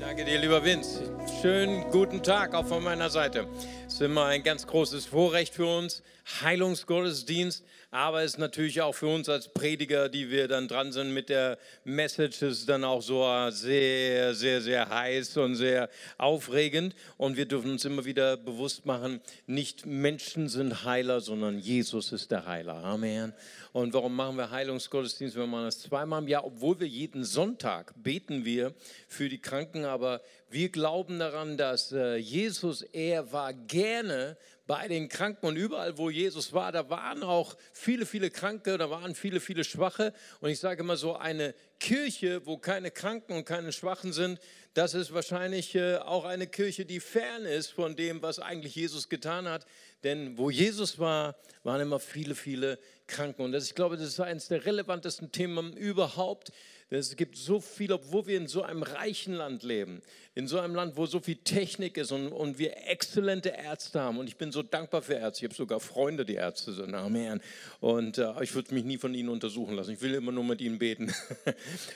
Danke 0.00 0.24
dir, 0.24 0.38
lieber 0.38 0.64
Vince. 0.64 1.02
Schönen 1.42 1.90
guten 1.90 2.22
Tag 2.22 2.54
auch 2.54 2.66
von 2.66 2.82
meiner 2.82 3.10
Seite. 3.10 3.46
Es 3.86 3.94
ist 3.94 4.00
immer 4.00 4.24
ein 4.24 4.42
ganz 4.42 4.66
großes 4.66 5.04
Vorrecht 5.04 5.54
für 5.54 5.66
uns, 5.66 6.02
Heilungsgottesdienst, 6.40 7.64
aber 7.90 8.22
es 8.22 8.32
ist 8.32 8.38
natürlich 8.38 8.80
auch 8.82 8.94
für 8.94 9.08
uns 9.08 9.28
als 9.28 9.52
Prediger, 9.52 10.08
die 10.08 10.30
wir 10.30 10.46
dann 10.48 10.68
dran 10.68 10.92
sind 10.92 11.12
mit 11.12 11.28
der 11.28 11.58
Message, 11.84 12.40
ist 12.42 12.68
dann 12.68 12.84
auch 12.84 13.02
so 13.02 13.26
sehr, 13.50 14.34
sehr, 14.34 14.60
sehr 14.60 14.88
heiß 14.88 15.36
und 15.38 15.56
sehr 15.56 15.90
aufregend. 16.16 16.94
Und 17.16 17.36
wir 17.36 17.46
dürfen 17.46 17.72
uns 17.72 17.84
immer 17.84 18.04
wieder 18.04 18.36
bewusst 18.36 18.86
machen, 18.86 19.20
nicht 19.46 19.86
Menschen 19.86 20.48
sind 20.48 20.84
Heiler, 20.84 21.20
sondern 21.20 21.58
Jesus 21.58 22.12
ist 22.12 22.30
der 22.30 22.46
Heiler. 22.46 22.76
Amen. 22.76 23.34
Und 23.72 23.92
warum 23.92 24.14
machen 24.14 24.36
wir 24.36 24.50
Heilungsgottesdienst? 24.50 25.36
Wir 25.36 25.46
machen 25.46 25.64
das 25.64 25.80
zweimal 25.80 26.22
im 26.22 26.28
Jahr, 26.28 26.44
obwohl 26.44 26.78
wir 26.78 26.88
jeden 26.88 27.24
Sonntag 27.24 27.92
beten 27.96 28.44
wir 28.44 28.72
für 29.08 29.28
die 29.28 29.40
Kranken, 29.40 29.84
aber 29.90 30.22
wir 30.48 30.70
glauben 30.70 31.18
daran, 31.18 31.56
dass 31.56 31.92
äh, 31.92 32.16
Jesus, 32.16 32.82
er 32.82 33.32
war 33.32 33.52
gerne 33.52 34.36
bei 34.66 34.86
den 34.86 35.08
Kranken 35.08 35.46
und 35.46 35.56
überall, 35.56 35.98
wo 35.98 36.10
Jesus 36.10 36.52
war, 36.52 36.70
da 36.70 36.88
waren 36.90 37.24
auch 37.24 37.56
viele, 37.72 38.06
viele 38.06 38.30
Kranke, 38.30 38.78
da 38.78 38.88
waren 38.88 39.16
viele, 39.16 39.40
viele 39.40 39.64
Schwache. 39.64 40.14
Und 40.40 40.50
ich 40.50 40.60
sage 40.60 40.84
immer 40.84 40.96
so, 40.96 41.16
eine 41.16 41.56
Kirche, 41.80 42.46
wo 42.46 42.56
keine 42.56 42.92
Kranken 42.92 43.32
und 43.32 43.44
keine 43.44 43.72
Schwachen 43.72 44.12
sind, 44.12 44.38
das 44.74 44.94
ist 44.94 45.12
wahrscheinlich 45.12 45.74
äh, 45.74 45.96
auch 45.96 46.24
eine 46.24 46.46
Kirche, 46.46 46.86
die 46.86 47.00
fern 47.00 47.46
ist 47.46 47.72
von 47.72 47.96
dem, 47.96 48.22
was 48.22 48.38
eigentlich 48.38 48.76
Jesus 48.76 49.08
getan 49.08 49.48
hat. 49.48 49.66
Denn 50.04 50.38
wo 50.38 50.50
Jesus 50.50 51.00
war, 51.00 51.34
waren 51.64 51.80
immer 51.80 51.98
viele, 51.98 52.36
viele 52.36 52.78
Kranken. 53.08 53.42
Und 53.42 53.50
das, 53.50 53.66
ich 53.66 53.74
glaube, 53.74 53.96
das 53.96 54.06
ist 54.06 54.20
eines 54.20 54.46
der 54.46 54.64
relevantesten 54.64 55.32
Themen 55.32 55.76
überhaupt 55.76 56.52
es 56.98 57.14
gibt 57.14 57.36
so 57.36 57.60
viel, 57.60 57.92
obwohl 57.92 58.26
wir 58.26 58.36
in 58.36 58.48
so 58.48 58.62
einem 58.62 58.82
reichen 58.82 59.34
Land 59.34 59.62
leben, 59.62 60.02
in 60.34 60.48
so 60.48 60.58
einem 60.58 60.74
Land, 60.74 60.96
wo 60.96 61.06
so 61.06 61.20
viel 61.20 61.36
Technik 61.36 61.96
ist 61.96 62.10
und, 62.10 62.32
und 62.32 62.58
wir 62.58 62.88
exzellente 62.88 63.50
Ärzte 63.50 64.00
haben. 64.00 64.18
Und 64.18 64.26
ich 64.26 64.36
bin 64.36 64.50
so 64.50 64.64
dankbar 64.64 65.00
für 65.02 65.14
Ärzte. 65.14 65.44
Ich 65.44 65.50
habe 65.50 65.54
sogar 65.54 65.78
Freunde, 65.78 66.24
die 66.24 66.34
Ärzte 66.34 66.72
sind. 66.72 66.94
Amen. 66.94 67.40
Und 67.78 68.18
äh, 68.18 68.42
ich 68.42 68.54
würde 68.56 68.74
mich 68.74 68.84
nie 68.84 68.98
von 68.98 69.14
ihnen 69.14 69.28
untersuchen 69.28 69.76
lassen. 69.76 69.92
Ich 69.92 70.02
will 70.02 70.14
immer 70.14 70.32
nur 70.32 70.44
mit 70.44 70.60
ihnen 70.60 70.78
beten. 70.78 71.12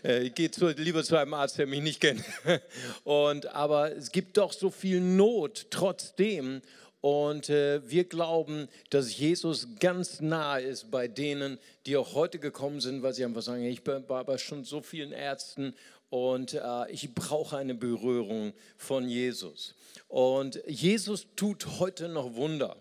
Äh, 0.02 0.24
ich 0.24 0.34
gehe 0.34 0.50
zu, 0.50 0.69
lieber 0.69 1.02
zu 1.02 1.16
einem 1.16 1.34
Arzt, 1.34 1.58
der 1.58 1.66
mich 1.66 1.80
nicht 1.80 2.00
kennt. 2.00 2.22
und, 3.04 3.47
aber 3.47 3.94
es 3.97 4.12
gibt 4.12 4.36
doch 4.36 4.52
so 4.52 4.70
viel 4.70 5.00
Not 5.00 5.66
trotzdem. 5.70 6.60
Und 7.05 7.50
äh, 7.50 7.86
wir 7.86 8.05
glauben, 8.05 8.66
dass 8.88 9.19
Jesus 9.19 9.69
ganz 9.78 10.22
nah 10.22 10.56
ist 10.56 10.91
bei 10.91 11.06
denen, 11.06 11.58
die 11.84 11.98
auch 11.98 12.14
heute 12.14 12.38
gekommen 12.38 12.80
sind, 12.80 13.02
weil 13.02 13.12
sie 13.12 13.27
einfach 13.27 13.42
sagen, 13.42 13.62
ich 13.66 13.86
war 13.86 14.24
bei 14.24 14.38
schon 14.38 14.64
so 14.64 14.80
vielen 14.80 15.12
Ärzten 15.12 15.75
und 16.08 16.55
äh, 16.55 16.91
ich 16.91 17.14
brauche 17.14 17.58
eine 17.58 17.75
Berührung 17.75 18.55
von 18.78 19.06
Jesus. 19.06 19.75
Und 20.08 20.62
Jesus 20.66 21.27
tut 21.36 21.78
heute 21.78 22.08
noch 22.08 22.36
Wunder. 22.36 22.75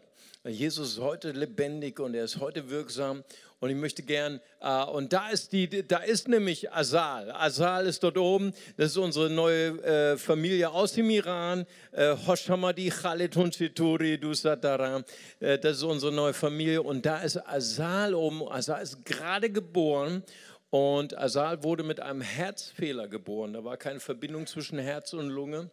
Jesus 0.49 0.94
ist 0.94 0.99
heute 0.99 1.31
lebendig 1.31 2.02
und 2.02 2.16
er 2.16 2.25
ist 2.25 2.41
heute 2.41 2.69
wirksam. 2.69 3.23
Und 3.61 3.69
ich 3.69 3.77
möchte 3.77 4.03
gern, 4.03 4.41
äh, 4.59 4.83
und 4.83 5.13
da 5.13 5.30
ist, 5.30 5.53
die, 5.53 5.88
da 5.88 6.00
ist 6.00 6.27
nämlich 6.27 6.69
Asal. 6.73 7.31
Asal 7.31 7.85
ist 7.85 8.03
dort 8.03 8.17
oben. 8.17 8.53
Das 8.75 8.88
ist 8.88 8.97
unsere 8.97 9.30
neue 9.30 9.81
äh, 9.83 10.17
Familie 10.17 10.69
aus 10.69 10.91
dem 10.91 11.09
Iran. 11.09 11.66
Äh, 11.94 12.17
Hoshamadi 12.27 12.89
Khalid 12.89 13.38
Hunchituri 13.38 14.17
Dusataram. 14.17 15.05
Äh, 15.39 15.59
das 15.59 15.77
ist 15.77 15.83
unsere 15.83 16.11
neue 16.11 16.33
Familie. 16.33 16.81
Und 16.81 17.05
da 17.05 17.22
ist 17.22 17.38
Asal 17.38 18.13
oben. 18.13 18.45
Asal 18.52 18.83
ist 18.83 19.05
gerade 19.05 19.50
geboren. 19.50 20.23
Und 20.72 21.17
Asal 21.17 21.63
wurde 21.63 21.83
mit 21.83 22.02
einem 22.02 22.19
Herzfehler 22.19 23.07
geboren. 23.07 23.53
Da 23.53 23.63
war 23.63 23.78
keine 23.78 24.02
Verbindung 24.02 24.45
zwischen 24.45 24.78
Herz 24.78 25.13
und 25.13 25.30
Lunge 25.30 25.69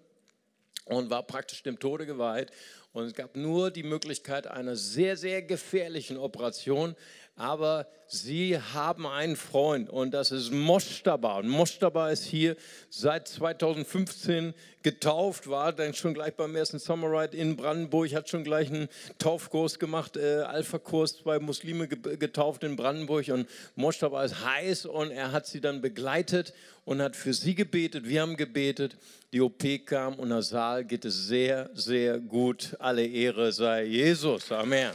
und 0.91 1.09
war 1.09 1.23
praktisch 1.23 1.63
dem 1.63 1.79
Tode 1.79 2.05
geweiht. 2.05 2.51
Und 2.93 3.05
es 3.05 3.15
gab 3.15 3.37
nur 3.37 3.71
die 3.71 3.85
Möglichkeit 3.85 4.49
einer 4.49 4.75
sehr, 4.75 5.17
sehr 5.17 5.43
gefährlichen 5.43 6.17
Operation. 6.17 6.97
Aber 7.41 7.87
sie 8.07 8.59
haben 8.75 9.07
einen 9.07 9.35
Freund 9.35 9.89
und 9.89 10.11
das 10.11 10.31
ist 10.31 10.53
Mostaba. 10.53 11.39
Und 11.39 11.49
Mostaba 11.49 12.11
ist 12.11 12.25
hier 12.25 12.55
seit 12.91 13.29
2015 13.29 14.53
getauft, 14.83 15.49
war 15.49 15.73
dann 15.73 15.95
schon 15.95 16.13
gleich 16.13 16.35
beim 16.35 16.55
ersten 16.55 16.79
Summer 16.79 17.07
Ride 17.11 17.35
in 17.35 17.57
Brandenburg, 17.57 18.13
hat 18.13 18.29
schon 18.29 18.45
gleich 18.45 18.69
einen 18.69 18.91
Taufkurs 19.17 19.79
gemacht, 19.79 20.19
äh, 20.19 20.43
Alpha-Kurs, 20.43 21.17
zwei 21.17 21.39
Muslime 21.39 21.89
getauft 21.89 22.63
in 22.63 22.77
Brandenburg. 22.77 23.29
Und 23.29 23.49
Mostaba 23.75 24.23
ist 24.23 24.45
heiß 24.45 24.85
und 24.85 25.11
er 25.11 25.33
hat 25.33 25.47
sie 25.47 25.63
dann 25.63 25.81
begleitet 25.81 26.53
und 26.85 27.01
hat 27.01 27.17
für 27.17 27.33
sie 27.33 27.55
gebetet. 27.55 28.07
Wir 28.07 28.21
haben 28.21 28.37
gebetet. 28.37 28.99
Die 29.33 29.41
OP 29.41 29.87
kam 29.87 30.19
und 30.19 30.29
der 30.29 30.43
Saal 30.43 30.85
geht 30.85 31.07
es 31.07 31.27
sehr, 31.27 31.71
sehr 31.73 32.19
gut. 32.19 32.77
Alle 32.81 33.07
Ehre 33.07 33.51
sei 33.51 33.85
Jesus. 33.85 34.53
Amen. 34.53 34.91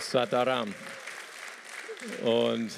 Sataram. 0.00 0.74
Und 2.24 2.70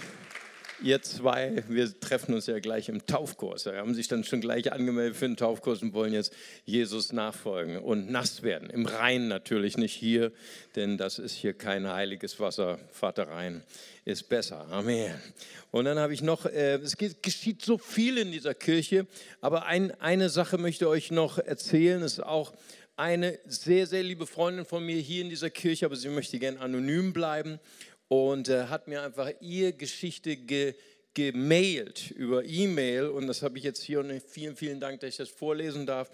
ihr 0.82 1.00
zwei, 1.02 1.64
wir 1.68 1.98
treffen 1.98 2.34
uns 2.34 2.46
ja 2.46 2.58
gleich 2.58 2.88
im 2.88 3.06
Taufkurs. 3.06 3.64
Sie 3.64 3.76
haben 3.76 3.94
sich 3.94 4.08
dann 4.08 4.24
schon 4.24 4.40
gleich 4.40 4.72
angemeldet 4.72 5.16
für 5.16 5.26
den 5.26 5.36
Taufkurs 5.36 5.82
und 5.82 5.94
wollen 5.94 6.12
jetzt 6.12 6.32
Jesus 6.64 7.12
nachfolgen 7.12 7.78
und 7.78 8.10
nass 8.10 8.42
werden. 8.42 8.68
Im 8.70 8.86
Rhein 8.86 9.28
natürlich, 9.28 9.78
nicht 9.78 9.94
hier, 9.94 10.32
denn 10.76 10.98
das 10.98 11.18
ist 11.18 11.34
hier 11.34 11.54
kein 11.54 11.88
heiliges 11.88 12.38
Wasser. 12.38 12.78
Vater 12.90 13.28
Rhein 13.28 13.62
ist 14.04 14.28
besser. 14.28 14.66
Amen. 14.70 15.14
Und 15.70 15.86
dann 15.86 15.98
habe 15.98 16.12
ich 16.12 16.22
noch, 16.22 16.44
äh, 16.46 16.74
es 16.74 16.96
geschieht 16.96 17.62
so 17.62 17.78
viel 17.78 18.18
in 18.18 18.30
dieser 18.30 18.54
Kirche, 18.54 19.06
aber 19.40 19.66
ein, 19.66 19.98
eine 20.00 20.28
Sache 20.28 20.58
möchte 20.58 20.84
ich 20.84 20.90
euch 20.90 21.10
noch 21.10 21.38
erzählen, 21.38 22.02
ist 22.02 22.22
auch 22.22 22.52
eine 22.96 23.38
sehr, 23.44 23.86
sehr 23.86 24.02
liebe 24.02 24.26
Freundin 24.26 24.64
von 24.64 24.84
mir 24.84 24.96
hier 24.96 25.22
in 25.22 25.28
dieser 25.28 25.50
Kirche, 25.50 25.84
aber 25.84 25.96
sie 25.96 26.08
möchte 26.08 26.38
gerne 26.38 26.60
anonym 26.60 27.12
bleiben 27.12 27.60
und 28.08 28.48
äh, 28.48 28.64
hat 28.64 28.88
mir 28.88 29.02
einfach 29.02 29.30
ihre 29.40 29.74
Geschichte 29.74 30.36
ge, 30.36 30.74
gemailt 31.12 32.10
über 32.10 32.44
E-Mail 32.44 33.08
und 33.08 33.26
das 33.26 33.42
habe 33.42 33.58
ich 33.58 33.64
jetzt 33.64 33.82
hier 33.82 34.00
und 34.00 34.22
vielen, 34.22 34.56
vielen 34.56 34.80
Dank, 34.80 35.00
dass 35.00 35.10
ich 35.10 35.16
das 35.16 35.28
vorlesen 35.28 35.86
darf. 35.86 36.10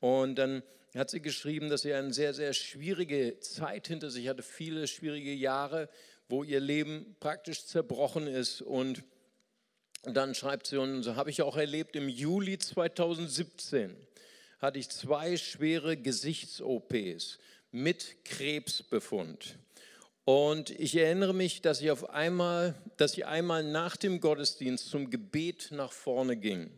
Und 0.00 0.36
dann 0.36 0.62
hat 0.94 1.10
sie 1.10 1.20
geschrieben, 1.20 1.68
dass 1.68 1.82
sie 1.82 1.92
eine 1.92 2.12
sehr, 2.12 2.32
sehr 2.32 2.54
schwierige 2.54 3.38
Zeit 3.40 3.88
hinter 3.88 4.10
sich 4.10 4.28
hatte, 4.28 4.42
viele 4.42 4.86
schwierige 4.86 5.32
Jahre, 5.32 5.88
wo 6.28 6.42
ihr 6.42 6.60
Leben 6.60 7.16
praktisch 7.20 7.66
zerbrochen 7.66 8.26
ist 8.26 8.62
und 8.62 9.02
dann 10.04 10.34
schreibt 10.34 10.66
sie, 10.66 10.78
und 10.78 11.02
so 11.02 11.16
habe 11.16 11.30
ich 11.30 11.42
auch 11.42 11.56
erlebt 11.56 11.96
im 11.96 12.08
Juli 12.08 12.58
2017 12.58 13.96
hatte 14.64 14.78
ich 14.78 14.88
zwei 14.88 15.36
schwere 15.36 15.96
Gesichts-OPs 15.96 17.38
mit 17.70 18.24
Krebsbefund. 18.24 19.58
Und 20.24 20.70
ich 20.70 20.96
erinnere 20.96 21.34
mich, 21.34 21.60
dass 21.60 21.82
ich 21.82 21.90
auf 21.90 22.08
einmal, 22.08 22.74
dass 22.96 23.12
ich 23.12 23.26
einmal 23.26 23.62
nach 23.62 23.96
dem 23.96 24.20
Gottesdienst 24.20 24.88
zum 24.88 25.10
Gebet 25.10 25.68
nach 25.70 25.92
vorne 25.92 26.38
ging, 26.38 26.70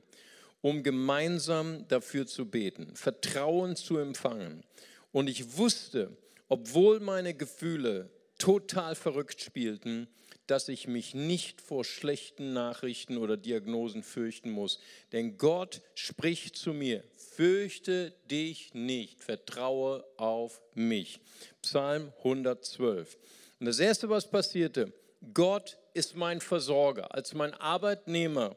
um 0.63 0.83
gemeinsam 0.83 1.87
dafür 1.87 2.27
zu 2.27 2.51
beten, 2.51 2.97
Vertrauen 2.97 3.77
zu 3.77 3.99
empfangen. 3.99 4.65
Und 5.13 5.29
ich 5.29 5.57
wusste, 5.57 6.17
obwohl 6.49 6.99
meine 6.99 7.35
Gefühle 7.35 8.11
total 8.37 8.97
verrückt 8.97 9.41
spielten, 9.41 10.09
dass 10.47 10.69
ich 10.69 10.87
mich 10.87 11.15
nicht 11.15 11.61
vor 11.61 11.85
schlechten 11.85 12.53
Nachrichten 12.53 13.19
oder 13.19 13.37
Diagnosen 13.37 14.03
fürchten 14.03 14.51
muss. 14.51 14.79
Denn 15.13 15.39
Gott 15.39 15.83
spricht 15.95 16.57
zu 16.57 16.73
mir, 16.73 17.03
fürchte 17.17 18.13
dich 18.31 18.75
nicht, 18.75 19.23
vertraue 19.23 20.05
auf 20.17 20.61
mich. 20.75 21.21
Psalm 21.63 22.13
112. 22.19 23.17
Und 23.59 23.67
das 23.67 23.79
Erste, 23.79 24.09
was 24.09 24.31
passierte, 24.31 24.93
Gott 25.35 25.79
ist 25.95 26.15
mein 26.15 26.41
Versorger. 26.41 27.15
Als 27.15 27.35
mein 27.35 27.55
Arbeitnehmer 27.55 28.57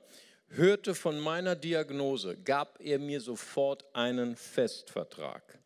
hörte 0.50 0.94
von 0.96 1.20
meiner 1.20 1.56
Diagnose, 1.56 2.38
gab 2.38 2.80
er 2.82 3.00
mir 3.00 3.22
sofort 3.22 3.86
einen 3.94 4.36
Festvertrag. 4.36 5.60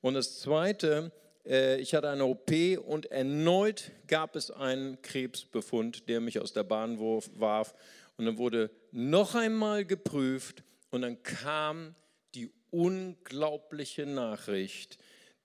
Und 0.00 0.14
das 0.14 0.40
Zweite, 0.40 1.12
ich 1.44 1.94
hatte 1.94 2.08
eine 2.08 2.24
OP 2.24 2.52
und 2.84 3.06
erneut 3.06 3.90
gab 4.06 4.36
es 4.36 4.50
einen 4.50 5.02
Krebsbefund, 5.02 6.08
der 6.08 6.20
mich 6.20 6.38
aus 6.40 6.52
der 6.52 6.62
Bahn 6.62 7.00
warf. 7.00 7.74
Und 8.16 8.26
dann 8.26 8.38
wurde 8.38 8.70
noch 8.92 9.34
einmal 9.34 9.84
geprüft 9.84 10.62
und 10.90 11.02
dann 11.02 11.22
kam 11.22 11.96
die 12.34 12.50
unglaubliche 12.70 14.06
Nachricht, 14.06 14.98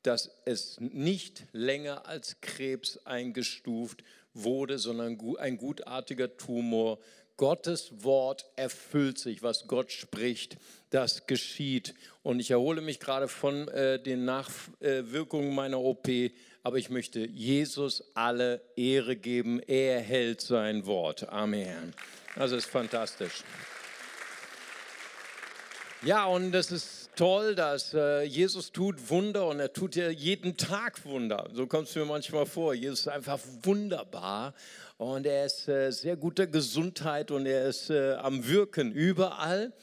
dass 0.03 0.37
es 0.45 0.79
nicht 0.79 1.45
länger 1.51 2.05
als 2.05 2.39
Krebs 2.41 2.97
eingestuft 3.05 4.03
wurde, 4.33 4.77
sondern 4.77 5.17
ein 5.39 5.57
gutartiger 5.57 6.37
Tumor 6.37 6.99
Gottes 7.37 8.03
Wort 8.03 8.45
erfüllt 8.55 9.19
sich, 9.19 9.43
was 9.43 9.67
Gott 9.67 9.91
spricht, 9.91 10.57
das 10.89 11.27
geschieht. 11.27 11.93
Und 12.23 12.39
ich 12.39 12.51
erhole 12.51 12.81
mich 12.81 12.99
gerade 12.99 13.27
von 13.27 13.67
äh, 13.67 14.01
den 14.01 14.25
Nachwirkungen 14.25 15.53
meiner 15.53 15.79
OP, 15.79 16.07
aber 16.63 16.77
ich 16.77 16.89
möchte 16.89 17.19
Jesus 17.19 18.03
alle 18.15 18.61
Ehre 18.75 19.15
geben. 19.15 19.61
Er 19.61 20.01
hält 20.01 20.41
sein 20.41 20.87
Wort. 20.87 21.29
Amen. 21.29 21.93
Das 22.35 22.51
ist 22.51 22.65
fantastisch. 22.65 23.43
Ja, 26.01 26.25
und 26.25 26.53
es 26.53 26.71
ist 26.71 27.06
toll, 27.17 27.55
dass 27.55 27.93
äh, 27.93 28.21
Jesus 28.23 28.71
tut 28.71 29.09
Wunder 29.09 29.47
und 29.47 29.59
er 29.59 29.73
tut 29.73 29.95
ja 29.95 30.09
jeden 30.09 30.55
Tag 30.55 31.03
Wunder. 31.03 31.49
So 31.51 31.67
kommt 31.67 31.89
es 31.89 31.95
mir 31.95 32.05
manchmal 32.05 32.45
vor. 32.45 32.73
Jesus 32.73 33.01
ist 33.01 33.07
einfach 33.07 33.39
wunderbar 33.63 34.53
und 34.97 35.25
er 35.25 35.45
ist 35.47 35.67
äh, 35.67 35.91
sehr 35.91 36.15
guter 36.15 36.47
Gesundheit 36.47 37.31
und 37.31 37.47
er 37.47 37.67
ist 37.67 37.89
äh, 37.89 38.13
am 38.13 38.47
Wirken 38.47 38.91
überall. 38.91 39.73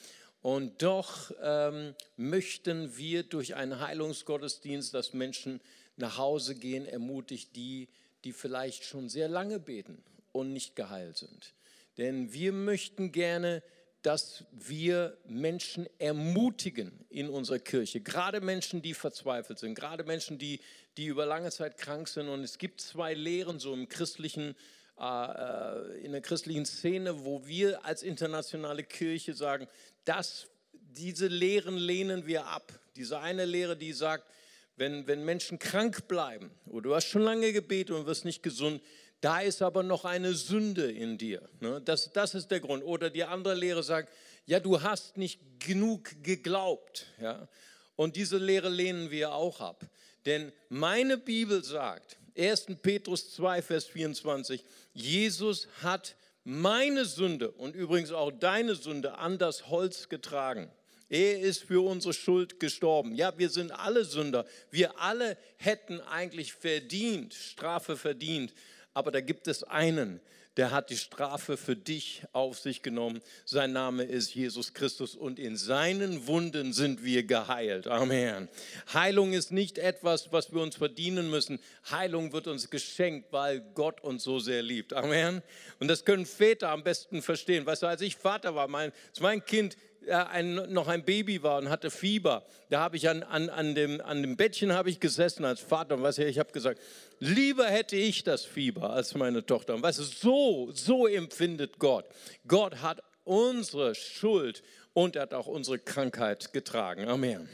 Und 0.43 0.83
doch 0.83 1.33
ähm, 1.43 1.95
möchten 2.17 2.97
wir 2.97 3.25
durch 3.25 3.55
einen 3.57 3.81
Heilungsgottesdienst, 3.81 4.95
dass 4.95 5.13
Menschen 5.13 5.61
nach 5.97 6.19
Hause 6.19 6.55
gehen, 6.55 6.87
ermutigt 6.87 7.57
die, 7.57 7.89
die 8.25 8.33
vielleicht 8.33 8.85
schon 8.85 9.09
sehr 9.09 9.29
lange 9.29 9.59
beten 9.59 10.03
und 10.33 10.53
nicht 10.53 10.77
geheilt 10.77 11.17
sind. 11.17 11.55
Denn 11.99 12.33
wir 12.33 12.53
möchten 12.53 13.11
gerne 13.11 13.63
dass 14.05 14.45
wir 14.53 15.17
Menschen 15.27 15.89
ermutigen 15.99 16.93
in 17.09 17.31
unserer 17.31 17.59
Kirche, 17.59 18.03
gerade 18.03 18.43
Menschen, 18.43 18.83
die 18.83 18.93
verzweifelt 18.93 19.59
sind, 19.59 19.75
gerade 19.75 20.05
Menschen, 20.05 20.39
die, 20.39 20.61
die 20.99 21.07
über 21.07 21.25
lange 21.25 21.51
Zeit 21.51 21.79
krank 21.79 22.07
sind. 22.09 22.29
Und 22.29 22.45
es 22.45 22.59
gibt 22.59 22.83
zwei 22.83 23.15
Lehren 23.15 23.59
so 23.59 23.73
im 23.73 23.89
christlichen, 23.89 24.57
äh, 25.01 25.05
äh, 25.05 26.05
in 26.05 26.13
der 26.13 26.21
christlichen 26.21 26.67
Szene, 26.67 27.25
wo 27.25 27.47
wir 27.47 27.83
als 27.87 28.03
internationale 28.03 28.85
Kirche 28.85 29.33
sagen, 29.33 29.69
dass 30.05 30.49
diese 30.73 31.29
Lehren 31.29 31.79
lehnen 31.79 32.27
wir 32.27 32.47
ab. 32.47 32.79
Diese 32.97 33.21
eine 33.21 33.47
Lehre, 33.47 33.75
die 33.75 33.95
sagt, 33.95 34.31
wenn, 34.77 35.07
wenn 35.07 35.25
Menschen 35.25 35.59
krank 35.59 36.09
bleiben 36.09 36.51
oder 36.67 36.83
du 36.83 36.95
hast 36.95 37.07
schon 37.07 37.23
lange 37.23 37.55
gebetet 37.55 37.97
und 37.97 38.05
wirst 38.05 38.27
nicht 38.27 38.43
gesund, 38.43 38.83
da 39.25 39.41
ist 39.41 39.63
aber 39.63 39.83
noch 39.83 40.05
eine 40.05 40.35
Sünde 40.35 40.91
in 40.91 41.17
dir. 41.17 41.49
Ne? 41.61 41.81
Das, 41.83 42.13
das 42.13 42.35
ist 42.35 42.51
der 42.51 42.61
Grund. 42.61 42.85
Oder 42.85 43.09
die 43.09 43.25
andere 43.25 43.55
Lehre 43.55 43.83
sagt, 43.83 44.13
ja, 44.45 44.61
du 44.61 44.83
hast 44.83 45.17
nicht 45.17 45.41
genug 45.61 46.23
geglaubt. 46.23 47.07
Ja? 47.19 47.49
Und 47.97 48.17
diese 48.17 48.37
Lehre 48.37 48.69
lehnen 48.69 49.11
wir 49.11 49.33
auch 49.33 49.63
ab. 49.63 49.83
Denn 50.27 50.53
meine 50.69 51.17
Bibel 51.17 51.65
sagt, 51.65 52.19
1. 52.37 52.67
Petrus 52.83 53.33
2, 53.33 53.63
Vers 53.63 53.87
24, 53.87 54.63
Jesus 54.93 55.69
hat 55.83 56.17
meine 56.43 57.07
Sünde 57.07 57.51
und 57.51 57.75
übrigens 57.75 58.13
auch 58.13 58.31
deine 58.31 58.75
Sünde 58.75 59.17
an 59.17 59.39
das 59.39 59.69
Holz 59.69 60.11
getragen. 60.11 60.71
Er 61.09 61.41
ist 61.41 61.63
für 61.63 61.83
unsere 61.83 62.13
Schuld 62.13 62.61
gestorben. 62.61 63.15
Ja, 63.15 63.39
wir 63.39 63.49
sind 63.49 63.71
alle 63.73 64.05
Sünder. 64.05 64.45
Wir 64.71 65.01
alle 65.01 65.39
hätten 65.57 66.03
eigentlich 66.03 66.53
verdient, 66.53 67.33
Strafe 67.33 67.97
verdient 67.97 68.53
aber 68.95 69.11
da 69.11 69.21
gibt 69.21 69.49
es 69.49 69.63
einen, 69.65 70.21
der 70.57 70.71
hat 70.71 70.91
die 70.91 70.97
Strafe 70.97 71.57
für 71.57 71.75
dich 71.75 72.23
auf 72.33 72.61
sich 72.61 72.83
genommen. 72.83 73.21
Sein 73.45 73.73
Name 73.73 74.05
ist 74.05 74.35
Jesus 74.35 74.73
Christus 74.73 75.17
und 75.17 75.41
in 75.41 75.57
seinen 75.57 76.29
Wunden 76.29 76.73
sind 76.73 77.05
wir 77.05 77.25
geheilt. 77.25 77.89
Amen. 77.89 78.49
Heilung 78.93 79.33
ist 79.33 79.51
nicht 79.51 79.79
etwas, 79.79 80.33
was 80.33 80.53
wir 80.53 80.61
uns 80.61 80.77
verdienen 80.77 81.29
müssen. 81.29 81.59
Heilung 81.91 82.33
wird 82.33 82.47
uns 82.47 82.71
geschenkt, 82.71 83.33
weil 83.33 83.63
Gott 83.75 84.01
uns 84.01 84.23
so 84.23 84.39
sehr 84.39 84.63
liebt. 84.63 84.93
Amen. 84.93 85.43
Und 85.81 85.89
das 85.89 86.05
können 86.05 86.25
Väter 86.25 86.71
am 86.71 86.85
besten 86.85 87.21
verstehen. 87.21 87.67
Weißt 87.67 87.83
du, 87.83 87.87
als 87.89 88.01
ich 88.01 88.15
Vater 88.15 88.55
war, 88.55 88.69
mein, 88.69 88.93
mein 89.21 89.45
Kind 89.45 89.77
ein, 90.11 90.55
noch 90.73 90.89
ein 90.89 91.05
Baby 91.05 91.43
war 91.43 91.59
und 91.59 91.69
hatte 91.69 91.91
Fieber, 91.91 92.45
da 92.71 92.81
habe 92.81 92.97
ich 92.97 93.09
an, 93.09 93.23
an, 93.23 93.49
an, 93.51 93.75
dem, 93.75 94.01
an 94.01 94.23
dem 94.23 94.37
Bettchen 94.37 94.73
habe 94.73 94.91
ich 94.91 95.01
gesessen 95.01 95.45
als 95.45 95.61
Vater 95.61 95.97
und 95.97 96.03
du, 96.03 96.25
ich 96.25 96.39
habe 96.39 96.53
gesagt, 96.53 96.81
lieber 97.19 97.67
hätte 97.67 97.97
ich 97.97 98.25
das 98.25 98.45
Fieber 98.45 98.91
als 98.91 99.15
meine 99.15 99.45
Tochter. 99.45 99.75
Und 99.75 99.83
weißt 99.83 99.99
du, 99.99 100.03
so, 100.03 100.71
so 100.73 101.07
empfindet 101.07 101.79
Gott. 101.79 102.07
Gott 102.47 102.77
hat 102.83 103.03
unsere 103.25 103.95
Schuld 103.95 104.63
und 104.93 105.17
er 105.17 105.23
hat 105.23 105.35
auch 105.35 105.47
unsere 105.47 105.79
Krankheit 105.79 106.53
getragen. 106.53 107.09
Amen. 107.09 107.49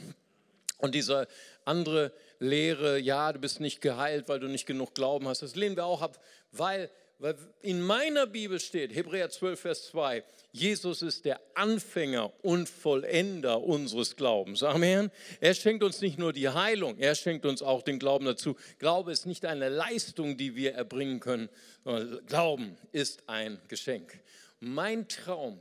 Und 0.77 0.95
diese 0.95 1.27
andere 1.63 2.11
Lehre, 2.39 2.97
ja, 2.97 3.31
du 3.31 3.39
bist 3.39 3.59
nicht 3.59 3.81
geheilt, 3.81 4.27
weil 4.27 4.39
du 4.39 4.47
nicht 4.47 4.65
genug 4.65 4.95
Glauben 4.95 5.27
hast, 5.27 5.41
das 5.41 5.55
lehnen 5.55 5.75
wir 5.75 5.85
auch 5.85 6.01
ab, 6.01 6.19
weil 6.51 6.89
weil 7.21 7.37
in 7.61 7.83
meiner 7.83 8.25
Bibel 8.25 8.59
steht, 8.59 8.95
Hebräer 8.95 9.29
12, 9.29 9.59
Vers 9.59 9.85
2, 9.89 10.23
Jesus 10.53 11.03
ist 11.03 11.23
der 11.23 11.39
Anfänger 11.53 12.33
und 12.43 12.67
Vollender 12.67 13.61
unseres 13.61 14.15
Glaubens. 14.15 14.63
Amen. 14.63 15.11
Er 15.39 15.53
schenkt 15.53 15.83
uns 15.83 16.01
nicht 16.01 16.17
nur 16.17 16.33
die 16.33 16.49
Heilung, 16.49 16.97
er 16.97 17.13
schenkt 17.13 17.45
uns 17.45 17.61
auch 17.61 17.83
den 17.83 17.99
Glauben 17.99 18.25
dazu. 18.25 18.57
Glaube 18.79 19.11
ist 19.11 19.27
nicht 19.27 19.45
eine 19.45 19.69
Leistung, 19.69 20.35
die 20.35 20.55
wir 20.55 20.73
erbringen 20.73 21.19
können, 21.19 21.49
sondern 21.83 22.25
Glauben 22.25 22.75
ist 22.91 23.29
ein 23.29 23.59
Geschenk. 23.67 24.19
Mein 24.59 25.07
Traum, 25.07 25.59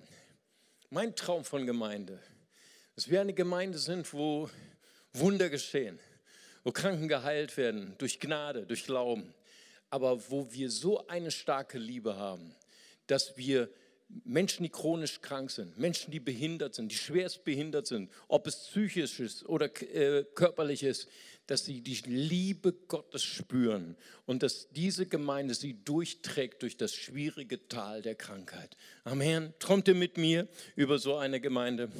mein 0.88 1.14
Traum 1.14 1.44
von 1.44 1.66
Gemeinde, 1.66 2.18
dass 2.94 3.10
wir 3.10 3.20
eine 3.20 3.34
Gemeinde 3.34 3.76
sind, 3.76 4.14
wo 4.14 4.48
Wunder 5.12 5.50
geschehen, 5.50 6.00
wo 6.64 6.72
Kranken 6.72 7.06
geheilt 7.06 7.58
werden 7.58 7.96
durch 7.98 8.18
Gnade, 8.18 8.64
durch 8.64 8.84
Glauben 8.84 9.34
aber 9.90 10.30
wo 10.30 10.50
wir 10.52 10.70
so 10.70 11.06
eine 11.08 11.30
starke 11.30 11.78
Liebe 11.78 12.16
haben, 12.16 12.54
dass 13.06 13.36
wir 13.36 13.68
Menschen, 14.24 14.64
die 14.64 14.70
chronisch 14.70 15.20
krank 15.20 15.50
sind, 15.50 15.78
Menschen, 15.78 16.10
die 16.10 16.20
behindert 16.20 16.74
sind, 16.74 16.90
die 16.90 16.96
schwerst 16.96 17.44
behindert 17.44 17.86
sind, 17.86 18.10
ob 18.28 18.46
es 18.46 18.56
psychisch 18.56 19.20
ist 19.20 19.48
oder 19.48 19.70
äh, 19.94 20.24
körperlich 20.34 20.82
ist, 20.82 21.08
dass 21.46 21.64
sie 21.64 21.80
die 21.80 22.00
Liebe 22.06 22.72
Gottes 22.72 23.22
spüren 23.22 23.96
und 24.26 24.42
dass 24.42 24.68
diese 24.70 25.06
Gemeinde 25.06 25.54
sie 25.54 25.82
durchträgt 25.84 26.62
durch 26.62 26.76
das 26.76 26.94
schwierige 26.94 27.68
Tal 27.68 28.02
der 28.02 28.14
Krankheit. 28.14 28.76
Amen. 29.04 29.54
Träumt 29.58 29.88
ihr 29.88 29.94
mit 29.94 30.16
mir 30.16 30.48
über 30.76 30.98
so 30.98 31.16
eine 31.16 31.40
Gemeinde? 31.40 31.90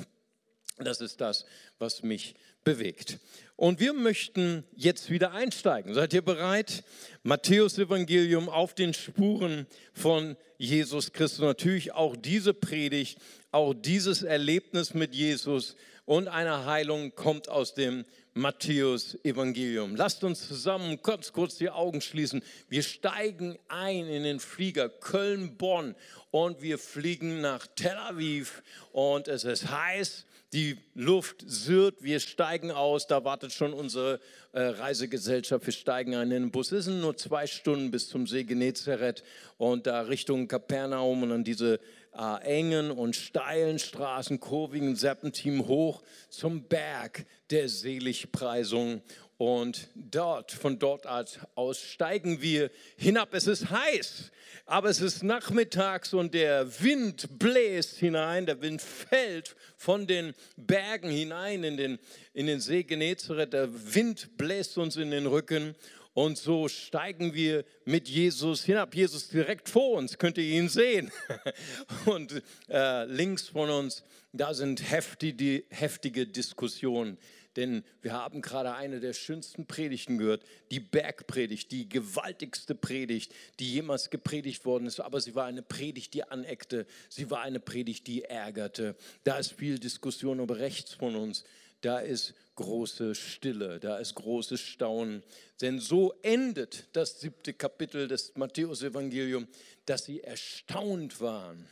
Das 0.79 1.01
ist 1.01 1.21
das, 1.21 1.45
was 1.79 2.03
mich 2.03 2.35
bewegt. 2.65 3.19
Und 3.57 3.79
wir 3.79 3.93
möchten 3.93 4.65
jetzt 4.75 5.11
wieder 5.11 5.33
einsteigen. 5.33 5.93
Seid 5.93 6.15
ihr 6.15 6.23
bereit? 6.23 6.83
Matthäus 7.23 7.79
Evangelium 7.79 8.49
auf 8.49 8.75
den 8.75 8.95
Spuren 8.95 9.67
von 9.93 10.37
Jesus 10.57 11.13
Christus. 11.13 11.41
Natürlich 11.41 11.93
auch 11.93 12.17
diese 12.17 12.55
Predigt, 12.55 13.19
auch 13.53 13.75
dieses 13.75 14.23
Erlebnis 14.23 14.95
mit 14.95 15.15
Jesus 15.15 15.77
und 16.07 16.29
eine 16.29 16.65
Heilung 16.65 17.15
kommt 17.15 17.49
aus 17.49 17.75
dem 17.75 18.05
Matthäus 18.33 19.17
Evangelium. 19.25 19.95
Lasst 19.95 20.25
uns 20.25 20.49
zusammen 20.49 21.03
kurz, 21.03 21.33
kurz 21.33 21.57
die 21.59 21.69
Augen 21.69 22.01
schließen. 22.01 22.43
Wir 22.69 22.83
steigen 22.83 23.59
ein 23.69 24.07
in 24.07 24.23
den 24.23 24.41
Flieger 24.41 24.89
Köln-Bonn 24.89 25.95
und 26.31 26.63
wir 26.63 26.79
fliegen 26.79 27.41
nach 27.41 27.67
Tel 27.77 27.97
Aviv 27.97 28.63
und 28.93 29.29
es 29.29 29.45
ist 29.45 29.71
heiß 29.71 30.25
die 30.53 30.79
Luft 30.95 31.45
sirrt, 31.47 32.03
wir 32.03 32.19
steigen 32.19 32.73
aus, 32.73 33.07
da 33.07 33.25
wartet 33.25 33.53
schon 33.53 33.73
unsere 33.73 34.21
äh, 34.53 34.61
Reisegesellschaft, 34.61 35.65
wir 35.65 35.73
steigen 35.73 36.17
ein 36.17 36.31
in 36.33 36.43
den 36.43 36.51
Bus. 36.51 36.73
Es 36.73 36.87
sind 36.87 37.01
nur 37.01 37.17
zwei 37.17 37.47
Stunden 37.47 37.91
bis 37.91 38.09
zum 38.09 38.27
See 38.27 38.43
Genezareth 38.43 39.23
und 39.59 39.87
da 39.87 40.01
Richtung 40.03 40.49
Kapernaum 40.49 41.23
und 41.23 41.31
dann 41.31 41.45
diese 41.45 41.79
äh, 42.17 42.43
engen 42.43 42.91
und 42.91 43.15
steilen 43.15 43.79
Straßen, 43.79 44.41
kurvigen 44.41 44.97
Serpentin 44.97 45.69
hoch 45.69 46.03
zum 46.29 46.65
Berg 46.65 47.27
der 47.51 47.69
Seligpreisung. 47.69 49.03
Und 49.41 49.89
dort, 49.95 50.53
von 50.53 50.79
dort 50.79 51.07
aus 51.55 51.81
steigen 51.81 52.43
wir 52.43 52.71
hinab. 52.99 53.33
Es 53.33 53.47
ist 53.47 53.71
heiß, 53.71 54.31
aber 54.67 54.91
es 54.91 55.01
ist 55.01 55.23
nachmittags 55.23 56.13
und 56.13 56.35
der 56.35 56.83
Wind 56.83 57.39
bläst 57.39 57.97
hinein, 57.97 58.45
der 58.45 58.61
Wind 58.61 58.83
fällt 58.83 59.57
von 59.79 60.07
den 60.07 60.35
Bergen 60.59 61.09
hinein 61.09 61.65
in 61.65 61.79
den, 61.79 61.99
in 62.35 62.49
den 62.49 62.61
See 62.61 62.83
Genezareth. 62.83 63.55
Der 63.55 63.95
Wind 63.95 64.37
bläst 64.37 64.77
uns 64.77 64.97
in 64.97 65.11
den 65.11 65.27
Rücken 65.27 65.75
und 66.13 66.37
so 66.37 66.69
steigen 66.69 67.33
wir 67.33 67.65
mit 67.87 68.11
Jesus 68.11 68.65
hinab. 68.65 68.95
Jesus 68.95 69.31
direkt 69.31 69.71
vor 69.71 69.97
uns, 69.97 70.19
könnt 70.19 70.37
ihr 70.37 70.45
ihn 70.45 70.69
sehen. 70.69 71.11
Und 72.05 72.43
äh, 72.69 73.05
links 73.05 73.49
von 73.49 73.71
uns, 73.71 74.03
da 74.33 74.53
sind 74.53 74.91
heftige, 74.91 75.65
heftige 75.71 76.27
Diskussionen. 76.27 77.17
Denn 77.57 77.85
wir 78.01 78.13
haben 78.13 78.43
gerade 78.43 78.75
eine 78.75 79.01
der 79.01 79.13
schönsten 79.13 79.67
Predigten 79.67 80.19
gehört, 80.19 80.45
die 80.71 80.79
Bergpredigt, 80.79 81.73
die 81.73 81.89
gewaltigste 81.89 82.77
Predigt, 82.77 83.35
die 83.59 83.73
jemals 83.73 84.11
gepredigt 84.11 84.65
worden 84.65 84.87
ist. 84.87 85.01
Aber 85.01 85.21
sie 85.21 85.35
war 85.35 85.47
eine 85.47 85.63
Predigt, 85.63 86.15
die 86.15 86.23
aneckte. 86.23 86.87
Sie 87.09 87.31
war 87.31 87.41
eine 87.41 87.59
Predigt, 87.59 88.07
die 88.07 88.23
ärgerte. 88.23 88.95
Da 89.25 89.39
ist 89.39 89.53
viel 89.53 89.79
Diskussion, 89.79 90.41
aber 90.41 90.59
rechts 90.59 90.95
von 90.95 91.17
uns, 91.17 91.45
da 91.81 91.99
ist 91.99 92.35
große 92.55 93.15
Stille, 93.17 93.81
da 93.81 93.99
ist 93.99 94.15
großes 94.15 94.61
Staunen. 94.61 95.25
Denn 95.61 95.81
so 95.81 96.15
endet 96.23 96.85
das 96.93 97.21
siebte 97.21 97.53
Kapitel 97.53 98.07
des 98.07 98.37
Matthäus-Evangeliums, 98.37 99.49
dass 99.87 100.05
sie 100.05 100.21
erstaunt 100.21 101.21
waren, 101.21 101.69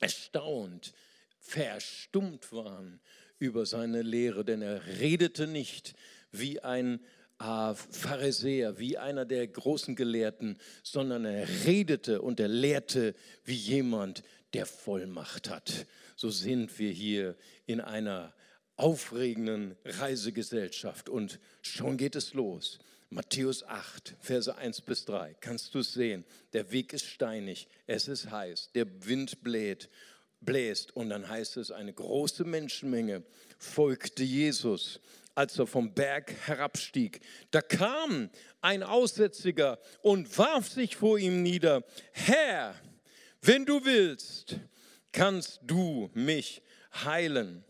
erstaunt, 0.00 0.94
verstummt 1.38 2.50
waren 2.52 3.00
über 3.38 3.66
seine 3.66 4.02
Lehre, 4.02 4.44
denn 4.44 4.62
er 4.62 4.84
redete 5.00 5.46
nicht 5.46 5.94
wie 6.32 6.60
ein 6.60 7.00
äh, 7.38 7.74
Pharisäer, 7.74 8.78
wie 8.78 8.98
einer 8.98 9.24
der 9.24 9.46
großen 9.46 9.94
Gelehrten, 9.94 10.58
sondern 10.82 11.24
er 11.24 11.48
redete 11.66 12.22
und 12.22 12.40
er 12.40 12.48
lehrte 12.48 13.14
wie 13.44 13.54
jemand, 13.54 14.22
der 14.54 14.66
Vollmacht 14.66 15.50
hat. 15.50 15.86
so 16.14 16.30
sind 16.30 16.78
wir 16.78 16.90
hier 16.90 17.36
in 17.66 17.80
einer 17.80 18.32
aufregenden 18.76 19.76
Reisegesellschaft 19.84 21.08
und 21.08 21.40
schon 21.62 21.96
geht 21.96 22.16
es 22.16 22.32
los. 22.32 22.78
Matthäus 23.10 23.62
8, 23.62 24.16
Verse 24.20 24.56
1 24.56 24.80
bis 24.80 25.04
3. 25.04 25.36
Kannst 25.40 25.74
du 25.74 25.78
es 25.80 25.92
sehen? 25.92 26.24
Der 26.52 26.70
Weg 26.72 26.92
ist 26.92 27.06
steinig, 27.06 27.68
es 27.86 28.08
ist 28.08 28.30
heiß, 28.30 28.70
der 28.74 28.86
Wind 29.06 29.42
bläht, 29.42 29.88
bläst 30.40 30.94
und 30.94 31.10
dann 31.10 31.28
heißt 31.28 31.56
es, 31.56 31.70
eine 31.70 31.92
große 31.92 32.44
Menschenmenge 32.44 33.22
folgte 33.58 34.22
Jesus, 34.22 35.00
als 35.34 35.58
er 35.58 35.66
vom 35.66 35.92
Berg 35.92 36.32
herabstieg. 36.46 37.20
Da 37.50 37.60
kam 37.60 38.30
ein 38.60 38.82
Aussätziger 38.82 39.78
und 40.02 40.36
warf 40.38 40.68
sich 40.68 40.96
vor 40.96 41.18
ihm 41.18 41.42
nieder. 41.42 41.84
Herr, 42.12 42.74
wenn 43.42 43.66
du 43.66 43.84
willst, 43.84 44.56
kannst 45.12 45.60
du 45.62 46.10
mich 46.14 46.62
heilen. 47.04 47.64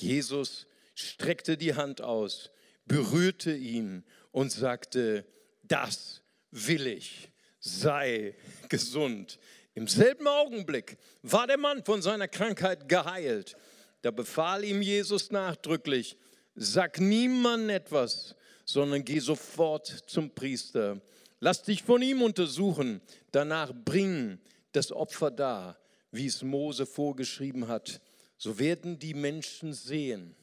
Jesus 0.00 0.66
streckte 0.94 1.56
die 1.56 1.74
Hand 1.74 2.00
aus, 2.00 2.50
berührte 2.86 3.54
ihn 3.54 4.04
und 4.32 4.50
sagte, 4.50 5.24
das 5.64 6.22
will 6.50 6.86
ich, 6.86 7.30
sei 7.60 8.34
gesund. 8.68 9.38
Im 9.74 9.86
selben 9.86 10.26
Augenblick 10.26 10.98
war 11.22 11.46
der 11.46 11.58
Mann 11.58 11.84
von 11.84 12.02
seiner 12.02 12.28
Krankheit 12.28 12.88
geheilt. 12.88 13.56
Da 14.02 14.10
befahl 14.10 14.64
ihm 14.64 14.82
Jesus 14.82 15.30
nachdrücklich, 15.30 16.16
sag 16.54 17.00
niemandem 17.00 17.70
etwas, 17.70 18.34
sondern 18.64 19.04
geh 19.04 19.18
sofort 19.20 19.86
zum 19.86 20.34
Priester. 20.34 21.00
Lass 21.38 21.62
dich 21.62 21.82
von 21.82 22.02
ihm 22.02 22.22
untersuchen, 22.22 23.00
danach 23.32 23.72
bring 23.72 24.38
das 24.72 24.92
Opfer 24.92 25.30
dar, 25.30 25.78
wie 26.10 26.26
es 26.26 26.42
Mose 26.42 26.86
vorgeschrieben 26.86 27.68
hat. 27.68 28.00
So 28.36 28.58
werden 28.58 28.98
die 28.98 29.14
Menschen 29.14 29.72
sehen, 29.72 30.34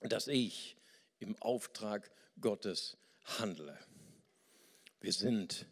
dass 0.00 0.28
ich 0.28 0.76
im 1.18 1.40
Auftrag 1.40 2.10
Gottes 2.40 2.96
handle. 3.38 3.78
Wir 5.00 5.12
sind 5.12 5.66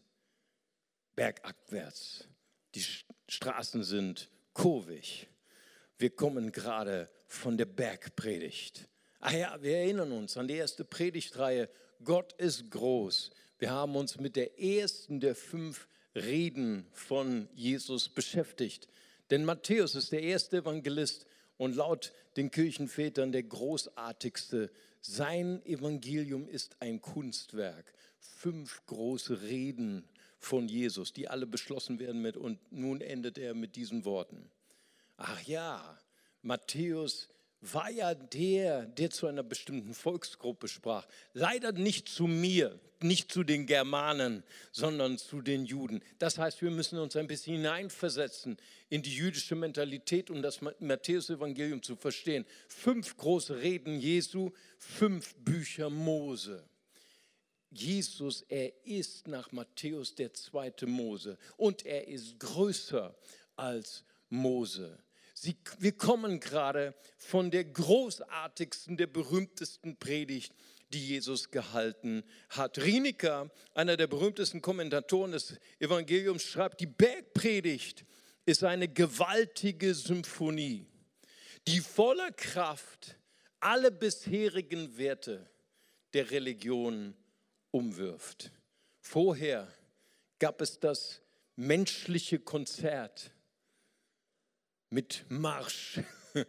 bergabwärts. 1.14 2.29
Die 2.74 2.84
Straßen 3.28 3.82
sind 3.84 4.30
kurvig. 4.52 5.28
Wir 5.98 6.10
kommen 6.10 6.52
gerade 6.52 7.08
von 7.26 7.56
der 7.56 7.66
Bergpredigt. 7.66 8.88
Ah 9.20 9.32
ja, 9.32 9.62
wir 9.62 9.76
erinnern 9.76 10.12
uns 10.12 10.36
an 10.36 10.48
die 10.48 10.54
erste 10.54 10.84
Predigtreihe. 10.84 11.68
Gott 12.04 12.32
ist 12.34 12.70
groß. 12.70 13.30
Wir 13.58 13.70
haben 13.70 13.96
uns 13.96 14.18
mit 14.18 14.36
der 14.36 14.58
ersten 14.58 15.20
der 15.20 15.34
fünf 15.34 15.88
Reden 16.14 16.86
von 16.92 17.48
Jesus 17.54 18.08
beschäftigt. 18.08 18.88
Denn 19.30 19.44
Matthäus 19.44 19.94
ist 19.94 20.12
der 20.12 20.22
erste 20.22 20.58
Evangelist 20.58 21.26
und 21.56 21.76
laut 21.76 22.12
den 22.36 22.50
Kirchenvätern 22.50 23.32
der 23.32 23.42
großartigste 23.42 24.70
sein 25.02 25.64
Evangelium 25.64 26.46
ist 26.46 26.76
ein 26.80 27.00
Kunstwerk. 27.00 27.92
Fünf 28.18 28.84
große 28.86 29.40
Reden 29.42 30.06
von 30.40 30.68
Jesus, 30.68 31.12
die 31.12 31.28
alle 31.28 31.46
beschlossen 31.46 32.00
werden 32.00 32.20
mit, 32.20 32.36
und 32.36 32.58
nun 32.72 33.00
endet 33.00 33.38
er 33.38 33.54
mit 33.54 33.76
diesen 33.76 34.04
Worten. 34.04 34.50
Ach 35.16 35.40
ja, 35.42 35.98
Matthäus 36.42 37.28
war 37.60 37.90
ja 37.90 38.14
der, 38.14 38.86
der 38.86 39.10
zu 39.10 39.26
einer 39.26 39.42
bestimmten 39.42 39.92
Volksgruppe 39.92 40.66
sprach. 40.66 41.06
Leider 41.34 41.72
nicht 41.72 42.08
zu 42.08 42.26
mir, 42.26 42.80
nicht 43.02 43.30
zu 43.30 43.44
den 43.44 43.66
Germanen, 43.66 44.42
sondern 44.72 45.18
zu 45.18 45.42
den 45.42 45.66
Juden. 45.66 46.02
Das 46.18 46.38
heißt, 46.38 46.62
wir 46.62 46.70
müssen 46.70 46.98
uns 46.98 47.16
ein 47.16 47.26
bisschen 47.26 47.56
hineinversetzen 47.56 48.56
in 48.88 49.02
die 49.02 49.14
jüdische 49.14 49.56
Mentalität, 49.56 50.30
um 50.30 50.40
das 50.40 50.60
Matthäus-Evangelium 50.62 51.82
zu 51.82 51.96
verstehen. 51.96 52.46
Fünf 52.68 53.16
große 53.18 53.58
Reden 53.58 54.00
Jesu, 54.00 54.52
fünf 54.78 55.34
Bücher 55.36 55.90
Mose. 55.90 56.64
Jesus, 57.70 58.42
er 58.48 58.72
ist 58.84 59.28
nach 59.28 59.52
Matthäus 59.52 60.14
der 60.14 60.34
zweite 60.34 60.86
Mose 60.86 61.38
und 61.56 61.86
er 61.86 62.08
ist 62.08 62.38
größer 62.40 63.14
als 63.56 64.04
Mose. 64.28 64.98
Sie, 65.34 65.56
wir 65.78 65.92
kommen 65.92 66.40
gerade 66.40 66.94
von 67.16 67.50
der 67.50 67.64
großartigsten, 67.64 68.96
der 68.96 69.06
berühmtesten 69.06 69.96
Predigt, 69.96 70.52
die 70.92 71.06
Jesus 71.06 71.50
gehalten 71.50 72.24
hat. 72.48 72.78
Rienecker, 72.78 73.50
einer 73.74 73.96
der 73.96 74.08
berühmtesten 74.08 74.60
Kommentatoren 74.60 75.32
des 75.32 75.58
Evangeliums, 75.78 76.42
schreibt, 76.42 76.80
die 76.80 76.86
Bergpredigt 76.86 78.04
ist 78.44 78.64
eine 78.64 78.88
gewaltige 78.88 79.94
Symphonie, 79.94 80.86
die 81.68 81.80
voller 81.80 82.32
Kraft 82.32 83.16
alle 83.60 83.92
bisherigen 83.92 84.96
Werte 84.98 85.48
der 86.12 86.30
Religion 86.30 87.14
umwirft. 87.70 88.52
Vorher 89.00 89.72
gab 90.38 90.60
es 90.60 90.80
das 90.80 91.20
menschliche 91.56 92.38
Konzert 92.38 93.32
mit 94.90 95.24
Marsch. 95.28 96.00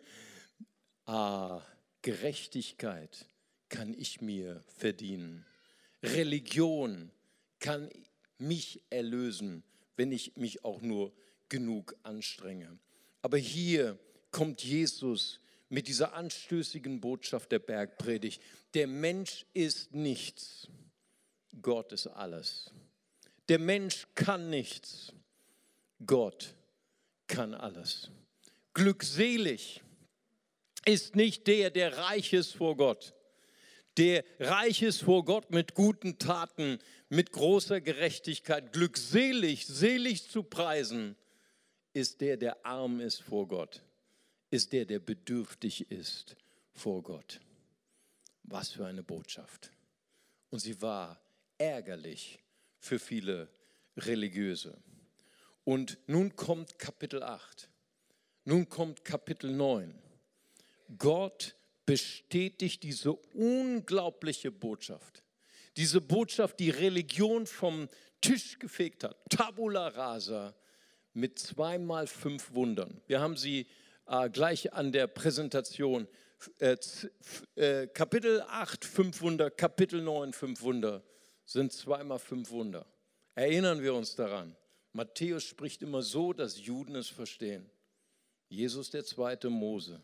ah, 1.05 1.61
Gerechtigkeit 2.01 3.27
kann 3.69 3.93
ich 3.93 4.21
mir 4.21 4.63
verdienen. 4.67 5.45
Religion 6.03 7.11
kann 7.59 7.89
mich 8.37 8.81
erlösen, 8.89 9.63
wenn 9.95 10.11
ich 10.11 10.35
mich 10.35 10.65
auch 10.65 10.81
nur 10.81 11.13
genug 11.47 11.95
anstrenge. 12.03 12.79
Aber 13.21 13.37
hier 13.37 13.99
kommt 14.31 14.63
Jesus 14.63 15.39
mit 15.69 15.87
dieser 15.87 16.13
anstößigen 16.13 16.99
Botschaft 16.99 17.51
der 17.51 17.59
Bergpredigt. 17.59 18.41
Der 18.73 18.87
Mensch 18.87 19.45
ist 19.53 19.93
nichts, 19.93 20.67
Gott 21.61 21.91
ist 21.91 22.07
alles. 22.07 22.71
Der 23.49 23.59
Mensch 23.59 24.07
kann 24.15 24.49
nichts, 24.49 25.13
Gott 26.05 26.55
kann 27.27 27.53
alles. 27.53 28.09
Glückselig 28.73 29.81
ist 30.85 31.15
nicht 31.15 31.47
der, 31.47 31.69
der 31.69 31.97
reich 31.97 32.33
ist 32.33 32.55
vor 32.55 32.77
Gott, 32.77 33.13
der 33.97 34.23
reich 34.39 34.81
ist 34.81 35.01
vor 35.01 35.25
Gott 35.25 35.51
mit 35.51 35.75
guten 35.75 36.17
Taten, 36.17 36.79
mit 37.09 37.31
großer 37.31 37.81
Gerechtigkeit. 37.81 38.71
Glückselig, 38.71 39.67
selig 39.67 40.29
zu 40.29 40.43
preisen, 40.43 41.17
ist 41.93 42.21
der, 42.21 42.37
der 42.37 42.65
arm 42.65 43.01
ist 43.01 43.21
vor 43.21 43.47
Gott, 43.47 43.83
ist 44.49 44.71
der, 44.71 44.85
der 44.85 44.99
bedürftig 44.99 45.91
ist 45.91 46.37
vor 46.73 47.03
Gott. 47.03 47.41
Was 48.43 48.71
für 48.71 48.85
eine 48.85 49.03
Botschaft. 49.03 49.71
Und 50.49 50.59
sie 50.59 50.81
war 50.81 51.20
ärgerlich 51.61 52.39
für 52.79 52.97
viele 52.97 53.47
Religiöse. 53.95 54.77
Und 55.63 55.99
nun 56.07 56.35
kommt 56.35 56.79
Kapitel 56.79 57.21
8. 57.21 57.69
Nun 58.45 58.67
kommt 58.67 59.05
Kapitel 59.05 59.51
9. 59.51 59.93
Gott 60.97 61.55
bestätigt 61.85 62.81
diese 62.81 63.13
unglaubliche 63.13 64.51
Botschaft. 64.51 65.23
Diese 65.77 66.01
Botschaft, 66.01 66.59
die 66.59 66.71
Religion 66.71 67.45
vom 67.45 67.87
Tisch 68.21 68.57
gefegt 68.57 69.03
hat. 69.03 69.17
Tabula 69.29 69.87
rasa 69.89 70.55
mit 71.13 71.37
zweimal 71.37 72.07
fünf 72.07 72.53
Wundern. 72.53 73.01
Wir 73.05 73.21
haben 73.21 73.37
sie 73.37 73.67
äh, 74.07 74.29
gleich 74.29 74.73
an 74.73 74.91
der 74.91 75.05
Präsentation. 75.07 76.07
Äh, 76.57 76.75
äh, 77.55 77.87
Kapitel 77.87 78.41
8, 78.41 78.83
fünf 78.83 79.21
Wunder, 79.21 79.51
Kapitel 79.51 80.01
9, 80.01 80.33
fünf 80.33 80.63
Wunder 80.63 81.03
sind 81.45 81.71
zweimal 81.73 82.19
fünf 82.19 82.51
Wunder. 82.51 82.85
Erinnern 83.35 83.81
wir 83.81 83.93
uns 83.93 84.15
daran. 84.15 84.55
Matthäus 84.93 85.43
spricht 85.43 85.81
immer 85.81 86.01
so, 86.01 86.33
dass 86.33 86.65
Juden 86.65 86.95
es 86.95 87.07
verstehen. 87.07 87.69
Jesus 88.49 88.89
der 88.89 89.05
zweite 89.05 89.49
Mose. 89.49 90.01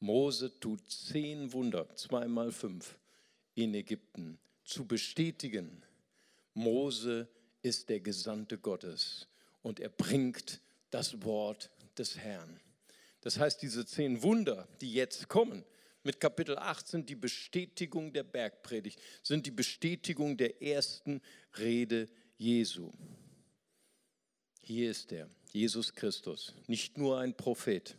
Mose 0.00 0.58
tut 0.60 0.90
zehn 0.90 1.52
Wunder, 1.52 1.88
zweimal 1.96 2.52
fünf, 2.52 2.98
in 3.54 3.74
Ägypten, 3.74 4.38
zu 4.64 4.84
bestätigen, 4.84 5.82
Mose 6.56 7.28
ist 7.60 7.88
der 7.90 8.00
Gesandte 8.00 8.56
Gottes 8.56 9.26
und 9.62 9.78
er 9.78 9.90
bringt 9.90 10.60
das 10.90 11.22
Wort 11.22 11.70
des 11.98 12.16
Herrn. 12.16 12.60
Das 13.20 13.38
heißt, 13.38 13.60
diese 13.60 13.84
zehn 13.84 14.22
Wunder, 14.22 14.66
die 14.80 14.92
jetzt 14.92 15.28
kommen, 15.28 15.64
mit 16.06 16.20
Kapitel 16.20 16.56
8 16.56 16.86
sind 16.86 17.10
die 17.10 17.16
Bestätigung 17.16 18.12
der 18.12 18.22
Bergpredigt, 18.22 19.00
sind 19.22 19.44
die 19.44 19.50
Bestätigung 19.50 20.36
der 20.36 20.62
ersten 20.62 21.20
Rede 21.58 22.08
Jesu. 22.38 22.92
Hier 24.62 24.90
ist 24.90 25.12
er, 25.12 25.28
Jesus 25.52 25.92
Christus, 25.92 26.54
nicht 26.66 26.96
nur 26.96 27.18
ein 27.18 27.36
Prophet, 27.36 27.98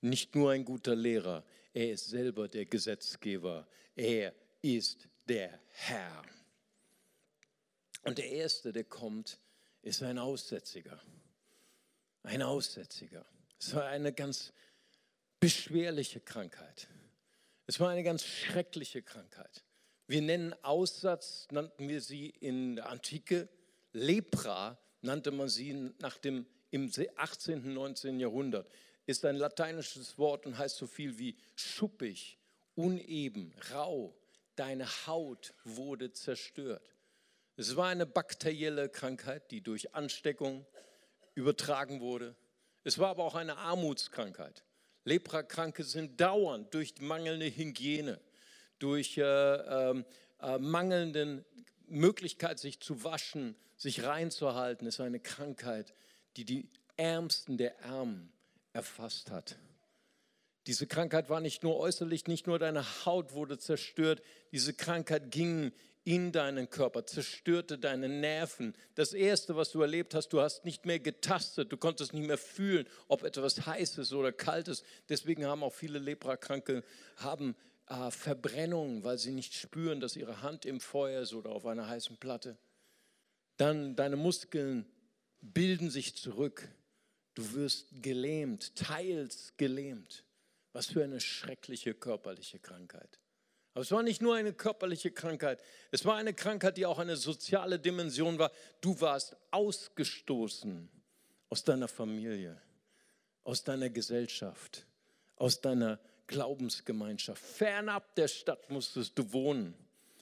nicht 0.00 0.34
nur 0.34 0.50
ein 0.50 0.64
guter 0.64 0.96
Lehrer, 0.96 1.44
er 1.74 1.92
ist 1.92 2.08
selber 2.08 2.48
der 2.48 2.66
Gesetzgeber, 2.66 3.68
er 3.94 4.34
ist 4.62 5.08
der 5.28 5.60
Herr. 5.70 6.22
Und 8.02 8.18
der 8.18 8.30
Erste, 8.30 8.72
der 8.72 8.84
kommt, 8.84 9.38
ist 9.82 10.02
ein 10.02 10.18
Aussätziger. 10.18 11.00
Ein 12.22 12.42
Aussätziger. 12.42 13.24
Es 13.58 13.74
war 13.74 13.86
eine 13.86 14.12
ganz 14.12 14.52
beschwerliche 15.38 16.20
Krankheit. 16.20 16.88
Es 17.72 17.80
war 17.80 17.88
eine 17.88 18.02
ganz 18.02 18.22
schreckliche 18.22 19.00
Krankheit. 19.00 19.64
Wir 20.06 20.20
nennen 20.20 20.54
Aussatz, 20.62 21.48
nannten 21.50 21.88
wir 21.88 22.02
sie 22.02 22.28
in 22.28 22.76
der 22.76 22.90
Antike, 22.90 23.48
Lepra 23.94 24.78
nannte 25.00 25.30
man 25.30 25.48
sie 25.48 25.90
nach 25.98 26.18
dem, 26.18 26.44
im 26.70 26.92
18. 27.16 27.64
und 27.64 27.72
19. 27.72 28.20
Jahrhundert. 28.20 28.70
Ist 29.06 29.24
ein 29.24 29.36
lateinisches 29.36 30.18
Wort 30.18 30.44
und 30.44 30.58
heißt 30.58 30.76
so 30.76 30.86
viel 30.86 31.16
wie 31.16 31.34
schuppig, 31.54 32.36
uneben, 32.74 33.54
rau. 33.72 34.14
Deine 34.54 34.86
Haut 35.06 35.54
wurde 35.64 36.12
zerstört. 36.12 36.94
Es 37.56 37.74
war 37.74 37.88
eine 37.88 38.04
bakterielle 38.04 38.90
Krankheit, 38.90 39.50
die 39.50 39.62
durch 39.62 39.94
Ansteckung 39.94 40.66
übertragen 41.34 42.02
wurde. 42.02 42.36
Es 42.84 42.98
war 42.98 43.08
aber 43.08 43.24
auch 43.24 43.34
eine 43.34 43.56
Armutskrankheit. 43.56 44.62
Leprakranke 45.04 45.84
sind 45.84 46.20
dauernd 46.20 46.72
durch 46.74 46.94
mangelnde 47.00 47.46
Hygiene, 47.46 48.20
durch 48.78 49.18
äh, 49.18 49.22
ähm, 49.22 50.04
äh, 50.40 50.58
mangelnde 50.58 51.44
Möglichkeit, 51.86 52.58
sich 52.58 52.80
zu 52.80 53.04
waschen, 53.04 53.56
sich 53.76 54.04
reinzuhalten, 54.04 54.86
ist 54.86 55.00
eine 55.00 55.20
Krankheit, 55.20 55.94
die 56.36 56.44
die 56.44 56.68
Ärmsten 56.96 57.56
der 57.58 57.78
Ärmen 57.80 58.32
erfasst 58.72 59.30
hat. 59.30 59.56
Diese 60.66 60.86
Krankheit 60.86 61.28
war 61.28 61.40
nicht 61.40 61.64
nur 61.64 61.76
äußerlich, 61.78 62.28
nicht 62.28 62.46
nur 62.46 62.58
deine 62.58 62.84
Haut 63.04 63.32
wurde 63.32 63.58
zerstört, 63.58 64.22
diese 64.52 64.72
Krankheit 64.72 65.30
ging 65.30 65.72
in 66.04 66.32
deinen 66.32 66.68
Körper, 66.68 67.06
zerstörte 67.06 67.78
deine 67.78 68.08
Nerven. 68.08 68.74
Das 68.94 69.12
Erste, 69.12 69.56
was 69.56 69.70
du 69.70 69.82
erlebt 69.82 70.14
hast, 70.14 70.28
du 70.32 70.40
hast 70.40 70.64
nicht 70.64 70.84
mehr 70.84 70.98
getastet, 70.98 71.70
du 71.70 71.76
konntest 71.76 72.12
nicht 72.12 72.26
mehr 72.26 72.38
fühlen, 72.38 72.86
ob 73.08 73.22
etwas 73.22 73.66
heiß 73.66 73.98
ist 73.98 74.12
oder 74.12 74.32
kalt 74.32 74.68
ist. 74.68 74.84
Deswegen 75.08 75.46
haben 75.46 75.62
auch 75.62 75.72
viele 75.72 75.98
Leprakranke 75.98 76.82
haben 77.16 77.54
äh, 77.86 78.10
Verbrennungen, 78.10 79.04
weil 79.04 79.18
sie 79.18 79.32
nicht 79.32 79.54
spüren, 79.54 80.00
dass 80.00 80.16
ihre 80.16 80.42
Hand 80.42 80.64
im 80.64 80.80
Feuer 80.80 81.22
ist 81.22 81.34
oder 81.34 81.50
auf 81.50 81.66
einer 81.66 81.88
heißen 81.88 82.16
Platte. 82.16 82.58
Dann 83.56 83.94
deine 83.94 84.16
Muskeln 84.16 84.86
bilden 85.40 85.90
sich 85.90 86.16
zurück. 86.16 86.68
Du 87.34 87.54
wirst 87.54 88.02
gelähmt, 88.02 88.74
teils 88.74 89.54
gelähmt. 89.56 90.24
Was 90.72 90.86
für 90.86 91.04
eine 91.04 91.20
schreckliche 91.20 91.94
körperliche 91.94 92.58
Krankheit. 92.58 93.21
Aber 93.74 93.82
es 93.82 93.90
war 93.90 94.02
nicht 94.02 94.20
nur 94.20 94.34
eine 94.34 94.52
körperliche 94.52 95.10
Krankheit, 95.10 95.62
es 95.90 96.04
war 96.04 96.16
eine 96.16 96.34
Krankheit, 96.34 96.76
die 96.76 96.84
auch 96.84 96.98
eine 96.98 97.16
soziale 97.16 97.78
Dimension 97.78 98.38
war. 98.38 98.52
Du 98.80 99.00
warst 99.00 99.36
ausgestoßen 99.50 100.90
aus 101.48 101.64
deiner 101.64 101.88
Familie, 101.88 102.60
aus 103.44 103.64
deiner 103.64 103.88
Gesellschaft, 103.88 104.86
aus 105.36 105.60
deiner 105.60 105.98
Glaubensgemeinschaft. 106.26 107.42
Fernab 107.42 108.14
der 108.14 108.28
Stadt 108.28 108.68
musstest 108.70 109.18
du 109.18 109.32
wohnen, 109.32 109.74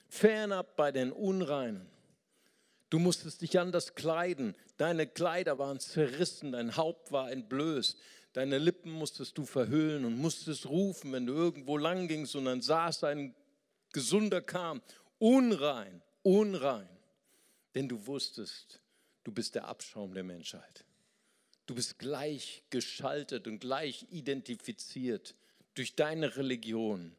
fernab 0.09 0.77
bei 0.77 0.93
den 0.93 1.11
Unreinen. 1.11 1.89
Du 2.89 2.99
musstest 2.99 3.43
dich 3.43 3.59
anders 3.59 3.95
kleiden. 3.95 4.57
Deine 4.77 5.07
Kleider 5.07 5.59
waren 5.59 5.79
zerrissen, 5.79 6.53
dein 6.53 6.77
Haupt 6.77 7.13
war 7.13 7.31
entblößt. 7.31 7.97
Deine 8.33 8.59
Lippen 8.59 8.93
musstest 8.93 9.39
du 9.39 9.45
verhüllen 9.45 10.05
und 10.05 10.17
musstest 10.17 10.67
rufen, 10.67 11.13
wenn 11.13 11.27
du 11.27 11.33
irgendwo 11.33 11.77
lang 11.77 12.07
gingst 12.07 12.37
und 12.37 12.45
dann 12.45 12.61
saß 12.61 13.05
ein 13.05 13.35
Gesunder 13.93 14.41
kam. 14.41 14.83
Unrein, 15.19 16.03
unrein. 16.23 16.89
Denn 17.75 17.89
du 17.89 18.07
wusstest, 18.07 18.81
du 19.25 19.33
bist 19.33 19.55
der 19.55 19.67
Abschaum 19.67 20.15
der 20.15 20.25
Menschheit. 20.25 20.85
Du 21.67 21.75
bist 21.75 21.99
gleich 21.99 22.65
geschaltet 22.71 23.47
und 23.47 23.61
gleich 23.61 24.07
identifiziert 24.11 25.35
durch 25.75 25.95
deine 25.95 26.37
Religion 26.37 27.15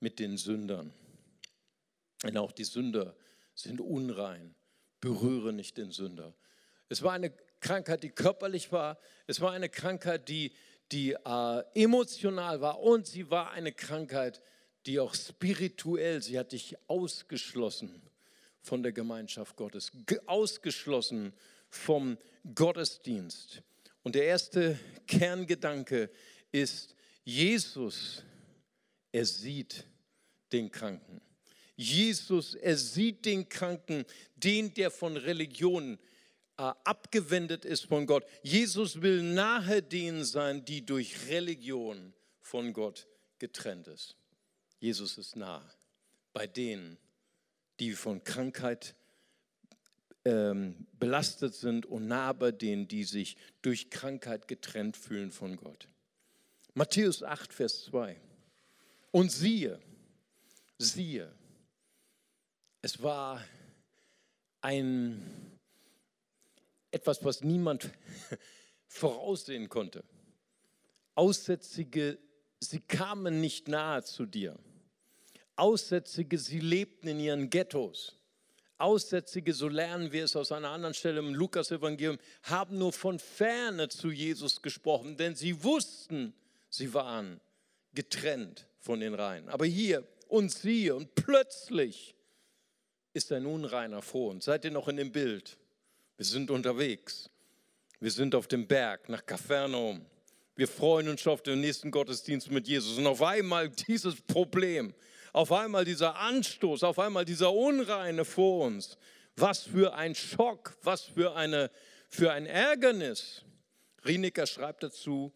mit 0.00 0.18
den 0.18 0.36
Sündern. 0.36 0.92
Denn 2.22 2.36
auch 2.36 2.52
die 2.52 2.64
Sünder 2.64 3.16
sind 3.54 3.80
unrein. 3.80 4.54
Berühre 5.00 5.52
nicht 5.52 5.78
den 5.78 5.90
Sünder. 5.90 6.34
Es 6.88 7.02
war 7.02 7.12
eine 7.12 7.32
Krankheit, 7.60 8.02
die 8.02 8.10
körperlich 8.10 8.72
war. 8.72 8.98
Es 9.26 9.40
war 9.40 9.52
eine 9.52 9.68
Krankheit, 9.68 10.28
die, 10.28 10.52
die 10.92 11.12
äh, 11.12 11.64
emotional 11.74 12.60
war. 12.60 12.80
Und 12.80 13.06
sie 13.06 13.30
war 13.30 13.52
eine 13.52 13.72
Krankheit, 13.72 14.38
die 14.38 14.44
auch 15.00 15.14
spirituell, 15.14 16.22
sie 16.22 16.38
hat 16.38 16.52
dich 16.52 16.76
ausgeschlossen 16.86 18.02
von 18.60 18.82
der 18.82 18.92
Gemeinschaft 18.92 19.56
Gottes, 19.56 19.92
ausgeschlossen 20.26 21.32
vom 21.70 22.18
Gottesdienst. 22.54 23.62
Und 24.02 24.14
der 24.14 24.24
erste 24.24 24.78
Kerngedanke 25.06 26.10
ist, 26.52 26.94
Jesus, 27.24 28.22
er 29.10 29.24
sieht 29.24 29.84
den 30.52 30.70
Kranken. 30.70 31.20
Jesus, 31.76 32.54
er 32.54 32.76
sieht 32.76 33.24
den 33.24 33.48
Kranken, 33.48 34.04
den, 34.36 34.72
der 34.74 34.90
von 34.90 35.16
Religion 35.16 35.98
äh, 36.56 36.72
abgewendet 36.84 37.64
ist 37.64 37.86
von 37.86 38.06
Gott. 38.06 38.24
Jesus 38.42 39.02
will 39.02 39.22
nahe 39.22 39.82
denen 39.82 40.24
sein, 40.24 40.64
die 40.64 40.84
durch 40.86 41.28
Religion 41.28 42.12
von 42.40 42.72
Gott 42.72 43.08
getrennt 43.38 43.88
ist. 43.88 44.16
Jesus 44.84 45.16
ist 45.16 45.34
nah 45.34 45.66
bei 46.34 46.46
denen, 46.46 46.98
die 47.80 47.92
von 47.92 48.22
Krankheit 48.22 48.94
ähm, 50.26 50.86
belastet 50.98 51.54
sind 51.54 51.86
und 51.86 52.06
nah 52.06 52.34
bei 52.34 52.52
denen, 52.52 52.86
die 52.86 53.04
sich 53.04 53.38
durch 53.62 53.88
Krankheit 53.88 54.46
getrennt 54.46 54.98
fühlen 54.98 55.30
von 55.30 55.56
Gott. 55.56 55.88
Matthäus 56.74 57.22
8, 57.22 57.54
Vers 57.54 57.84
2. 57.84 58.20
Und 59.10 59.32
siehe, 59.32 59.80
siehe, 60.76 61.34
es 62.82 63.02
war 63.02 63.42
ein 64.60 65.58
etwas, 66.90 67.24
was 67.24 67.40
niemand 67.40 67.88
voraussehen 68.86 69.70
konnte. 69.70 70.04
Aussätzige, 71.14 72.18
sie 72.60 72.80
kamen 72.80 73.40
nicht 73.40 73.68
nahe 73.68 74.04
zu 74.04 74.26
dir. 74.26 74.58
Aussätzige, 75.56 76.38
sie 76.38 76.60
lebten 76.60 77.08
in 77.08 77.20
ihren 77.20 77.50
Ghettos. 77.50 78.16
Aussätzige, 78.78 79.52
so 79.52 79.68
lernen 79.68 80.10
wir 80.12 80.24
es 80.24 80.34
aus 80.34 80.50
einer 80.50 80.70
anderen 80.70 80.94
Stelle 80.94 81.20
im 81.20 81.34
Lukas-Evangelium, 81.34 82.18
haben 82.42 82.78
nur 82.78 82.92
von 82.92 83.18
ferne 83.18 83.88
zu 83.88 84.10
Jesus 84.10 84.62
gesprochen, 84.62 85.16
denn 85.16 85.36
sie 85.36 85.62
wussten, 85.62 86.34
sie 86.68 86.92
waren 86.92 87.40
getrennt 87.94 88.66
von 88.80 89.00
den 89.00 89.14
Reinen. 89.14 89.48
Aber 89.48 89.64
hier 89.64 90.06
und 90.28 90.50
siehe, 90.50 90.94
und 90.94 91.14
plötzlich 91.14 92.14
ist 93.12 93.30
ein 93.30 93.46
Unreiner 93.46 94.02
vor 94.02 94.32
uns. 94.32 94.46
Seid 94.46 94.64
ihr 94.64 94.72
noch 94.72 94.88
in 94.88 94.96
dem 94.96 95.12
Bild? 95.12 95.56
Wir 96.16 96.26
sind 96.26 96.50
unterwegs. 96.50 97.30
Wir 98.00 98.10
sind 98.10 98.34
auf 98.34 98.48
dem 98.48 98.66
Berg 98.66 99.08
nach 99.08 99.24
Kapernaum. 99.24 100.04
Wir 100.56 100.68
freuen 100.68 101.08
uns 101.08 101.20
schon 101.20 101.32
auf 101.32 101.42
den 101.42 101.60
nächsten 101.60 101.90
Gottesdienst 101.90 102.50
mit 102.50 102.68
Jesus. 102.68 102.98
Und 102.98 103.06
auf 103.06 103.22
einmal 103.22 103.68
dieses 103.68 104.20
Problem 104.20 104.92
auf 105.34 105.50
einmal 105.52 105.84
dieser 105.84 106.16
Anstoß, 106.16 106.84
auf 106.84 106.98
einmal 106.98 107.24
dieser 107.24 107.52
Unreine 107.52 108.24
vor 108.24 108.64
uns. 108.64 108.96
Was 109.36 109.64
für 109.64 109.94
ein 109.94 110.14
Schock, 110.14 110.76
was 110.82 111.02
für, 111.02 111.34
eine, 111.34 111.70
für 112.08 112.32
ein 112.32 112.46
Ärgernis. 112.46 113.42
Rienecker 114.06 114.46
schreibt 114.46 114.84
dazu, 114.84 115.34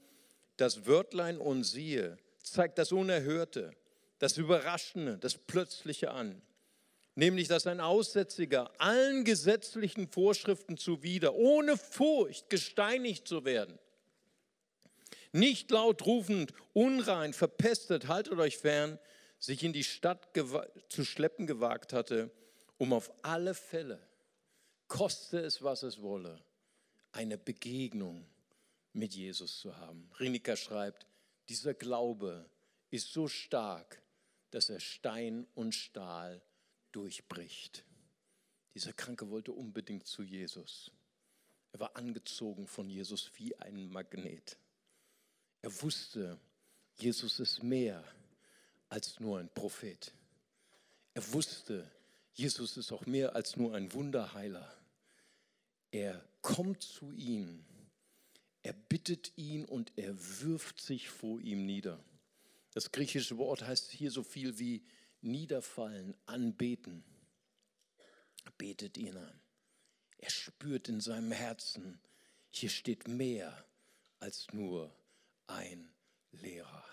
das 0.57 0.87
Wörtlein 0.87 1.37
und 1.39 1.65
siehe 1.65 2.17
zeigt 2.43 2.79
das 2.79 2.93
Unerhörte, 2.93 3.73
das 4.21 4.39
Überraschende, 4.39 5.19
das 5.19 5.37
Plötzliche 5.37 6.13
an. 6.13 6.41
Nämlich, 7.17 7.49
dass 7.49 7.67
ein 7.67 7.81
Aussätziger 7.81 8.71
allen 8.79 9.25
gesetzlichen 9.25 10.09
Vorschriften 10.09 10.77
zuwider, 10.77 11.35
ohne 11.35 11.77
Furcht 11.77 12.49
gesteinigt 12.49 13.27
zu 13.27 13.45
werden, 13.45 13.79
nicht 15.33 15.71
laut 15.73 16.07
rufend, 16.07 16.53
unrein, 16.73 17.35
verpestet, 17.35 18.07
haltet 18.07 18.39
euch 18.39 18.59
fern, 18.59 18.99
sich 19.39 19.63
in 19.63 19.73
die 19.73 19.85
Stadt 19.85 20.29
zu 20.89 21.05
schleppen 21.05 21.47
gewagt 21.47 21.93
hatte, 21.93 22.31
um 22.77 22.93
auf 22.93 23.13
alle 23.23 23.55
Fälle, 23.55 24.01
koste 24.87 25.41
es, 25.41 25.63
was 25.63 25.83
es 25.83 26.01
wolle, 26.01 26.43
eine 27.13 27.39
Begegnung 27.39 28.27
mit 28.93 29.15
Jesus 29.15 29.61
zu 29.61 29.77
haben. 29.77 30.11
Rinika 30.19 30.57
schreibt, 30.57 31.07
dieser 31.49 31.75
Glaube 31.75 32.49
ist 32.91 33.13
so 33.13 33.29
stark, 33.29 34.03
dass 34.51 34.71
er 34.71 34.81
Stein 34.81 35.47
und 35.55 35.75
Stahl 35.75 36.43
durchbricht. 36.93 37.85
Dieser 38.75 38.93
Kranke 38.93 39.31
wollte 39.31 39.53
unbedingt 39.53 40.07
zu 40.07 40.23
Jesus. 40.23 40.91
Er 41.73 41.81
war 41.81 41.97
angezogen 41.97 42.67
von 42.67 42.89
Jesus 42.89 43.31
wie 43.37 43.55
ein 43.57 43.89
Magnet. 43.91 44.59
Er 45.63 45.83
wusste, 45.83 46.39
Jesus 46.97 47.41
ist 47.41 47.63
mehr 47.63 48.05
als 48.89 49.21
nur 49.21 49.39
ein 49.39 49.49
Prophet. 49.49 50.13
Er 51.15 51.33
wusste, 51.33 51.91
Jesus 52.35 52.77
ist 52.77 52.93
auch 52.93 53.07
mehr 53.07 53.35
als 53.35 53.57
nur 53.57 53.75
ein 53.75 53.93
Wunderheiler. 53.93 54.73
Er 55.91 56.25
kommt 56.43 56.83
zu 56.83 57.13
ihm. 57.13 57.65
Er 58.63 58.73
bittet 58.73 59.33
ihn 59.37 59.65
und 59.65 59.93
er 59.97 60.15
wirft 60.41 60.81
sich 60.81 61.09
vor 61.09 61.41
ihm 61.41 61.67
nieder. 61.67 62.03
Das 62.75 62.93
griechische 62.93 63.39
Wort 63.39 63.63
heißt 63.63 63.91
hier 63.91 64.11
so 64.11 64.23
viel 64.23 64.59
wie 64.59 64.85
niederfallen, 65.21 66.15
anbeten. 66.27 67.03
Er 68.45 68.53
betet 68.53 68.97
ihn 68.97 69.17
an. 69.17 69.41
Er 70.19 70.31
spürt 70.31 70.89
in 70.89 71.01
seinem 71.01 71.33
Herzen, 71.33 72.01
hier 72.51 72.71
steht 72.71 73.09
mehr 73.09 73.65
als 74.21 74.47
nur 74.53 74.95
ein 75.47 75.91
Lehrer. 76.33 76.85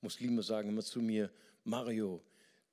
Muslime 0.00 0.42
sagen 0.42 0.70
immer 0.70 0.82
zu 0.82 1.00
mir, 1.00 1.30
Mario, 1.64 2.22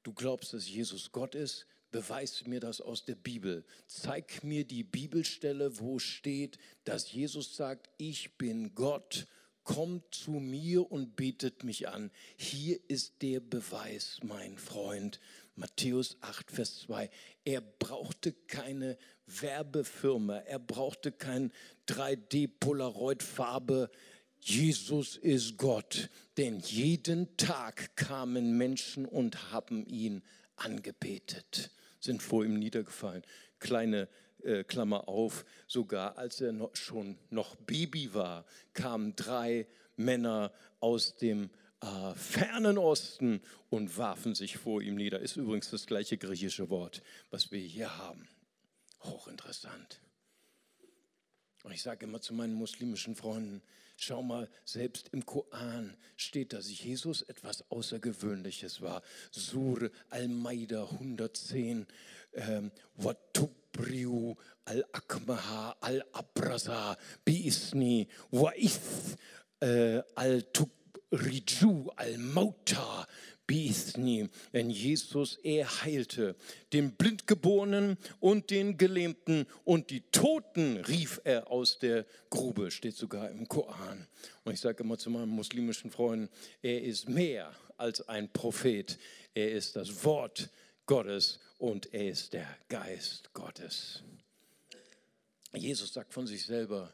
du 0.04 0.14
glaubst, 0.14 0.54
dass 0.54 0.70
Jesus 0.70 1.12
Gott 1.12 1.36
ist? 1.36 1.68
Beweis 1.92 2.46
mir 2.46 2.60
das 2.60 2.82
aus 2.82 3.06
der 3.06 3.16
Bibel. 3.16 3.64
Zeig 3.88 4.44
mir 4.44 4.66
die 4.66 4.84
Bibelstelle, 4.84 5.80
wo 5.80 6.00
steht, 6.00 6.58
dass 6.84 7.12
Jesus 7.12 7.56
sagt, 7.56 7.90
ich 7.98 8.38
bin 8.38 8.76
Gott, 8.76 9.28
kommt 9.64 10.16
zu 10.16 10.32
mir 10.32 10.92
und 10.92 11.16
betet 11.18 11.64
mich 11.64 11.90
an. 11.90 12.10
Hier 12.38 12.80
ist 12.88 13.22
der 13.22 13.42
Beweis, 13.42 14.20
mein 14.24 14.58
Freund. 14.58 15.20
Matthäus 15.56 16.18
8, 16.22 16.52
Vers 16.52 16.80
2. 16.82 17.10
Er 17.44 17.62
brauchte 17.62 18.32
keine 18.32 18.98
Werbefirma, 19.26 20.38
er 20.38 20.60
brauchte 20.60 21.12
kein 21.12 21.52
3D-Polaroid-Farbe. 21.88 23.90
Jesus 24.40 25.18
ist 25.18 25.58
Gott, 25.58 26.10
denn 26.38 26.60
jeden 26.60 27.36
Tag 27.38 27.96
kamen 27.96 28.58
Menschen 28.58 29.06
und 29.06 29.52
haben 29.52 29.86
ihn 29.86 30.24
angebetet 30.56 31.72
sind 32.00 32.22
vor 32.22 32.46
ihm 32.46 32.58
niedergefallen. 32.58 33.24
Kleine 33.60 34.08
äh, 34.44 34.64
Klammer 34.64 35.08
auf, 35.08 35.46
sogar 35.68 36.18
als 36.18 36.42
er 36.42 36.52
noch, 36.52 36.76
schon 36.76 37.18
noch 37.30 37.56
Baby 37.56 38.14
war, 38.14 38.46
kamen 38.74 39.16
drei 39.16 39.68
Männer 39.96 40.52
aus 40.80 41.18
dem 41.18 41.50
äh, 41.82 42.14
fernen 42.16 42.78
Osten 42.78 43.42
und 43.70 43.98
warfen 43.98 44.36
sich 44.36 44.58
vor 44.58 44.82
ihm 44.82 44.96
nieder. 44.96 45.20
Ist 45.20 45.38
übrigens 45.38 45.70
das 45.70 45.86
gleiche 45.86 46.18
griechische 46.18 46.70
Wort, 46.70 47.02
was 47.30 47.52
wir 47.52 47.60
hier 47.60 47.98
haben. 47.98 48.28
Hochinteressant. 49.04 50.02
Und 51.64 51.72
ich 51.74 51.82
sage 51.82 52.06
immer 52.06 52.22
zu 52.22 52.34
meinen 52.34 52.54
muslimischen 52.54 53.16
Freunden, 53.16 53.62
schau 53.98 54.22
mal, 54.22 54.50
selbst 54.66 55.10
im 55.12 55.26
Koran 55.26 55.98
steht, 56.16 56.54
dass 56.54 56.70
Jesus 56.70 57.24
etwas 57.24 57.70
Außergewöhnliches 57.70 58.82
war. 58.82 59.02
Sur 59.32 59.90
al-Maida 60.10 60.84
110, 60.84 61.88
ähm, 62.34 62.72
Watubriu 62.96 64.36
al-Akmaha 64.66 65.78
al-Abrasa 65.82 66.98
bi'isni 67.26 68.08
wa'ith 68.32 69.18
äh, 69.60 70.02
al-Tubriju 70.16 71.90
al-Mauta 71.96 73.08
Bisni, 73.48 74.30
denn 74.52 74.70
Jesus, 74.70 75.38
er 75.42 75.84
heilte 75.84 76.36
den 76.74 76.92
Blindgeborenen 76.92 77.98
und 78.20 78.50
den 78.50 78.78
Gelähmten 78.78 79.48
und 79.64 79.90
die 79.90 80.02
Toten 80.12 80.78
rief 80.78 81.22
er 81.24 81.50
aus 81.50 81.80
der 81.80 82.06
Grube, 82.30 82.70
steht 82.72 82.96
sogar 82.96 83.32
im 83.32 83.48
Koran. 83.48 84.06
Und 84.44 84.54
ich 84.54 84.60
sage 84.60 84.84
immer 84.84 84.98
zu 84.98 85.10
meinen 85.10 85.30
muslimischen 85.30 85.90
Freunden, 85.90 86.30
er 86.62 86.84
ist 86.84 87.08
mehr 87.08 87.56
als 87.78 88.08
ein 88.10 88.32
Prophet, 88.32 89.00
er 89.34 89.52
ist 89.52 89.78
das 89.78 90.04
Wort 90.04 90.50
Gottes 90.86 91.40
und 91.58 91.94
er 91.94 92.10
ist 92.10 92.34
der 92.34 92.48
Geist 92.68 93.34
Gottes. 93.34 94.04
Jesus 95.54 95.94
sagt 95.94 96.14
von 96.14 96.28
sich 96.28 96.46
selber, 96.46 96.94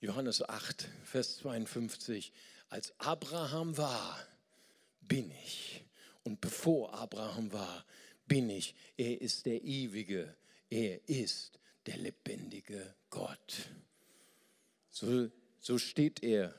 Johannes 0.00 0.46
8, 0.46 0.86
Vers 1.04 1.38
52, 1.38 2.32
als 2.68 2.92
Abraham 2.98 3.76
war, 3.78 4.18
bin 5.00 5.30
ich. 5.44 5.83
Und 6.24 6.40
bevor 6.40 6.94
Abraham 6.94 7.52
war, 7.52 7.84
bin 8.26 8.50
ich. 8.50 8.74
Er 8.96 9.20
ist 9.20 9.46
der 9.46 9.62
ewige, 9.62 10.34
er 10.70 11.06
ist 11.08 11.60
der 11.86 11.98
lebendige 11.98 12.94
Gott. 13.10 13.68
So, 14.90 15.30
so 15.60 15.78
steht 15.78 16.22
er 16.22 16.54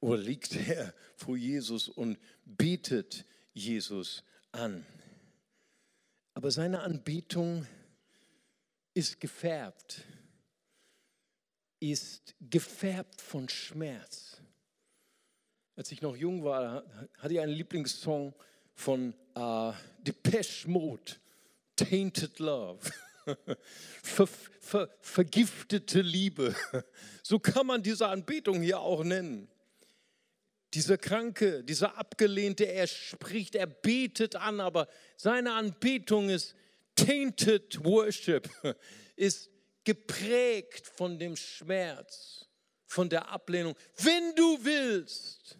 oder 0.00 0.18
liegt 0.18 0.54
er 0.54 0.94
vor 1.16 1.36
Jesus 1.36 1.88
und 1.88 2.18
betet 2.44 3.24
Jesus 3.54 4.22
an. 4.52 4.84
Aber 6.34 6.50
seine 6.50 6.80
Anbetung 6.80 7.66
ist 8.92 9.20
gefärbt, 9.20 10.04
ist 11.80 12.34
gefärbt 12.40 13.20
von 13.20 13.48
Schmerz. 13.48 14.40
Als 15.76 15.92
ich 15.92 16.02
noch 16.02 16.16
jung 16.16 16.44
war, 16.44 16.84
hatte 17.18 17.34
ich 17.34 17.40
einen 17.40 17.52
Lieblingssong, 17.52 18.34
von 18.76 19.14
äh, 19.34 19.72
Depeche 20.02 20.68
Mode, 20.68 21.12
Tainted 21.74 22.38
Love. 22.38 22.78
Ver, 24.04 24.28
ver, 24.60 24.88
vergiftete 25.00 26.00
Liebe. 26.00 26.54
So 27.24 27.40
kann 27.40 27.66
man 27.66 27.82
diese 27.82 28.06
Anbetung 28.06 28.62
hier 28.62 28.78
auch 28.78 29.02
nennen. 29.02 29.48
Dieser 30.74 30.96
Kranke, 30.96 31.64
dieser 31.64 31.98
Abgelehnte, 31.98 32.66
er 32.66 32.86
spricht, 32.86 33.56
er 33.56 33.66
betet 33.66 34.36
an, 34.36 34.60
aber 34.60 34.86
seine 35.16 35.54
Anbetung 35.54 36.28
ist 36.28 36.54
tainted 36.94 37.84
worship, 37.84 38.48
ist 39.16 39.50
geprägt 39.82 40.86
von 40.86 41.18
dem 41.18 41.34
Schmerz, 41.34 42.46
von 42.86 43.08
der 43.08 43.28
Ablehnung. 43.28 43.74
Wenn 43.96 44.36
du 44.36 44.64
willst, 44.64 45.58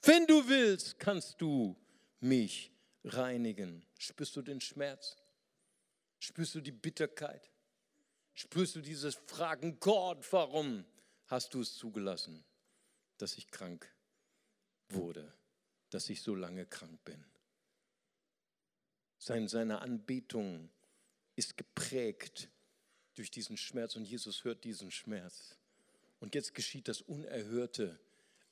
wenn 0.00 0.26
du 0.26 0.48
willst, 0.48 0.98
kannst 0.98 1.38
du 1.38 1.76
mich 2.24 2.72
reinigen. 3.04 3.86
Spürst 3.98 4.34
du 4.36 4.42
den 4.42 4.60
Schmerz? 4.60 5.16
Spürst 6.18 6.54
du 6.54 6.60
die 6.60 6.72
Bitterkeit? 6.72 7.50
Spürst 8.32 8.74
du 8.74 8.80
dieses 8.80 9.14
Fragen, 9.26 9.78
Gott, 9.78 10.26
warum 10.32 10.84
hast 11.26 11.54
du 11.54 11.60
es 11.60 11.76
zugelassen, 11.76 12.44
dass 13.18 13.36
ich 13.36 13.50
krank 13.50 13.86
wurde, 14.88 15.32
dass 15.90 16.08
ich 16.08 16.22
so 16.22 16.34
lange 16.34 16.66
krank 16.66 17.02
bin? 17.04 17.24
Seine 19.18 19.80
Anbetung 19.80 20.70
ist 21.36 21.56
geprägt 21.56 22.48
durch 23.14 23.30
diesen 23.30 23.56
Schmerz 23.56 23.96
und 23.96 24.04
Jesus 24.04 24.44
hört 24.44 24.64
diesen 24.64 24.90
Schmerz. 24.90 25.56
Und 26.20 26.34
jetzt 26.34 26.54
geschieht 26.54 26.88
das 26.88 27.00
Unerhörte. 27.00 27.98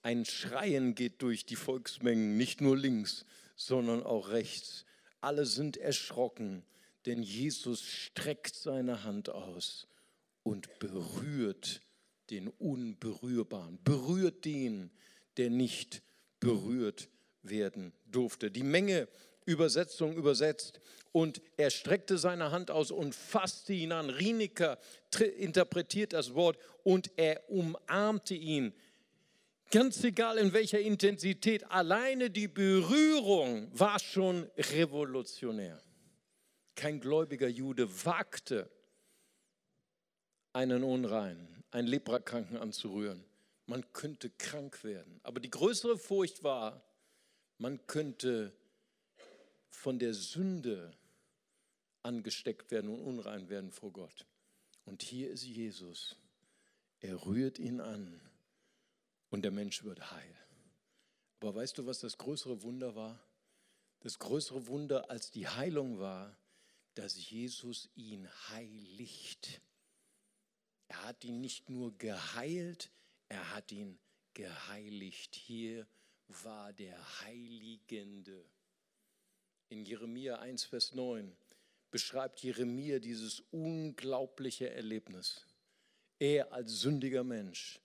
Ein 0.02 0.24
Schreien 0.24 0.94
geht 0.94 1.22
durch 1.22 1.44
die 1.44 1.56
Volksmengen, 1.56 2.36
nicht 2.36 2.60
nur 2.60 2.76
links, 2.76 3.24
sondern 3.66 4.02
auch 4.02 4.30
rechts. 4.30 4.84
Alle 5.20 5.46
sind 5.46 5.76
erschrocken, 5.76 6.64
denn 7.06 7.22
Jesus 7.22 7.82
streckt 7.82 8.54
seine 8.54 9.04
Hand 9.04 9.28
aus 9.30 9.86
und 10.42 10.78
berührt 10.78 11.80
den 12.30 12.48
Unberührbaren, 12.48 13.78
berührt 13.84 14.44
den, 14.44 14.90
der 15.36 15.50
nicht 15.50 16.02
berührt 16.40 17.08
werden 17.42 17.92
durfte. 18.06 18.50
Die 18.50 18.62
Menge 18.62 19.08
Übersetzung 19.44 20.14
übersetzt 20.14 20.80
und 21.10 21.42
er 21.56 21.70
streckte 21.70 22.16
seine 22.16 22.50
Hand 22.50 22.70
aus 22.70 22.90
und 22.90 23.14
fasste 23.14 23.72
ihn 23.72 23.92
an. 23.92 24.08
Rienecker 24.10 24.78
interpretiert 25.36 26.12
das 26.12 26.34
Wort 26.34 26.58
und 26.84 27.10
er 27.16 27.50
umarmte 27.50 28.34
ihn. 28.34 28.72
Ganz 29.72 30.04
egal 30.04 30.36
in 30.36 30.52
welcher 30.52 30.80
Intensität, 30.80 31.64
alleine 31.70 32.28
die 32.28 32.46
Berührung 32.46 33.70
war 33.72 33.98
schon 33.98 34.42
revolutionär. 34.58 35.82
Kein 36.74 37.00
gläubiger 37.00 37.48
Jude 37.48 37.88
wagte, 38.04 38.70
einen 40.52 40.84
Unreinen, 40.84 41.64
einen 41.70 41.88
Leprakranken 41.88 42.58
anzurühren. 42.58 43.24
Man 43.64 43.90
könnte 43.94 44.28
krank 44.28 44.84
werden. 44.84 45.18
Aber 45.22 45.40
die 45.40 45.48
größere 45.48 45.96
Furcht 45.96 46.44
war, 46.44 46.84
man 47.56 47.86
könnte 47.86 48.52
von 49.70 49.98
der 49.98 50.12
Sünde 50.12 50.94
angesteckt 52.02 52.70
werden 52.70 52.90
und 52.90 53.00
unrein 53.00 53.48
werden 53.48 53.70
vor 53.70 53.90
Gott. 53.90 54.26
Und 54.84 55.02
hier 55.02 55.30
ist 55.30 55.44
Jesus. 55.44 56.14
Er 57.00 57.24
rührt 57.24 57.58
ihn 57.58 57.80
an 57.80 58.20
und 59.32 59.42
der 59.42 59.50
Mensch 59.50 59.82
wird 59.82 60.10
heil. 60.10 60.36
Aber 61.40 61.54
weißt 61.54 61.78
du, 61.78 61.86
was 61.86 62.00
das 62.00 62.18
größere 62.18 62.62
Wunder 62.62 62.94
war? 62.94 63.18
Das 64.00 64.18
größere 64.18 64.66
Wunder 64.66 65.10
als 65.10 65.30
die 65.30 65.48
Heilung 65.48 65.98
war, 65.98 66.36
dass 66.94 67.30
Jesus 67.30 67.88
ihn 67.94 68.28
heiligt. 68.50 69.62
Er 70.88 71.04
hat 71.04 71.24
ihn 71.24 71.40
nicht 71.40 71.70
nur 71.70 71.96
geheilt, 71.96 72.90
er 73.28 73.54
hat 73.54 73.72
ihn 73.72 73.98
geheiligt. 74.34 75.34
Hier 75.34 75.86
war 76.28 76.74
der 76.74 77.20
Heiligende. 77.22 78.44
In 79.70 79.86
Jeremia 79.86 80.40
1, 80.40 80.64
Vers 80.64 80.92
9 80.92 81.34
beschreibt 81.90 82.40
Jeremia 82.40 82.98
dieses 82.98 83.40
unglaubliche 83.50 84.68
Erlebnis. 84.68 85.46
Er 86.18 86.52
als 86.52 86.80
sündiger 86.80 87.24
Mensch 87.24 87.81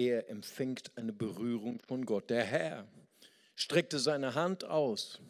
er 0.00 0.30
empfängt 0.30 0.96
eine 0.96 1.12
Berührung 1.12 1.78
von 1.80 2.06
Gott. 2.06 2.30
Der 2.30 2.44
Herr 2.44 2.88
streckte 3.54 3.98
seine 3.98 4.34
Hand 4.34 4.64
aus 4.64 5.20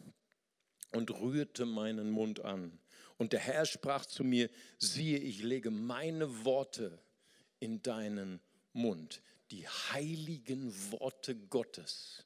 und 0.93 1.11
rührte 1.11 1.65
meinen 1.65 2.09
Mund 2.09 2.39
an. 2.39 2.79
Und 3.17 3.33
der 3.33 3.41
Herr 3.41 3.65
sprach 3.65 4.05
zu 4.05 4.23
mir, 4.23 4.49
siehe, 4.77 5.17
ich 5.17 5.43
lege 5.43 5.71
meine 5.71 6.45
Worte 6.45 6.99
in 7.59 7.83
deinen 7.83 8.39
Mund, 8.73 9.21
die 9.51 9.67
heiligen 9.67 10.73
Worte 10.91 11.35
Gottes 11.35 12.25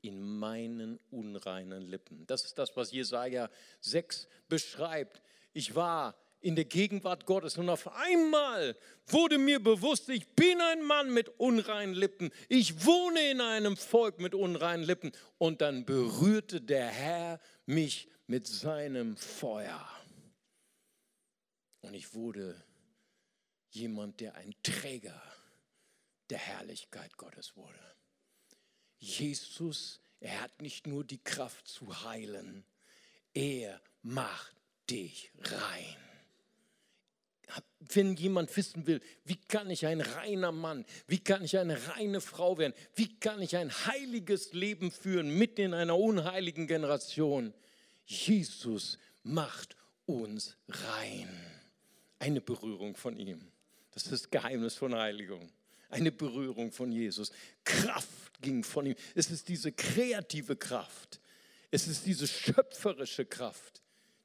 in 0.00 0.22
meinen 0.38 0.98
unreinen 1.10 1.82
Lippen. 1.82 2.26
Das 2.26 2.44
ist 2.44 2.58
das, 2.58 2.76
was 2.76 2.90
Jesaja 2.90 3.50
6 3.80 4.28
beschreibt. 4.48 5.20
Ich 5.52 5.74
war 5.74 6.16
in 6.46 6.54
der 6.54 6.64
Gegenwart 6.64 7.26
Gottes. 7.26 7.58
Und 7.58 7.68
auf 7.68 7.88
einmal 7.96 8.76
wurde 9.08 9.36
mir 9.36 9.58
bewusst, 9.58 10.08
ich 10.08 10.28
bin 10.28 10.60
ein 10.60 10.80
Mann 10.84 11.12
mit 11.12 11.28
unreinen 11.40 11.92
Lippen. 11.92 12.30
Ich 12.48 12.86
wohne 12.86 13.32
in 13.32 13.40
einem 13.40 13.76
Volk 13.76 14.20
mit 14.20 14.32
unreinen 14.32 14.84
Lippen. 14.84 15.10
Und 15.38 15.60
dann 15.60 15.84
berührte 15.84 16.60
der 16.60 16.86
Herr 16.86 17.40
mich 17.66 18.08
mit 18.28 18.46
seinem 18.46 19.16
Feuer. 19.16 19.84
Und 21.80 21.94
ich 21.94 22.14
wurde 22.14 22.62
jemand, 23.70 24.20
der 24.20 24.36
ein 24.36 24.54
Träger 24.62 25.20
der 26.30 26.38
Herrlichkeit 26.38 27.16
Gottes 27.16 27.56
wurde. 27.56 27.96
Jesus, 28.98 30.00
er 30.20 30.42
hat 30.42 30.62
nicht 30.62 30.86
nur 30.86 31.02
die 31.02 31.22
Kraft 31.22 31.66
zu 31.66 32.04
heilen, 32.04 32.64
er 33.34 33.80
macht 34.02 34.54
dich 34.88 35.32
rein 35.40 36.05
wenn 37.94 38.14
jemand 38.16 38.54
wissen 38.56 38.86
will, 38.86 39.00
wie 39.24 39.36
kann 39.36 39.70
ich 39.70 39.86
ein 39.86 40.00
reiner 40.00 40.52
Mann, 40.52 40.84
wie 41.06 41.18
kann 41.18 41.44
ich 41.44 41.58
eine 41.58 41.78
reine 41.88 42.20
Frau 42.20 42.58
werden, 42.58 42.74
wie 42.94 43.18
kann 43.18 43.42
ich 43.42 43.56
ein 43.56 43.70
heiliges 43.86 44.52
Leben 44.52 44.90
führen 44.90 45.36
mitten 45.36 45.60
in 45.60 45.74
einer 45.74 45.98
unheiligen 45.98 46.66
Generation, 46.66 47.52
Jesus 48.06 48.98
macht 49.22 49.76
uns 50.06 50.56
rein. 50.68 51.28
Eine 52.18 52.40
Berührung 52.40 52.96
von 52.96 53.16
ihm. 53.18 53.40
Das 53.92 54.04
ist 54.04 54.12
das 54.12 54.30
Geheimnis 54.30 54.74
von 54.74 54.94
Heiligung. 54.94 55.50
Eine 55.90 56.12
Berührung 56.12 56.72
von 56.72 56.92
Jesus. 56.92 57.30
Kraft 57.64 58.40
ging 58.40 58.64
von 58.64 58.86
ihm. 58.86 58.96
Es 59.14 59.30
ist 59.30 59.48
diese 59.48 59.72
kreative 59.72 60.56
Kraft. 60.56 61.20
Es 61.70 61.86
ist 61.88 62.06
diese 62.06 62.26
schöpferische 62.26 63.24
Kraft, 63.24 63.82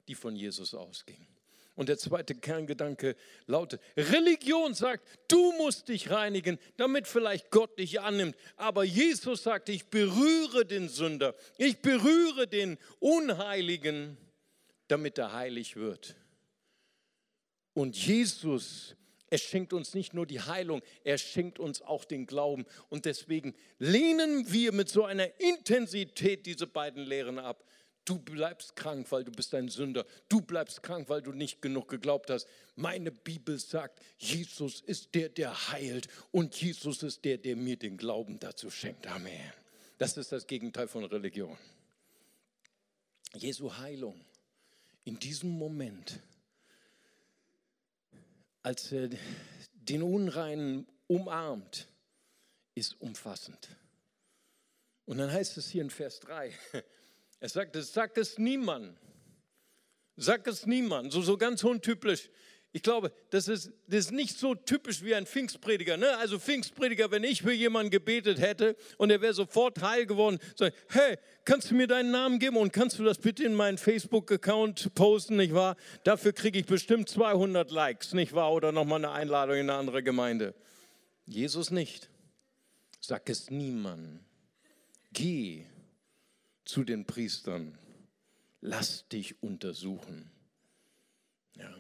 die 0.07 0.15
von 0.15 0.35
Jesus 0.35 0.73
ausging. 0.73 1.25
Und 1.81 1.89
der 1.89 1.97
zweite 1.97 2.35
Kerngedanke 2.35 3.15
lautet, 3.47 3.81
Religion 3.97 4.75
sagt, 4.75 5.03
du 5.27 5.51
musst 5.53 5.89
dich 5.89 6.11
reinigen, 6.11 6.59
damit 6.77 7.07
vielleicht 7.07 7.49
Gott 7.49 7.79
dich 7.79 7.99
annimmt. 8.01 8.35
Aber 8.55 8.83
Jesus 8.83 9.41
sagt, 9.41 9.67
ich 9.67 9.87
berühre 9.87 10.63
den 10.63 10.89
Sünder, 10.89 11.33
ich 11.57 11.79
berühre 11.79 12.47
den 12.47 12.77
Unheiligen, 12.99 14.15
damit 14.89 15.17
er 15.17 15.33
heilig 15.33 15.75
wird. 15.75 16.15
Und 17.73 17.97
Jesus, 17.97 18.95
er 19.31 19.39
schenkt 19.39 19.73
uns 19.73 19.95
nicht 19.95 20.13
nur 20.13 20.27
die 20.27 20.41
Heilung, 20.41 20.83
er 21.03 21.17
schenkt 21.17 21.57
uns 21.57 21.81
auch 21.81 22.05
den 22.05 22.27
Glauben. 22.27 22.67
Und 22.89 23.05
deswegen 23.05 23.55
lehnen 23.79 24.53
wir 24.53 24.71
mit 24.71 24.89
so 24.89 25.03
einer 25.03 25.39
Intensität 25.39 26.45
diese 26.45 26.67
beiden 26.67 27.03
Lehren 27.05 27.39
ab. 27.39 27.65
Du 28.05 28.17
bleibst 28.17 28.75
krank, 28.75 29.11
weil 29.11 29.23
du 29.23 29.31
bist 29.31 29.53
ein 29.53 29.69
Sünder. 29.69 30.05
Du 30.27 30.41
bleibst 30.41 30.81
krank, 30.81 31.07
weil 31.09 31.21
du 31.21 31.31
nicht 31.33 31.61
genug 31.61 31.87
geglaubt 31.87 32.29
hast. 32.29 32.47
Meine 32.75 33.11
Bibel 33.11 33.59
sagt, 33.59 33.99
Jesus 34.17 34.81
ist 34.81 35.13
der, 35.13 35.29
der 35.29 35.69
heilt 35.71 36.07
und 36.31 36.59
Jesus 36.59 37.03
ist 37.03 37.23
der, 37.25 37.37
der 37.37 37.55
mir 37.55 37.77
den 37.77 37.97
Glauben 37.97 38.39
dazu 38.39 38.71
schenkt. 38.71 39.05
Amen. 39.07 39.53
Das 39.99 40.17
ist 40.17 40.31
das 40.31 40.47
Gegenteil 40.47 40.87
von 40.87 41.03
Religion. 41.05 41.55
Jesu 43.35 43.77
Heilung 43.77 44.19
in 45.03 45.19
diesem 45.19 45.51
Moment, 45.51 46.19
als 48.63 48.91
er 48.91 49.09
den 49.73 50.01
Unreinen 50.01 50.87
umarmt, 51.07 51.87
ist 52.75 52.99
umfassend. 52.99 53.69
Und 55.05 55.17
dann 55.17 55.31
heißt 55.31 55.57
es 55.57 55.69
hier 55.69 55.81
in 55.81 55.89
Vers 55.89 56.19
3, 56.21 56.53
er 57.41 57.49
sagte, 57.49 57.81
sag 57.81 58.15
es 58.17 58.37
niemand. 58.37 58.95
Sag 60.15 60.45
es 60.47 60.67
niemand. 60.67 61.11
So, 61.11 61.21
so 61.23 61.37
ganz 61.37 61.63
untypisch. 61.63 62.29
Ich 62.71 62.83
glaube, 62.83 63.11
das 63.31 63.47
ist, 63.47 63.71
das 63.87 64.05
ist 64.05 64.11
nicht 64.11 64.37
so 64.37 64.53
typisch 64.53 65.03
wie 65.03 65.15
ein 65.15 65.25
Pfingstprediger. 65.25 65.97
Ne? 65.97 66.15
Also 66.17 66.39
Pfingstprediger, 66.39 67.09
wenn 67.09 67.23
ich 67.23 67.41
für 67.41 67.51
jemanden 67.51 67.89
gebetet 67.89 68.39
hätte 68.39 68.77
und 68.97 69.09
er 69.09 69.21
wäre 69.21 69.33
sofort 69.33 69.81
heil 69.81 70.05
geworden, 70.05 70.37
sag, 70.55 70.73
hey, 70.89 71.17
kannst 71.43 71.71
du 71.71 71.75
mir 71.75 71.87
deinen 71.87 72.11
Namen 72.11 72.37
geben 72.37 72.57
und 72.57 72.71
kannst 72.71 72.99
du 72.99 73.03
das 73.03 73.17
bitte 73.17 73.43
in 73.43 73.55
meinen 73.55 73.79
Facebook-Account 73.79 74.93
posten, 74.93 75.37
nicht 75.37 75.55
wahr? 75.55 75.75
Dafür 76.03 76.33
kriege 76.33 76.59
ich 76.59 76.67
bestimmt 76.67 77.09
200 77.09 77.71
Likes, 77.71 78.13
nicht 78.13 78.33
wahr? 78.33 78.53
Oder 78.53 78.71
nochmal 78.71 78.99
eine 78.99 79.11
Einladung 79.11 79.55
in 79.55 79.69
eine 79.69 79.79
andere 79.79 80.03
Gemeinde. 80.03 80.53
Jesus 81.25 81.71
nicht. 81.71 82.09
Sag 82.99 83.27
es 83.29 83.49
niemandem. 83.49 84.19
Geh 85.11 85.65
zu 86.65 86.83
den 86.83 87.05
Priestern, 87.05 87.77
lass 88.61 89.07
dich 89.09 89.41
untersuchen. 89.41 90.29
Ja. 91.55 91.75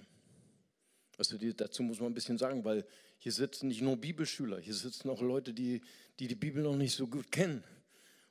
Also 1.17 1.37
dazu 1.37 1.83
muss 1.83 1.99
man 1.99 2.11
ein 2.11 2.15
bisschen 2.15 2.37
sagen, 2.37 2.63
weil 2.65 2.85
hier 3.19 3.31
sitzen 3.31 3.67
nicht 3.67 3.81
nur 3.81 3.97
Bibelschüler, 3.97 4.59
hier 4.59 4.73
sitzen 4.73 5.09
auch 5.09 5.21
Leute, 5.21 5.53
die, 5.53 5.81
die 6.19 6.27
die 6.27 6.35
Bibel 6.35 6.63
noch 6.63 6.75
nicht 6.75 6.95
so 6.95 7.07
gut 7.07 7.31
kennen. 7.31 7.63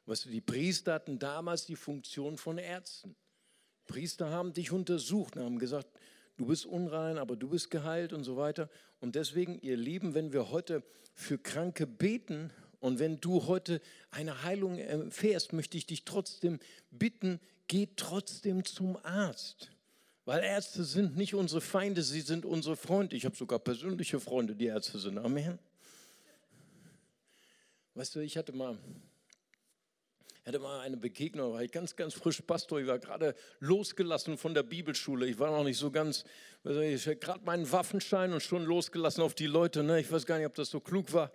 Weißt 0.07 0.25
du, 0.25 0.31
die 0.31 0.41
Priester 0.41 0.95
hatten 0.95 1.19
damals 1.19 1.67
die 1.67 1.77
Funktion 1.77 2.37
von 2.37 2.59
Ärzten. 2.59 3.15
Priester 3.87 4.31
haben 4.31 4.53
dich 4.53 4.73
untersucht 4.73 5.37
und 5.37 5.45
haben 5.45 5.59
gesagt, 5.61 5.87
du 6.37 6.47
bist 6.47 6.67
unrein, 6.67 7.19
aber 7.19 7.37
du 7.37 7.49
bist 7.49 7.71
geheilt 7.71 8.13
und 8.13 8.25
so 8.25 8.37
weiter. 8.37 8.69
Und 8.99 9.15
deswegen, 9.15 9.61
ihr 9.61 9.77
Lieben, 9.77 10.15
wenn 10.15 10.33
wir 10.33 10.51
heute 10.51 10.83
für 11.15 11.39
Kranke 11.39 11.87
beten 11.87 12.51
und 12.81 12.99
wenn 12.99 13.21
du 13.21 13.47
heute 13.47 13.81
eine 14.11 14.43
Heilung 14.43 14.79
erfährst, 14.79 15.53
möchte 15.53 15.77
ich 15.77 15.87
dich 15.87 16.05
trotzdem 16.05 16.59
bitten, 16.91 17.39
geh 17.69 17.89
trotzdem 17.95 18.65
zum 18.65 18.97
Arzt. 19.05 19.71
Weil 20.25 20.43
Ärzte 20.43 20.85
sind 20.85 21.17
nicht 21.17 21.35
unsere 21.35 21.61
Feinde, 21.61 22.03
sie 22.03 22.23
sind 22.23 22.45
unsere 22.45 22.77
Freunde. 22.77 23.17
Ich 23.17 23.25
habe 23.25 23.37
sogar 23.37 23.59
persönliche 23.59 24.19
Freunde, 24.19 24.55
die 24.55 24.67
Ärzte 24.67 24.99
sind. 24.99 25.19
Amen. 25.19 25.59
Weißt 27.95 28.15
du, 28.15 28.21
ich 28.21 28.37
hatte 28.39 28.53
mal, 28.53 28.79
hatte 30.47 30.59
mal 30.59 30.81
eine 30.81 30.97
Begegnung, 30.97 31.53
war 31.53 31.63
ich 31.63 31.73
ganz, 31.73 31.97
ganz 31.97 32.15
frisch 32.15 32.41
Pastor. 32.41 32.81
Ich 32.81 32.87
war 32.87 32.99
gerade 32.99 33.35
losgelassen 33.59 34.39
von 34.39 34.55
der 34.55 34.63
Bibelschule. 34.63 35.27
Ich 35.27 35.39
war 35.39 35.51
noch 35.51 35.65
nicht 35.65 35.79
so 35.79 35.91
ganz, 35.91 36.25
ich 36.65 37.07
hatte 37.07 37.17
gerade 37.17 37.45
meinen 37.45 37.71
Waffenschein 37.71 38.33
und 38.33 38.41
schon 38.43 38.65
losgelassen 38.65 39.23
auf 39.23 39.35
die 39.35 39.47
Leute. 39.47 39.83
Ne? 39.83 40.01
Ich 40.01 40.11
weiß 40.11 40.25
gar 40.25 40.39
nicht, 40.39 40.47
ob 40.47 40.55
das 40.55 40.71
so 40.71 40.81
klug 40.81 41.13
war. 41.13 41.31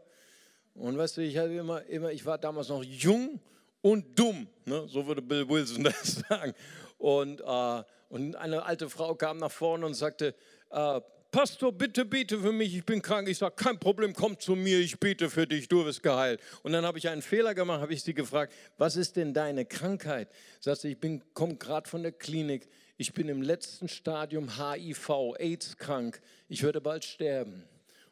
Und 0.76 0.98
weißt 0.98 1.18
du, 1.18 1.22
ich, 1.22 1.38
hatte 1.38 1.54
immer, 1.54 1.84
immer, 1.86 2.12
ich 2.12 2.26
war 2.26 2.38
damals 2.38 2.70
noch 2.70 2.84
jung 2.84 3.40
und 3.82 4.18
dumm, 4.18 4.48
ne? 4.66 4.86
so 4.88 5.06
würde 5.08 5.22
Bill 5.22 5.48
Wilson 5.48 5.84
das 5.86 6.24
sagen. 6.28 6.54
Und, 6.98 7.42
äh, 7.42 7.84
und 8.10 8.36
eine 8.36 8.64
alte 8.64 8.90
Frau 8.90 9.16
kam 9.16 9.38
nach 9.38 9.52
vorne 9.52 9.86
und 9.86 9.94
sagte, 9.94 10.36
äh, 10.72 11.02
Pastor, 11.32 11.74
bitte 11.74 12.06
bete 12.06 12.40
für 12.40 12.54
mich, 12.54 12.74
ich 12.74 12.86
bin 12.86 13.02
krank. 13.02 13.28
Ich 13.28 13.40
sage, 13.40 13.56
kein 13.58 13.78
Problem, 13.78 14.14
komm 14.14 14.40
zu 14.40 14.56
mir, 14.56 14.80
ich 14.80 14.98
bete 14.98 15.30
für 15.30 15.46
dich, 15.46 15.68
du 15.68 15.84
wirst 15.84 16.02
geheilt. 16.02 16.40
Und 16.64 16.72
dann 16.72 16.86
habe 16.86 16.98
ich 16.98 17.10
einen 17.10 17.22
Fehler 17.22 17.54
gemacht, 17.54 17.82
habe 17.82 17.94
ich 17.94 18.04
sie 18.04 18.14
gefragt, 18.14 18.54
was 18.78 18.96
ist 18.96 19.18
denn 19.18 19.34
deine 19.34 19.66
Krankheit? 19.66 20.30
Sagst 20.62 20.86
du, 20.86 20.88
ich 20.88 20.98
komme 21.34 21.56
gerade 21.56 21.90
von 21.90 22.04
der 22.04 22.14
Klinik, 22.14 22.70
ich 22.96 23.14
bin 23.14 23.28
im 23.28 23.42
letzten 23.42 23.90
Stadium 23.90 24.58
HIV, 24.58 25.36
AIDS 25.38 25.76
krank, 25.78 26.22
ich 26.48 26.64
werde 26.64 26.80
bald 26.80 27.04
sterben. 27.04 27.66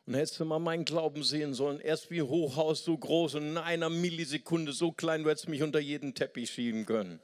Und 0.05 0.15
hättest 0.15 0.39
du 0.39 0.45
mal 0.45 0.59
meinen 0.59 0.83
Glauben 0.83 1.23
sehen 1.23 1.53
sollen, 1.53 1.79
erst 1.79 2.11
wie 2.11 2.21
Hochhaus 2.21 2.83
so 2.83 2.97
groß 2.97 3.35
und 3.35 3.43
in 3.43 3.57
einer 3.57 3.89
Millisekunde 3.89 4.73
so 4.73 4.91
klein, 4.91 5.23
du 5.23 5.29
hättest 5.29 5.47
mich 5.47 5.63
unter 5.63 5.79
jeden 5.79 6.13
Teppich 6.13 6.49
schieben 6.49 6.85
können. 6.85 7.19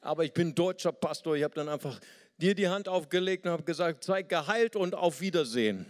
Aber 0.00 0.24
ich 0.24 0.32
bin 0.32 0.54
deutscher 0.54 0.92
Pastor, 0.92 1.36
ich 1.36 1.44
habe 1.44 1.54
dann 1.54 1.68
einfach 1.68 2.00
dir 2.38 2.54
die 2.54 2.68
Hand 2.68 2.88
aufgelegt 2.88 3.44
und 3.46 3.52
habe 3.52 3.62
gesagt, 3.62 4.04
sei 4.04 4.22
geheilt 4.22 4.74
und 4.74 4.94
auf 4.94 5.20
Wiedersehen. 5.20 5.86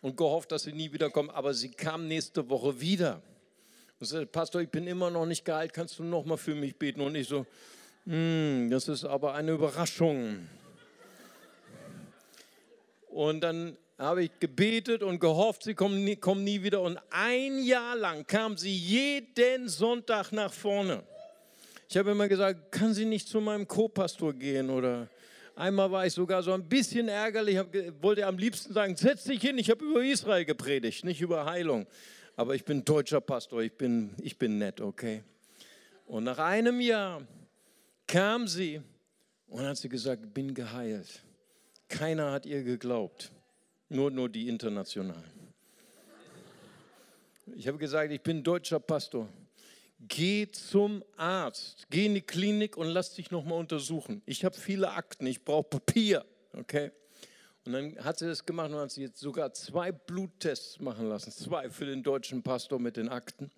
Und 0.00 0.16
gehofft, 0.16 0.50
dass 0.50 0.62
sie 0.62 0.72
nie 0.72 0.92
wiederkommen. 0.92 1.30
Aber 1.30 1.54
sie 1.54 1.70
kam 1.70 2.08
nächste 2.08 2.48
Woche 2.48 2.80
wieder. 2.80 3.22
Und 4.00 4.06
sagte, 4.06 4.26
Pastor, 4.26 4.60
ich 4.62 4.68
bin 4.68 4.86
immer 4.86 5.10
noch 5.10 5.26
nicht 5.26 5.44
geheilt, 5.44 5.72
kannst 5.72 5.98
du 5.98 6.04
noch 6.04 6.24
mal 6.24 6.36
für 6.36 6.54
mich 6.54 6.74
beten? 6.74 7.00
Und 7.02 7.14
ich 7.14 7.28
so, 7.28 7.46
hm, 8.04 8.68
das 8.70 8.88
ist 8.88 9.04
aber 9.04 9.34
eine 9.34 9.52
Überraschung. 9.52 10.48
Und 13.12 13.42
dann 13.42 13.76
habe 13.98 14.24
ich 14.24 14.30
gebetet 14.40 15.02
und 15.02 15.20
gehofft, 15.20 15.64
sie 15.64 15.74
kommen 15.74 16.02
nie, 16.02 16.16
kommen 16.16 16.44
nie 16.44 16.62
wieder. 16.62 16.80
Und 16.80 16.98
ein 17.10 17.62
Jahr 17.62 17.94
lang 17.94 18.26
kam 18.26 18.56
sie 18.56 18.74
jeden 18.74 19.68
Sonntag 19.68 20.32
nach 20.32 20.52
vorne. 20.52 21.02
Ich 21.88 21.96
habe 21.98 22.10
immer 22.10 22.26
gesagt, 22.26 22.72
kann 22.72 22.94
sie 22.94 23.04
nicht 23.04 23.28
zu 23.28 23.40
meinem 23.40 23.68
Co-Pastor 23.68 24.32
gehen 24.32 24.70
oder 24.70 25.08
Einmal 25.54 25.90
war 25.90 26.06
ich 26.06 26.14
sogar 26.14 26.42
so 26.42 26.54
ein 26.54 26.66
bisschen 26.66 27.08
ärgerlich, 27.08 27.58
hab, 27.58 27.68
wollte 28.00 28.26
am 28.26 28.38
liebsten 28.38 28.72
sagen, 28.72 28.96
setz 28.96 29.24
dich 29.24 29.42
hin, 29.42 29.58
ich 29.58 29.68
habe 29.68 29.84
über 29.84 30.02
Israel 30.02 30.46
gepredigt, 30.46 31.04
nicht 31.04 31.20
über 31.20 31.44
Heilung. 31.44 31.86
Aber 32.36 32.54
ich 32.54 32.64
bin 32.64 32.82
deutscher 32.84 33.20
Pastor, 33.20 33.60
ich 33.60 33.74
bin, 33.74 34.14
ich 34.22 34.38
bin 34.38 34.56
nett, 34.56 34.80
okay? 34.80 35.22
Und 36.06 36.24
nach 36.24 36.38
einem 36.38 36.80
Jahr 36.80 37.20
kam 38.06 38.48
sie 38.48 38.80
und 39.46 39.62
hat 39.62 39.76
sie 39.76 39.90
gesagt, 39.90 40.32
bin 40.32 40.54
geheilt. 40.54 41.22
Keiner 41.92 42.32
hat 42.32 42.46
ihr 42.46 42.62
geglaubt, 42.62 43.30
nur, 43.90 44.10
nur 44.10 44.30
die 44.30 44.48
Internationalen. 44.48 45.30
Ich 47.54 47.68
habe 47.68 47.76
gesagt, 47.76 48.10
ich 48.10 48.22
bin 48.22 48.42
deutscher 48.42 48.80
Pastor. 48.80 49.28
Geh 50.08 50.50
zum 50.50 51.04
Arzt, 51.18 51.86
geh 51.90 52.06
in 52.06 52.14
die 52.14 52.22
Klinik 52.22 52.78
und 52.78 52.88
lass 52.88 53.12
dich 53.12 53.30
nochmal 53.30 53.58
untersuchen. 53.58 54.22
Ich 54.24 54.42
habe 54.42 54.56
viele 54.56 54.92
Akten, 54.92 55.26
ich 55.26 55.44
brauche 55.44 55.64
Papier. 55.64 56.24
Okay? 56.54 56.92
Und 57.66 57.74
dann 57.74 58.02
hat 58.02 58.18
sie 58.18 58.26
das 58.26 58.46
gemacht 58.46 58.70
und 58.70 58.78
hat 58.78 58.90
sie 58.90 59.02
jetzt 59.02 59.20
sogar 59.20 59.52
zwei 59.52 59.92
Bluttests 59.92 60.80
machen 60.80 61.10
lassen. 61.10 61.30
Zwei 61.30 61.68
für 61.68 61.84
den 61.84 62.02
deutschen 62.02 62.42
Pastor 62.42 62.80
mit 62.80 62.96
den 62.96 63.10
Akten. 63.10 63.50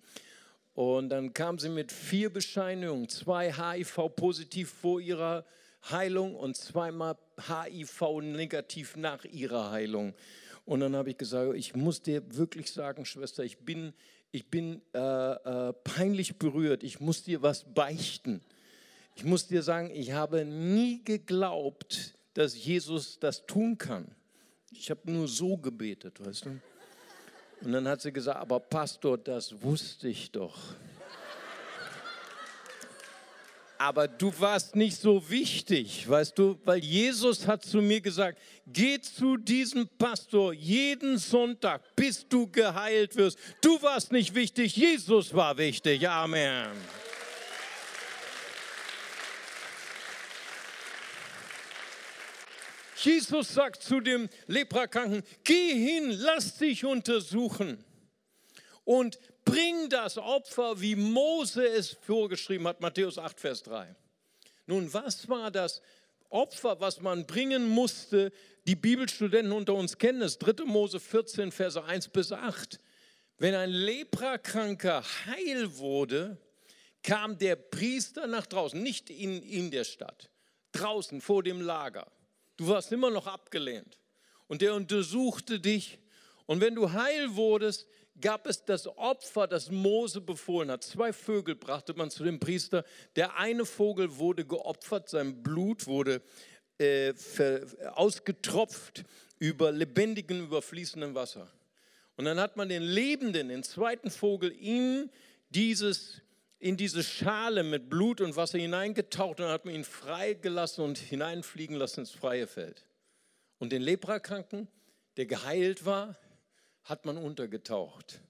Und 0.73 1.07
dann 1.07 1.33
kam 1.33 1.57
sie 1.57 1.69
mit 1.69 1.93
vier 1.93 2.31
Bescheinigungen, 2.31 3.07
zwei 3.07 3.53
HIV-positiv 3.53 4.69
vor 4.69 4.99
ihrer 4.99 5.45
Heilung 5.89 6.35
und 6.35 6.55
zweimal 6.55 7.17
HIV-negativ 7.47 8.95
nach 8.95 9.25
ihrer 9.25 9.71
Heilung. 9.71 10.13
Und 10.65 10.79
dann 10.79 10.95
habe 10.95 11.11
ich 11.11 11.17
gesagt, 11.17 11.55
ich 11.55 11.75
muss 11.75 12.01
dir 12.01 12.23
wirklich 12.35 12.71
sagen, 12.71 13.05
Schwester, 13.05 13.43
ich 13.43 13.59
bin 13.59 13.93
ich 14.35 14.47
bin 14.47 14.81
äh, 14.93 14.99
äh, 14.99 15.73
peinlich 15.85 16.37
berührt, 16.37 16.83
ich 16.83 16.99
muss 16.99 17.23
dir 17.23 17.41
was 17.41 17.63
beichten. 17.73 18.41
Ich 19.15 19.23
muss 19.23 19.47
dir 19.47 19.63
sagen, 19.63 19.89
ich 19.91 20.11
habe 20.11 20.43
nie 20.43 21.01
geglaubt, 21.05 22.15
dass 22.33 22.53
Jesus 22.53 23.17
das 23.17 23.45
tun 23.45 23.77
kann. 23.77 24.13
Ich 24.71 24.89
habe 24.89 25.09
nur 25.09 25.29
so 25.29 25.55
gebetet, 25.55 26.19
weißt 26.19 26.47
du? 26.47 26.59
Und 27.61 27.71
dann 27.71 27.87
hat 27.87 28.01
sie 28.01 28.11
gesagt, 28.11 28.37
aber 28.37 28.59
Pastor, 28.59 29.17
das 29.17 29.61
wusste 29.61 30.09
ich 30.09 30.31
doch 30.31 30.75
aber 33.77 34.07
du 34.07 34.31
warst 34.39 34.75
nicht 34.75 34.97
so 34.97 35.29
wichtig, 35.29 36.07
weißt 36.09 36.37
du, 36.37 36.59
weil 36.65 36.79
Jesus 36.79 37.47
hat 37.47 37.63
zu 37.63 37.81
mir 37.81 38.01
gesagt, 38.01 38.39
geh 38.67 38.99
zu 38.99 39.37
diesem 39.37 39.87
Pastor 39.97 40.53
jeden 40.53 41.17
Sonntag, 41.17 41.81
bis 41.95 42.27
du 42.27 42.47
geheilt 42.47 43.15
wirst. 43.15 43.37
Du 43.61 43.81
warst 43.81 44.11
nicht 44.11 44.35
wichtig, 44.35 44.75
Jesus 44.75 45.33
war 45.33 45.57
wichtig. 45.57 46.07
Amen. 46.07 46.71
Jesus 52.97 53.53
sagt 53.53 53.83
zu 53.83 53.99
dem 53.99 54.29
Leprakranken, 54.47 55.23
geh 55.43 55.73
hin, 55.73 56.09
lass 56.09 56.57
dich 56.57 56.85
untersuchen 56.85 57.83
und 58.83 59.19
bring 59.45 59.89
das 59.89 60.17
Opfer, 60.17 60.81
wie 60.81 60.95
Mose 60.95 61.65
es 61.67 61.91
vorgeschrieben 62.01 62.67
hat, 62.67 62.81
Matthäus 62.81 63.17
8, 63.17 63.39
Vers 63.39 63.63
3. 63.63 63.95
Nun, 64.65 64.93
was 64.93 65.29
war 65.29 65.51
das 65.51 65.81
Opfer, 66.29 66.79
was 66.81 66.99
man 66.99 67.25
bringen 67.25 67.69
musste? 67.69 68.31
Die 68.67 68.75
Bibelstudenten 68.75 69.53
unter 69.53 69.75
uns 69.75 69.97
kennen 69.97 70.23
es, 70.23 70.39
3. 70.39 70.65
Mose 70.65 70.99
14, 70.99 71.51
Verse 71.51 71.81
1 71.81 72.09
bis 72.09 72.31
8. 72.31 72.79
Wenn 73.37 73.53
ein 73.53 73.69
Leprakranker 73.69 75.03
heil 75.25 75.77
wurde, 75.77 76.37
kam 77.03 77.37
der 77.37 77.55
Priester 77.55 78.25
nach 78.25 78.47
draußen, 78.47 78.81
nicht 78.81 79.09
in, 79.09 79.41
in 79.43 79.69
der 79.69 79.83
Stadt, 79.83 80.31
draußen 80.71 81.21
vor 81.21 81.43
dem 81.43 81.61
Lager. 81.61 82.11
Du 82.57 82.67
warst 82.67 82.91
immer 82.91 83.11
noch 83.11 83.27
abgelehnt. 83.27 83.99
Und 84.47 84.61
der 84.61 84.73
untersuchte 84.73 85.59
dich. 85.59 85.99
Und 86.45 86.61
wenn 86.61 86.75
du 86.75 86.91
heil 86.91 87.35
wurdest, 87.35 87.87
gab 88.19 88.47
es 88.47 88.63
das 88.63 88.87
Opfer, 88.87 89.47
das 89.47 89.69
Mose 89.69 90.21
befohlen 90.21 90.71
hat. 90.71 90.83
Zwei 90.83 91.11
Vögel 91.11 91.55
brachte 91.55 91.93
man 91.93 92.09
zu 92.09 92.23
dem 92.23 92.39
Priester. 92.39 92.85
Der 93.15 93.37
eine 93.37 93.65
Vogel 93.65 94.17
wurde 94.17 94.45
geopfert, 94.45 95.09
sein 95.09 95.43
Blut 95.43 95.87
wurde 95.87 96.21
äh, 96.77 97.13
ausgetropft 97.93 99.03
über 99.39 99.71
lebendigem, 99.71 100.45
überfließendem 100.45 101.13
Wasser. 101.15 101.51
Und 102.17 102.25
dann 102.25 102.39
hat 102.39 102.55
man 102.55 102.69
den 102.69 102.83
Lebenden, 102.83 103.49
den 103.49 103.63
zweiten 103.63 104.09
Vogel, 104.09 104.51
in, 104.51 105.09
dieses, 105.49 106.21
in 106.59 106.77
diese 106.77 107.03
Schale 107.03 107.63
mit 107.63 107.89
Blut 107.89 108.21
und 108.21 108.35
Wasser 108.37 108.57
hineingetaucht 108.57 109.41
und 109.41 109.47
hat 109.47 109.65
man 109.65 109.75
ihn 109.75 109.83
freigelassen 109.83 110.83
und 110.83 110.97
hineinfliegen 110.97 111.75
lassen 111.75 112.01
ins 112.01 112.11
freie 112.11 112.47
Feld. 112.47 112.85
Und 113.59 113.71
den 113.71 113.81
Leprakranken, 113.81 114.69
der 115.17 115.25
geheilt 115.25 115.85
war, 115.85 116.17
hat 116.85 117.05
man 117.05 117.17
untergetaucht 117.17 118.21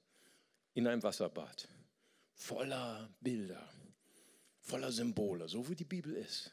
in 0.73 0.87
ein 0.87 1.03
Wasserbad. 1.03 1.67
Voller 2.33 3.09
Bilder, 3.21 3.69
voller 4.61 4.91
Symbole, 4.91 5.47
so 5.47 5.69
wie 5.69 5.75
die 5.75 5.85
Bibel 5.85 6.13
ist. 6.15 6.51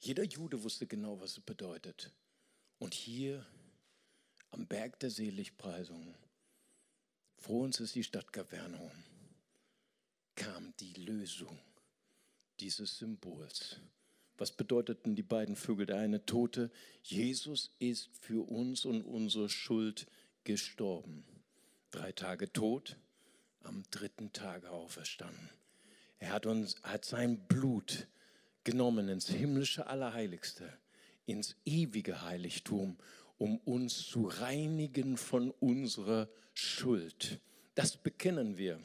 Jeder 0.00 0.24
Jude 0.24 0.62
wusste 0.62 0.86
genau, 0.86 1.20
was 1.20 1.32
es 1.32 1.40
bedeutet. 1.40 2.12
Und 2.78 2.94
hier 2.94 3.44
am 4.50 4.66
Berg 4.66 4.98
der 5.00 5.10
Seligpreisung, 5.10 6.14
vor 7.36 7.62
uns 7.62 7.80
ist 7.80 7.94
die 7.94 8.04
Stadt 8.04 8.32
Kapernaum, 8.32 8.90
kam 10.34 10.72
die 10.80 10.94
Lösung 10.94 11.58
dieses 12.60 12.98
Symbols. 12.98 13.76
Was 14.38 14.52
bedeuteten 14.52 15.14
die 15.14 15.22
beiden 15.22 15.56
Vögel? 15.56 15.86
Der 15.86 15.98
eine 15.98 16.24
Tote, 16.24 16.70
Jesus 17.02 17.74
ist 17.80 18.08
für 18.20 18.48
uns 18.48 18.84
und 18.84 19.02
unsere 19.02 19.48
Schuld 19.48 20.06
gestorben. 20.48 21.26
Drei 21.90 22.10
Tage 22.10 22.50
tot, 22.50 22.96
am 23.64 23.82
dritten 23.90 24.32
Tage 24.32 24.70
auferstanden. 24.70 25.50
Er 26.20 26.32
hat 26.32 26.46
uns, 26.46 26.76
hat 26.82 27.04
sein 27.04 27.46
Blut 27.48 28.08
genommen 28.64 29.10
ins 29.10 29.28
himmlische 29.28 29.88
Allerheiligste, 29.88 30.72
ins 31.26 31.54
ewige 31.66 32.22
Heiligtum, 32.22 32.96
um 33.36 33.58
uns 33.58 34.06
zu 34.06 34.26
reinigen 34.26 35.18
von 35.18 35.50
unserer 35.50 36.30
Schuld. 36.54 37.40
Das 37.74 37.98
bekennen 37.98 38.56
wir 38.56 38.80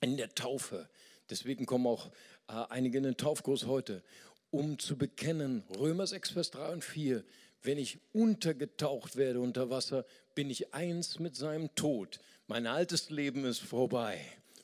in 0.00 0.16
der 0.16 0.34
Taufe. 0.34 0.88
Deswegen 1.28 1.66
kommen 1.66 1.86
auch 1.86 2.06
äh, 2.48 2.52
einige 2.70 2.96
in 2.96 3.04
den 3.04 3.18
Taufkurs 3.18 3.66
heute, 3.66 4.02
um 4.50 4.78
zu 4.78 4.96
bekennen, 4.96 5.64
Römer 5.78 6.06
6, 6.06 6.30
Vers 6.30 6.50
3 6.52 6.72
und 6.72 6.82
4, 6.82 7.22
wenn 7.62 7.78
ich 7.78 7.98
untergetaucht 8.12 9.16
werde 9.16 9.40
unter 9.40 9.70
Wasser, 9.70 10.04
bin 10.34 10.50
ich 10.50 10.74
eins 10.74 11.18
mit 11.18 11.36
seinem 11.36 11.74
Tod. 11.74 12.20
Mein 12.46 12.66
altes 12.66 13.10
Leben 13.10 13.44
ist 13.44 13.60
vorbei, 13.60 14.20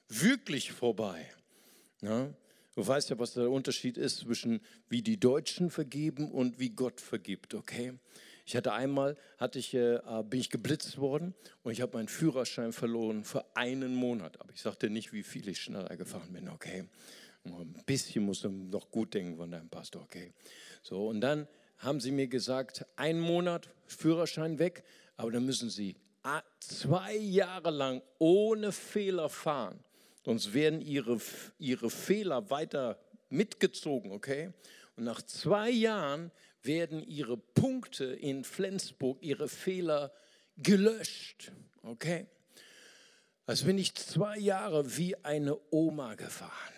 wirklich 0.09 0.73
vorbei. 0.73 1.27
Ja? 2.01 2.29
Du 2.75 2.87
weißt 2.87 3.11
ja, 3.11 3.19
was 3.19 3.35
der 3.35 3.51
Unterschied 3.51 3.97
ist 3.97 4.19
zwischen 4.19 4.61
wie 4.89 5.03
die 5.03 5.19
Deutschen 5.19 5.71
vergeben 5.71 6.31
und 6.31 6.61
wie 6.61 6.71
Gott 6.71 7.01
vergibt, 7.01 7.55
okay? 7.55 7.95
Ich 8.47 8.57
hatte 8.57 8.73
einmal, 8.73 9.17
hatte 9.37 9.59
ich, 9.59 9.75
äh, 9.75 10.01
bin 10.25 10.41
ich 10.41 10.49
geblitzt 10.49 10.97
worden 10.97 11.35
und 11.63 11.73
ich 11.73 11.83
habe 11.83 11.99
meinen 11.99 12.09
Führerschein 12.09 12.73
verloren 12.73 13.25
für 13.25 13.45
einen 13.55 13.95
Monat. 13.95 14.41
Aber 14.41 14.53
ich 14.55 14.63
sagte 14.63 14.89
nicht, 14.89 15.13
wie 15.13 15.23
viel 15.23 15.49
ich 15.49 15.61
schneller 15.61 15.97
gefahren 15.97 16.33
bin, 16.33 16.49
okay? 16.49 16.85
Ein 17.45 17.83
bisschen 17.85 18.25
musst 18.25 18.45
du 18.45 18.49
noch 18.49 18.91
gut 18.91 19.13
denken 19.13 19.37
von 19.37 19.51
deinem 19.51 19.69
Pastor, 19.69 20.03
okay? 20.03 20.33
So, 20.83 21.09
und 21.09 21.21
dann 21.21 21.47
haben 21.79 22.01
sie 22.01 22.11
mir 22.11 22.27
gesagt, 22.27 22.87
ein 22.97 23.21
Monat 23.21 23.69
Führerschein 23.87 24.59
weg, 24.59 24.85
aber 25.19 25.33
dann 25.33 25.45
müssen 25.45 25.69
sie 25.69 25.97
zwei 26.61 27.15
Jahre 27.17 27.71
lang 27.71 28.03
ohne 28.19 28.73
Fehler 28.73 29.29
fahren. 29.29 29.83
Sonst 30.25 30.55
werden 30.55 30.81
ihre, 30.81 31.21
ihre 31.59 31.91
Fehler 31.91 32.51
weiter 32.51 32.99
mitgezogen, 33.29 34.13
okay? 34.13 34.53
Und 34.97 35.05
nach 35.05 35.23
zwei 35.23 35.71
Jahren 35.71 36.31
werden 36.63 37.03
ihre 37.03 37.37
Punkte 37.37 38.05
in 38.05 38.45
Flensburg, 38.45 39.19
ihre 39.21 39.49
Fehler 39.49 40.13
gelöscht, 40.57 41.53
okay? 41.83 42.27
Also 43.47 43.67
bin 43.67 43.79
ich 43.79 43.95
zwei 43.95 44.39
Jahre 44.39 44.97
wie 44.97 45.17
eine 45.25 45.59
Oma 45.71 46.15
gefahren. 46.15 46.78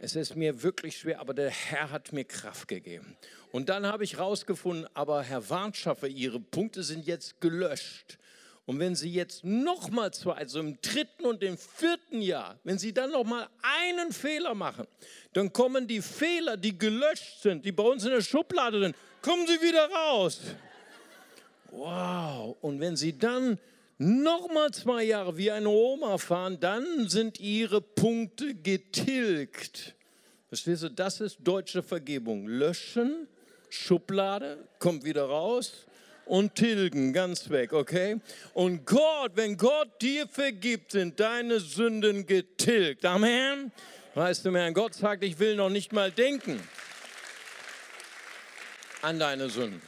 Es 0.00 0.14
ist 0.14 0.36
mir 0.36 0.62
wirklich 0.62 0.98
schwer, 0.98 1.20
aber 1.20 1.34
der 1.34 1.50
Herr 1.50 1.90
hat 1.90 2.12
mir 2.12 2.24
Kraft 2.24 2.68
gegeben. 2.68 3.16
Und 3.50 3.68
dann 3.68 3.84
habe 3.86 4.04
ich 4.04 4.14
herausgefunden, 4.14 4.86
aber 4.94 5.22
Herr 5.22 5.48
Warnschaffer, 5.50 6.06
Ihre 6.06 6.38
Punkte 6.38 6.84
sind 6.84 7.06
jetzt 7.06 7.40
gelöscht. 7.40 8.18
Und 8.64 8.78
wenn 8.78 8.94
Sie 8.94 9.10
jetzt 9.10 9.44
nochmal 9.44 10.12
zwei, 10.12 10.34
also 10.34 10.60
im 10.60 10.78
dritten 10.82 11.24
und 11.24 11.42
im 11.42 11.56
vierten 11.58 12.20
Jahr, 12.20 12.58
wenn 12.64 12.78
Sie 12.78 12.92
dann 12.92 13.10
nochmal 13.10 13.48
einen 13.62 14.12
Fehler 14.12 14.54
machen, 14.54 14.86
dann 15.32 15.52
kommen 15.52 15.88
die 15.88 16.02
Fehler, 16.02 16.56
die 16.56 16.78
gelöscht 16.78 17.42
sind, 17.42 17.64
die 17.64 17.72
bei 17.72 17.82
uns 17.82 18.04
in 18.04 18.10
der 18.10 18.20
Schublade 18.20 18.80
sind, 18.80 18.94
kommen 19.22 19.46
sie 19.46 19.60
wieder 19.60 19.90
raus. 19.90 20.40
Wow. 21.70 22.56
Und 22.60 22.80
wenn 22.80 22.96
Sie 22.96 23.18
dann 23.18 23.58
nochmal 23.98 24.70
zwei 24.72 25.04
Jahre 25.04 25.36
wie 25.36 25.50
eine 25.50 25.68
Oma 25.68 26.18
fahren, 26.18 26.58
dann 26.60 27.08
sind 27.08 27.40
ihre 27.40 27.80
Punkte 27.80 28.54
getilgt. 28.54 29.94
Verstehst 30.48 30.84
du, 30.84 30.88
das 30.88 31.20
ist 31.20 31.38
deutsche 31.42 31.82
Vergebung. 31.82 32.46
Löschen 32.46 33.28
Schublade, 33.70 34.66
kommt 34.78 35.04
wieder 35.04 35.24
raus 35.24 35.86
und 36.24 36.54
tilgen, 36.54 37.12
ganz 37.12 37.50
weg, 37.50 37.72
okay? 37.72 38.20
Und 38.54 38.86
Gott, 38.86 39.32
wenn 39.34 39.56
Gott 39.56 40.00
dir 40.00 40.26
vergibt, 40.26 40.92
sind 40.92 41.18
deine 41.20 41.60
Sünden 41.60 42.26
getilgt. 42.26 43.04
Amen. 43.04 43.72
Weißt 44.14 44.44
du, 44.44 44.50
mein 44.50 44.74
Gott 44.74 44.94
sagt, 44.94 45.22
ich 45.22 45.38
will 45.38 45.56
noch 45.56 45.70
nicht 45.70 45.92
mal 45.92 46.10
denken 46.10 46.60
an 49.02 49.18
deine 49.18 49.48
Sünden. 49.48 49.80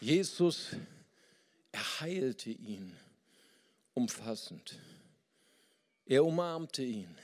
Jesus, 0.00 0.68
er 1.72 2.00
heilte 2.00 2.50
ihn 2.50 2.96
umfassend. 3.94 4.78
Er 6.06 6.24
umarmte 6.24 6.82
ihn. 6.82 7.16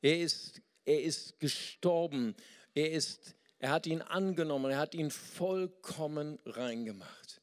Er 0.00 0.20
ist, 0.20 0.60
er 0.84 1.02
ist 1.02 1.38
gestorben. 1.38 2.34
Er, 2.74 2.90
ist, 2.90 3.34
er 3.58 3.70
hat 3.70 3.86
ihn 3.86 4.02
angenommen. 4.02 4.72
Er 4.72 4.78
hat 4.78 4.94
ihn 4.94 5.10
vollkommen 5.10 6.38
reingemacht. 6.44 7.40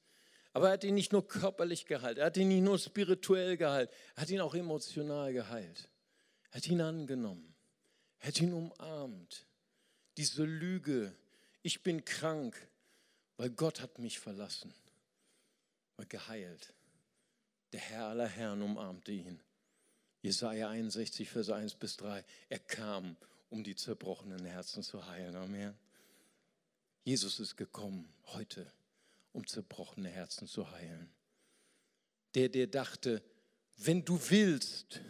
Aber 0.52 0.68
er 0.68 0.74
hat 0.74 0.84
ihn 0.84 0.96
nicht 0.96 1.12
nur 1.12 1.28
körperlich 1.28 1.86
geheilt. 1.86 2.18
Er 2.18 2.26
hat 2.26 2.38
ihn 2.38 2.50
nicht 2.50 2.64
nur 2.64 2.78
spirituell 2.78 3.56
geheilt. 3.56 3.90
Er 4.16 4.22
hat 4.24 4.30
ihn 4.30 4.42
auch 4.42 4.56
emotional 4.56 5.32
geheilt. 5.32 5.90
Er 6.52 6.58
hat 6.58 6.68
ihn 6.68 6.82
angenommen. 6.82 7.56
Er 8.20 8.30
hat 8.30 8.42
ihn 8.42 8.54
umarmt. 8.54 9.46
Diese 10.18 10.44
Lüge, 10.44 11.16
ich 11.62 11.84
bin 11.84 12.04
krank, 12.04 12.68
weil 13.38 13.52
Gott 13.52 13.80
hat 13.80 14.00
mich 14.00 14.20
verlassen, 14.20 14.74
war 16.00 16.06
geheilt. 16.06 16.74
Der 17.74 17.82
Herr 17.82 18.06
aller 18.06 18.28
Herren 18.28 18.62
umarmte 18.62 19.12
ihn. 19.12 19.42
Jesaja 20.22 20.70
61, 20.70 21.30
Vers 21.30 21.50
1 21.50 21.76
bis 21.76 21.98
3. 21.98 22.24
Er 22.48 22.60
kam, 22.60 23.18
um 23.50 23.66
die 23.66 23.76
zerbrochenen 23.76 24.46
Herzen 24.46 24.82
zu 24.82 25.06
heilen. 25.06 25.36
Amen. 25.36 25.78
Jesus 27.04 27.42
ist 27.42 27.58
gekommen 27.58 28.08
heute, 28.28 28.72
um 29.34 29.46
zerbrochene 29.46 30.08
Herzen 30.08 30.48
zu 30.48 30.72
heilen. 30.72 31.12
Der, 32.34 32.48
der 32.48 32.68
dachte, 32.68 33.22
wenn 33.76 34.06
du 34.06 34.18
willst, 34.30 35.02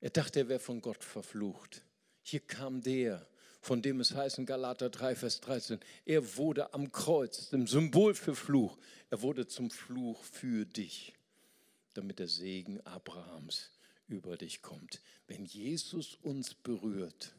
er 0.00 0.10
dachte, 0.10 0.40
er 0.40 0.48
wäre 0.48 0.60
von 0.60 0.80
Gott 0.80 1.04
verflucht. 1.04 1.82
Hier 2.22 2.40
kam 2.40 2.80
der, 2.80 3.28
von 3.66 3.82
dem 3.82 3.98
es 3.98 4.14
heißt 4.14 4.38
in 4.38 4.46
Galater 4.46 4.90
3, 4.90 5.16
Vers 5.16 5.40
13, 5.40 5.80
er 6.04 6.36
wurde 6.36 6.72
am 6.72 6.92
Kreuz, 6.92 7.50
dem 7.50 7.66
Symbol 7.66 8.14
für 8.14 8.36
Fluch, 8.36 8.78
er 9.10 9.22
wurde 9.22 9.48
zum 9.48 9.72
Fluch 9.72 10.22
für 10.22 10.64
dich, 10.64 11.14
damit 11.92 12.20
der 12.20 12.28
Segen 12.28 12.80
Abrahams 12.82 13.72
über 14.06 14.36
dich 14.36 14.62
kommt. 14.62 15.02
Wenn 15.26 15.44
Jesus 15.44 16.14
uns 16.14 16.54
berührt 16.54 17.34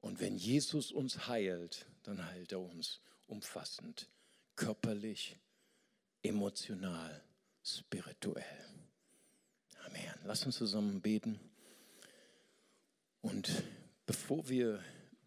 und 0.00 0.18
wenn 0.18 0.36
Jesus 0.36 0.90
uns 0.90 1.28
heilt, 1.28 1.86
dann 2.02 2.26
heilt 2.26 2.50
er 2.50 2.60
uns 2.60 3.00
umfassend, 3.28 4.08
körperlich, 4.56 5.36
emotional, 6.22 7.22
spirituell. 7.62 8.44
Amen. 9.84 10.14
Lass 10.24 10.44
uns 10.44 10.56
zusammen 10.56 11.00
beten. 11.00 11.38
Und 13.20 13.62
bevor 14.04 14.48
wir 14.48 14.82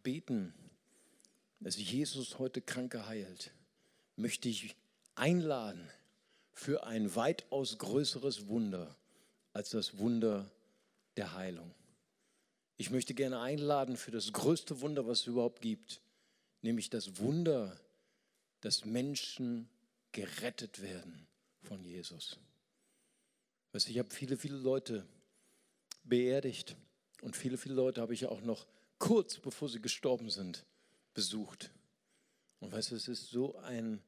beten, 0.09 0.55
dass 1.59 1.77
Jesus 1.77 2.39
heute 2.39 2.61
Kranke 2.61 3.05
heilt, 3.05 3.51
möchte 4.15 4.49
ich 4.49 4.75
einladen 5.13 5.87
für 6.51 6.83
ein 6.87 7.15
weitaus 7.15 7.77
größeres 7.77 8.47
Wunder 8.47 8.95
als 9.53 9.69
das 9.69 9.99
Wunder 9.99 10.49
der 11.15 11.35
Heilung. 11.35 11.75
Ich 12.77 12.89
möchte 12.89 13.13
gerne 13.13 13.39
einladen 13.39 13.97
für 13.97 14.09
das 14.09 14.33
größte 14.33 14.81
Wunder, 14.81 15.05
was 15.05 15.21
es 15.21 15.27
überhaupt 15.27 15.61
gibt, 15.61 16.01
nämlich 16.63 16.89
das 16.89 17.19
Wunder, 17.19 17.79
dass 18.61 18.85
Menschen 18.85 19.69
gerettet 20.11 20.81
werden 20.81 21.27
von 21.61 21.83
Jesus. 21.83 22.39
Ich 23.73 23.99
habe 23.99 24.09
viele, 24.09 24.37
viele 24.37 24.57
Leute 24.57 25.05
beerdigt 26.03 26.75
und 27.21 27.35
viele, 27.35 27.59
viele 27.59 27.75
Leute 27.75 28.01
habe 28.01 28.15
ich 28.15 28.25
auch 28.25 28.41
noch 28.41 28.65
kurz 28.99 29.39
bevor 29.39 29.69
sie 29.69 29.81
gestorben 29.81 30.29
sind, 30.29 30.65
besucht. 31.13 31.71
Und 32.59 32.71
weißt 32.71 32.91
du, 32.91 32.95
es 32.95 33.07
ist 33.07 33.29
so 33.29 33.55
ein, 33.59 34.01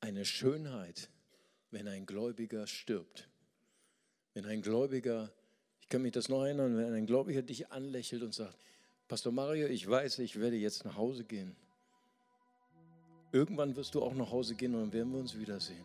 eine 0.00 0.24
Schönheit, 0.24 1.08
wenn 1.70 1.88
ein 1.88 2.04
Gläubiger 2.04 2.66
stirbt. 2.66 3.28
Wenn 4.34 4.46
ein 4.46 4.62
Gläubiger, 4.62 5.32
ich 5.80 5.88
kann 5.88 6.02
mich 6.02 6.12
das 6.12 6.28
noch 6.28 6.44
erinnern, 6.44 6.76
wenn 6.76 6.92
ein 6.92 7.06
Gläubiger 7.06 7.42
dich 7.42 7.70
anlächelt 7.70 8.22
und 8.22 8.34
sagt, 8.34 8.58
Pastor 9.06 9.32
Mario, 9.32 9.68
ich 9.68 9.88
weiß, 9.88 10.18
ich 10.20 10.40
werde 10.40 10.56
jetzt 10.56 10.84
nach 10.84 10.96
Hause 10.96 11.24
gehen. 11.24 11.54
Irgendwann 13.32 13.76
wirst 13.76 13.94
du 13.94 14.02
auch 14.02 14.14
nach 14.14 14.30
Hause 14.30 14.54
gehen 14.54 14.74
und 14.74 14.80
dann 14.80 14.92
werden 14.92 15.12
wir 15.12 15.20
uns 15.20 15.38
wiedersehen. 15.38 15.84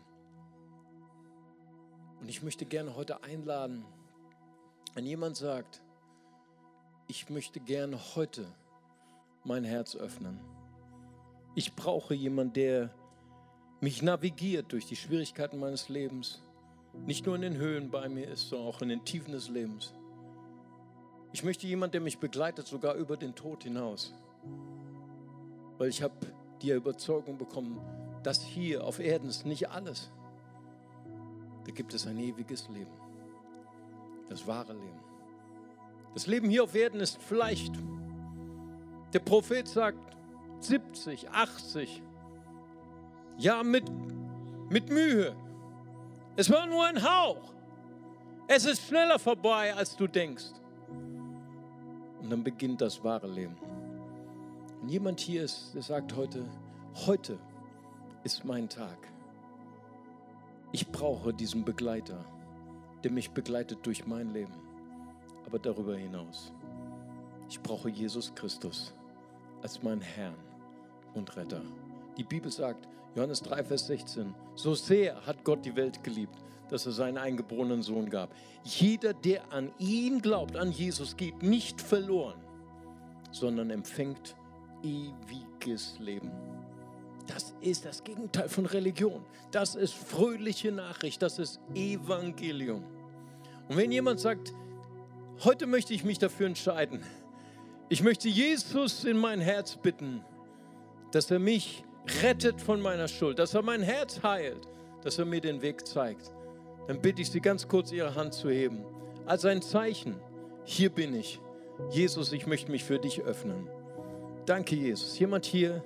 Und 2.20 2.28
ich 2.28 2.42
möchte 2.42 2.66
gerne 2.66 2.94
heute 2.96 3.22
einladen, 3.22 3.84
wenn 4.94 5.06
jemand 5.06 5.36
sagt, 5.36 5.82
ich 7.10 7.28
möchte 7.28 7.58
gerne 7.58 7.98
heute 8.14 8.46
mein 9.42 9.64
Herz 9.64 9.96
öffnen. 9.96 10.38
Ich 11.56 11.74
brauche 11.74 12.14
jemanden, 12.14 12.52
der 12.52 12.94
mich 13.80 14.00
navigiert 14.00 14.70
durch 14.70 14.86
die 14.86 14.94
Schwierigkeiten 14.94 15.58
meines 15.58 15.88
Lebens. 15.88 16.40
Nicht 17.06 17.26
nur 17.26 17.34
in 17.34 17.42
den 17.42 17.56
Höhen 17.56 17.90
bei 17.90 18.08
mir 18.08 18.28
ist, 18.28 18.48
sondern 18.48 18.68
auch 18.68 18.80
in 18.80 18.90
den 18.90 19.04
Tiefen 19.04 19.32
des 19.32 19.48
Lebens. 19.48 19.92
Ich 21.32 21.42
möchte 21.42 21.66
jemanden, 21.66 21.92
der 21.92 22.00
mich 22.00 22.18
begleitet, 22.18 22.68
sogar 22.68 22.94
über 22.94 23.16
den 23.16 23.34
Tod 23.34 23.64
hinaus. 23.64 24.14
Weil 25.78 25.88
ich 25.88 26.02
habe 26.02 26.14
die 26.62 26.70
Überzeugung 26.70 27.38
bekommen, 27.38 27.80
dass 28.22 28.40
hier 28.40 28.84
auf 28.84 29.00
Erden 29.00 29.28
ist 29.28 29.44
nicht 29.44 29.68
alles. 29.68 30.12
Da 31.64 31.72
gibt 31.72 31.92
es 31.92 32.06
ein 32.06 32.18
ewiges 32.18 32.68
Leben. 32.68 32.92
Das 34.28 34.46
wahre 34.46 34.74
Leben. 34.74 35.09
Das 36.14 36.26
Leben 36.26 36.50
hier 36.50 36.64
auf 36.64 36.74
Erden 36.74 37.00
ist 37.00 37.22
vielleicht, 37.22 37.72
der 39.12 39.20
Prophet 39.20 39.66
sagt, 39.68 39.98
70, 40.60 41.30
80. 41.30 42.02
Ja, 43.38 43.62
mit, 43.62 43.84
mit 44.68 44.90
Mühe. 44.90 45.34
Es 46.36 46.50
war 46.50 46.66
nur 46.66 46.84
ein 46.84 47.02
Hauch. 47.02 47.52
Es 48.48 48.64
ist 48.64 48.86
schneller 48.86 49.18
vorbei, 49.18 49.74
als 49.74 49.96
du 49.96 50.06
denkst. 50.06 50.46
Und 52.20 52.30
dann 52.30 52.42
beginnt 52.42 52.80
das 52.80 53.02
wahre 53.02 53.28
Leben. 53.28 53.56
Und 54.82 54.88
jemand 54.88 55.20
hier 55.20 55.44
ist, 55.44 55.72
der 55.74 55.82
sagt 55.82 56.16
heute, 56.16 56.44
heute 57.06 57.38
ist 58.24 58.44
mein 58.44 58.68
Tag. 58.68 58.98
Ich 60.72 60.88
brauche 60.88 61.32
diesen 61.32 61.64
Begleiter, 61.64 62.24
der 63.04 63.12
mich 63.12 63.30
begleitet 63.30 63.78
durch 63.84 64.06
mein 64.06 64.32
Leben 64.32 64.69
aber 65.50 65.58
darüber 65.58 65.96
hinaus. 65.96 66.52
Ich 67.48 67.60
brauche 67.60 67.90
Jesus 67.90 68.32
Christus 68.36 68.94
als 69.62 69.82
meinen 69.82 70.00
Herrn 70.00 70.36
und 71.14 71.36
Retter. 71.36 71.60
Die 72.16 72.22
Bibel 72.22 72.52
sagt, 72.52 72.86
Johannes 73.16 73.42
3, 73.42 73.64
Vers 73.64 73.88
16, 73.88 74.32
so 74.54 74.74
sehr 74.74 75.26
hat 75.26 75.42
Gott 75.42 75.64
die 75.64 75.74
Welt 75.74 76.04
geliebt, 76.04 76.36
dass 76.68 76.86
er 76.86 76.92
seinen 76.92 77.18
eingeborenen 77.18 77.82
Sohn 77.82 78.08
gab. 78.08 78.30
Jeder, 78.62 79.12
der 79.12 79.52
an 79.52 79.72
ihn 79.78 80.22
glaubt, 80.22 80.56
an 80.56 80.70
Jesus, 80.70 81.16
geht 81.16 81.42
nicht 81.42 81.80
verloren, 81.80 82.38
sondern 83.32 83.70
empfängt 83.70 84.36
ewiges 84.84 85.98
Leben. 85.98 86.30
Das 87.26 87.54
ist 87.60 87.84
das 87.84 88.04
Gegenteil 88.04 88.48
von 88.48 88.66
Religion. 88.66 89.24
Das 89.50 89.74
ist 89.74 89.94
fröhliche 89.94 90.70
Nachricht. 90.70 91.20
Das 91.22 91.40
ist 91.40 91.60
Evangelium. 91.74 92.84
Und 93.68 93.76
wenn 93.76 93.90
jemand 93.90 94.20
sagt, 94.20 94.52
Heute 95.42 95.66
möchte 95.66 95.94
ich 95.94 96.04
mich 96.04 96.18
dafür 96.18 96.46
entscheiden. 96.46 97.02
Ich 97.88 98.02
möchte 98.02 98.28
Jesus 98.28 99.04
in 99.04 99.16
mein 99.16 99.40
Herz 99.40 99.74
bitten, 99.74 100.22
dass 101.12 101.30
er 101.30 101.38
mich 101.38 101.82
rettet 102.22 102.60
von 102.60 102.78
meiner 102.82 103.08
Schuld, 103.08 103.38
dass 103.38 103.54
er 103.54 103.62
mein 103.62 103.80
Herz 103.80 104.22
heilt, 104.22 104.68
dass 105.02 105.18
er 105.18 105.24
mir 105.24 105.40
den 105.40 105.62
Weg 105.62 105.86
zeigt. 105.86 106.30
Dann 106.88 107.00
bitte 107.00 107.22
ich 107.22 107.30
Sie 107.30 107.40
ganz 107.40 107.66
kurz, 107.66 107.90
Ihre 107.90 108.14
Hand 108.14 108.34
zu 108.34 108.50
heben. 108.50 108.84
Als 109.24 109.46
ein 109.46 109.62
Zeichen, 109.62 110.14
hier 110.64 110.90
bin 110.90 111.14
ich. 111.14 111.40
Jesus, 111.90 112.32
ich 112.32 112.46
möchte 112.46 112.70
mich 112.70 112.84
für 112.84 112.98
dich 112.98 113.22
öffnen. 113.22 113.66
Danke, 114.44 114.76
Jesus. 114.76 115.18
Jemand 115.18 115.46
hier? 115.46 115.82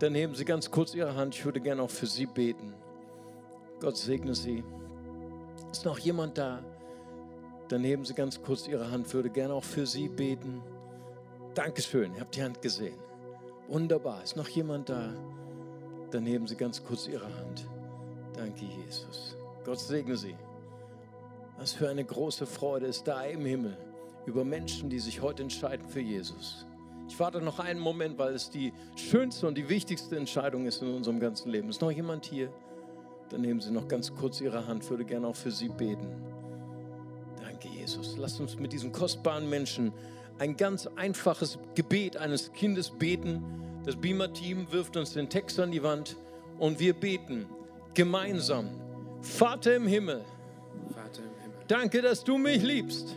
Dann 0.00 0.16
heben 0.16 0.34
Sie 0.34 0.44
ganz 0.44 0.72
kurz 0.72 0.92
Ihre 0.92 1.14
Hand. 1.14 1.36
Ich 1.36 1.44
würde 1.44 1.60
gerne 1.60 1.82
auch 1.82 1.90
für 1.90 2.06
Sie 2.06 2.26
beten. 2.26 2.74
Gott 3.78 3.96
segne 3.96 4.34
Sie. 4.34 4.64
Ist 5.70 5.84
noch 5.84 6.00
jemand 6.00 6.36
da? 6.36 6.64
Dann 7.72 7.84
heben 7.84 8.04
Sie 8.04 8.12
ganz 8.12 8.42
kurz 8.42 8.68
Ihre 8.68 8.90
Hand. 8.90 9.12
Würde 9.14 9.30
gerne 9.30 9.54
auch 9.54 9.64
für 9.64 9.86
Sie 9.86 10.08
beten. 10.08 10.62
Dankeschön, 11.54 12.14
ihr 12.14 12.20
habt 12.20 12.36
die 12.36 12.42
Hand 12.42 12.60
gesehen. 12.60 12.98
Wunderbar. 13.66 14.22
Ist 14.22 14.36
noch 14.36 14.48
jemand 14.48 14.90
da? 14.90 15.14
Dann 16.10 16.26
heben 16.26 16.46
Sie 16.46 16.54
ganz 16.54 16.84
kurz 16.84 17.08
Ihre 17.08 17.24
Hand. 17.24 17.66
Danke, 18.34 18.66
Jesus. 18.66 19.36
Gott 19.64 19.78
segne 19.78 20.18
Sie. 20.18 20.34
Was 21.56 21.72
für 21.72 21.88
eine 21.88 22.04
große 22.04 22.44
Freude 22.44 22.86
ist 22.86 23.08
da 23.08 23.22
im 23.22 23.46
Himmel 23.46 23.78
über 24.26 24.44
Menschen, 24.44 24.90
die 24.90 24.98
sich 24.98 25.22
heute 25.22 25.42
entscheiden 25.42 25.88
für 25.88 26.00
Jesus. 26.00 26.66
Ich 27.08 27.18
warte 27.18 27.40
noch 27.40 27.58
einen 27.58 27.80
Moment, 27.80 28.18
weil 28.18 28.34
es 28.34 28.50
die 28.50 28.74
schönste 28.96 29.46
und 29.46 29.56
die 29.56 29.68
wichtigste 29.70 30.16
Entscheidung 30.16 30.66
ist 30.66 30.82
in 30.82 30.94
unserem 30.94 31.20
ganzen 31.20 31.50
Leben. 31.50 31.70
Ist 31.70 31.80
noch 31.80 31.90
jemand 31.90 32.26
hier? 32.26 32.52
Dann 33.30 33.40
nehmen 33.40 33.60
Sie 33.60 33.70
noch 33.70 33.88
ganz 33.88 34.14
kurz 34.14 34.42
Ihre 34.42 34.66
Hand. 34.66 34.88
Würde 34.90 35.06
gerne 35.06 35.26
auch 35.26 35.36
für 35.36 35.50
Sie 35.50 35.68
beten. 35.68 36.32
Danke, 37.62 37.78
Jesus. 37.78 38.16
Lasst 38.16 38.40
uns 38.40 38.58
mit 38.58 38.72
diesen 38.72 38.92
kostbaren 38.92 39.48
Menschen 39.48 39.92
ein 40.38 40.56
ganz 40.56 40.88
einfaches 40.96 41.58
Gebet 41.74 42.16
eines 42.16 42.52
Kindes 42.52 42.90
beten. 42.90 43.44
Das 43.84 43.96
Beamer-Team 43.96 44.72
wirft 44.72 44.96
uns 44.96 45.12
den 45.12 45.28
Text 45.28 45.60
an 45.60 45.70
die 45.70 45.82
Wand 45.82 46.16
und 46.58 46.80
wir 46.80 46.94
beten 46.94 47.46
gemeinsam. 47.94 48.68
Vater 49.20 49.76
im 49.76 49.86
Himmel, 49.86 50.24
Vater 50.92 51.22
im 51.22 51.42
Himmel, 51.42 51.58
danke, 51.68 52.02
dass 52.02 52.24
du 52.24 52.36
mich 52.38 52.62
liebst. 52.62 53.14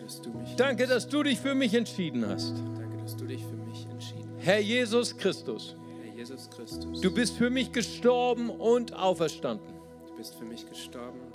dass 0.00 0.22
du 0.22 0.30
mich 0.30 0.56
Danke, 0.56 0.86
dass 0.86 1.06
du 1.06 1.22
dich 1.22 1.38
für 1.38 1.54
mich 1.54 1.74
entschieden 1.74 2.26
hast. 2.26 2.54
Danke, 2.76 2.96
dass 3.02 3.16
du 3.16 3.26
dich 3.26 3.42
für 3.42 3.70
mich 3.70 3.86
entschieden 3.90 4.30
hast. 4.38 4.46
Herr 4.46 4.60
Jesus 4.60 5.16
Christus, 5.16 5.76
Herr 6.02 6.14
Jesus 6.14 6.48
Christus, 6.48 7.00
du 7.02 7.12
bist 7.12 7.36
für 7.36 7.50
mich 7.50 7.70
gestorben 7.70 8.48
und 8.48 8.94
auferstanden. 8.94 9.74
du 10.06 10.16
bist 10.16 10.34
für 10.36 10.46
mich 10.46 10.66
gestorben 10.66 11.20
und 11.20 11.20
auferstanden. 11.20 11.27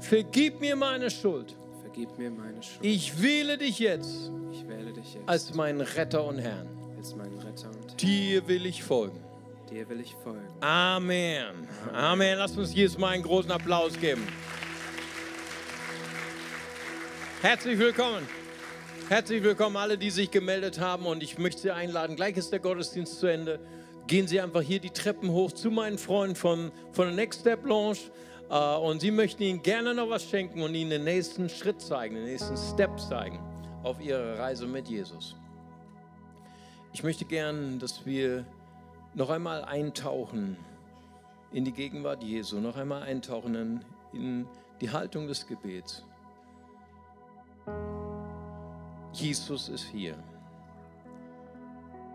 Vergib 0.00 0.60
mir 0.60 0.76
meine 0.76 1.10
Schuld. 1.10 1.54
Vergib 1.82 2.16
mir 2.18 2.30
meine 2.30 2.62
Schuld. 2.62 2.78
Ich 2.82 3.20
wähle 3.20 3.58
dich 3.58 3.78
jetzt 3.78 4.30
Ich 4.52 4.66
wähle 4.68 4.92
dich 4.92 5.14
jetzt 5.14 5.28
als 5.28 5.54
meinen 5.54 5.80
Retter 5.80 6.24
und 6.24 6.38
Herrn. 6.38 6.68
als 6.96 7.14
meinen 7.16 7.38
Retter 7.38 7.68
und 7.68 7.88
Herr. 7.88 7.96
Dir 7.96 8.46
will 8.48 8.66
ich 8.66 8.82
folgen. 8.82 9.18
Dir 9.70 9.88
will 9.88 10.00
ich 10.00 10.14
folgen. 10.22 10.46
Amen. 10.60 11.68
Amen. 11.92 12.38
Lass 12.38 12.56
uns 12.56 12.74
Jesus 12.74 12.96
mal 12.98 13.08
einen 13.08 13.22
großen 13.22 13.50
Applaus 13.50 13.98
geben. 13.98 14.26
Herzlich 17.42 17.78
willkommen. 17.78 18.26
Herzlich 19.08 19.42
willkommen 19.42 19.76
alle, 19.76 19.96
die 19.96 20.10
sich 20.10 20.30
gemeldet 20.30 20.80
haben 20.80 21.06
und 21.06 21.22
ich 21.22 21.38
möchte 21.38 21.62
Sie 21.62 21.70
einladen. 21.70 22.16
Gleich 22.16 22.36
ist 22.36 22.52
der 22.52 22.58
Gottesdienst 22.58 23.20
zu 23.20 23.26
Ende. 23.26 23.58
Gehen 24.06 24.26
Sie 24.26 24.40
einfach 24.40 24.62
hier 24.62 24.80
die 24.80 24.90
Treppen 24.90 25.30
hoch 25.30 25.52
zu 25.52 25.70
meinen 25.70 25.98
Freunden 25.98 26.34
von, 26.36 26.72
von 26.92 27.06
der 27.06 27.14
Next 27.14 27.40
Step 27.40 27.64
Lounge 27.66 27.98
und 28.48 29.00
Sie 29.00 29.10
möchten 29.10 29.42
Ihnen 29.42 29.62
gerne 29.62 29.94
noch 29.94 30.08
was 30.08 30.24
schenken 30.24 30.62
und 30.62 30.74
Ihnen 30.74 30.90
den 30.90 31.04
nächsten 31.04 31.48
Schritt 31.48 31.80
zeigen, 31.80 32.14
den 32.14 32.24
nächsten 32.24 32.56
Step 32.56 32.98
zeigen 32.98 33.38
auf 33.82 34.00
Ihrer 34.00 34.38
Reise 34.38 34.66
mit 34.66 34.88
Jesus. 34.88 35.36
Ich 36.92 37.02
möchte 37.02 37.24
gern, 37.24 37.78
dass 37.78 38.06
wir 38.06 38.46
noch 39.14 39.30
einmal 39.30 39.64
eintauchen 39.64 40.56
in 41.52 41.64
die 41.64 41.72
Gegenwart 41.72 42.22
Jesu, 42.22 42.58
noch 42.60 42.76
einmal 42.76 43.02
eintauchen 43.02 43.54
in, 43.54 43.80
in 44.12 44.46
die 44.80 44.90
Haltung 44.90 45.26
des 45.26 45.46
Gebets. 45.46 46.04
Jesus 49.12 49.68
ist 49.68 49.84
hier. 49.84 50.16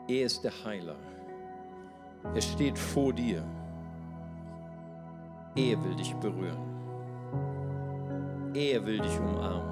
Er 0.07 0.25
ist 0.25 0.43
der 0.43 0.53
Heiler. 0.63 0.95
Er 2.33 2.41
steht 2.41 2.77
vor 2.77 3.13
dir. 3.13 3.43
Er 5.55 5.83
will 5.83 5.95
dich 5.95 6.15
berühren. 6.15 6.73
Er 8.55 8.83
will 8.83 8.99
dich 8.99 9.19
umarmen. 9.19 9.69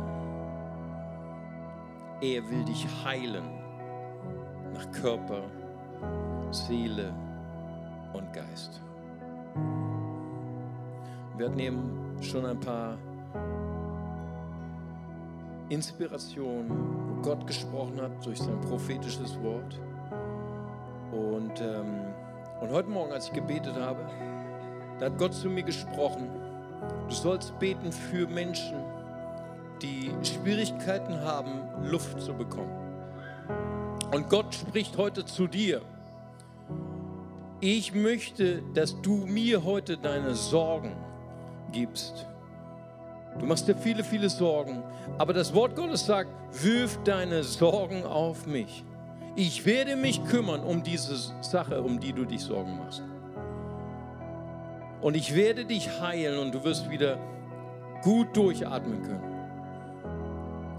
Er 2.21 2.47
will 2.49 2.63
dich 2.65 2.86
heilen 3.03 3.43
nach 4.75 4.91
Körper, 4.91 5.41
Seele 6.51 7.11
und 8.13 8.32
Geist. 8.32 8.79
Wir 11.36 11.47
hatten 11.47 11.59
eben 11.59 12.17
schon 12.21 12.45
ein 12.45 12.59
paar 12.59 12.99
Inspirationen, 15.69 16.69
wo 16.69 17.21
Gott 17.23 17.47
gesprochen 17.47 17.99
hat 17.99 18.23
durch 18.23 18.38
sein 18.38 18.61
prophetisches 18.61 19.41
Wort. 19.41 19.79
Und, 21.11 21.59
ähm, 21.59 22.13
und 22.61 22.69
heute 22.69 22.89
Morgen, 22.89 23.11
als 23.11 23.27
ich 23.27 23.34
gebetet 23.34 23.75
habe, 23.75 24.05
da 25.01 25.07
hat 25.07 25.17
Gott 25.17 25.33
zu 25.33 25.49
mir 25.49 25.63
gesprochen. 25.63 26.29
Du 27.09 27.15
sollst 27.15 27.57
beten 27.57 27.91
für 27.91 28.27
Menschen, 28.27 28.77
die 29.81 30.11
Schwierigkeiten 30.21 31.19
haben, 31.21 31.63
Luft 31.89 32.21
zu 32.21 32.33
bekommen. 32.33 32.71
Und 34.13 34.29
Gott 34.29 34.53
spricht 34.53 34.97
heute 34.97 35.25
zu 35.25 35.47
dir. 35.47 35.81
Ich 37.61 37.95
möchte, 37.95 38.61
dass 38.75 39.01
du 39.01 39.25
mir 39.25 39.63
heute 39.63 39.97
deine 39.97 40.35
Sorgen 40.35 40.95
gibst. 41.71 42.27
Du 43.39 43.47
machst 43.47 43.67
dir 43.67 43.75
viele, 43.75 44.03
viele 44.03 44.29
Sorgen. 44.29 44.83
Aber 45.17 45.33
das 45.33 45.51
Wort 45.55 45.75
Gottes 45.75 46.05
sagt, 46.05 46.29
wirf 46.63 46.99
deine 47.03 47.43
Sorgen 47.43 48.03
auf 48.03 48.45
mich. 48.45 48.83
Ich 49.35 49.65
werde 49.65 49.95
mich 49.95 50.23
kümmern 50.25 50.61
um 50.61 50.83
diese 50.83 51.15
Sache, 51.41 51.81
um 51.81 51.99
die 51.99 52.13
du 52.13 52.23
dich 52.23 52.41
Sorgen 52.41 52.77
machst. 52.77 53.01
Und 55.01 55.15
ich 55.15 55.35
werde 55.35 55.65
dich 55.65 55.99
heilen 55.99 56.39
und 56.39 56.53
du 56.53 56.63
wirst 56.63 56.89
wieder 56.89 57.17
gut 58.03 58.35
durchatmen 58.35 59.01
können. 59.01 59.31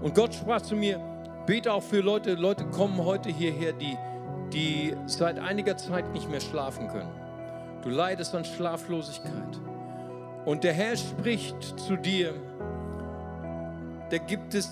Und 0.01 0.15
Gott 0.15 0.33
sprach 0.33 0.61
zu 0.61 0.75
mir, 0.75 0.99
bete 1.45 1.71
auch 1.71 1.83
für 1.83 2.01
Leute, 2.01 2.33
Leute 2.35 2.65
kommen 2.65 3.03
heute 3.03 3.29
hierher, 3.29 3.73
die, 3.73 3.97
die 4.51 4.95
seit 5.05 5.39
einiger 5.39 5.77
Zeit 5.77 6.11
nicht 6.13 6.29
mehr 6.29 6.41
schlafen 6.41 6.87
können. 6.87 7.11
Du 7.81 7.89
leidest 7.89 8.33
an 8.33 8.45
Schlaflosigkeit. 8.45 9.59
Und 10.45 10.63
der 10.63 10.73
Herr 10.73 10.95
spricht 10.95 11.79
zu 11.79 11.95
dir, 11.95 12.33
da 14.09 14.17
gibt 14.17 14.53
es 14.53 14.71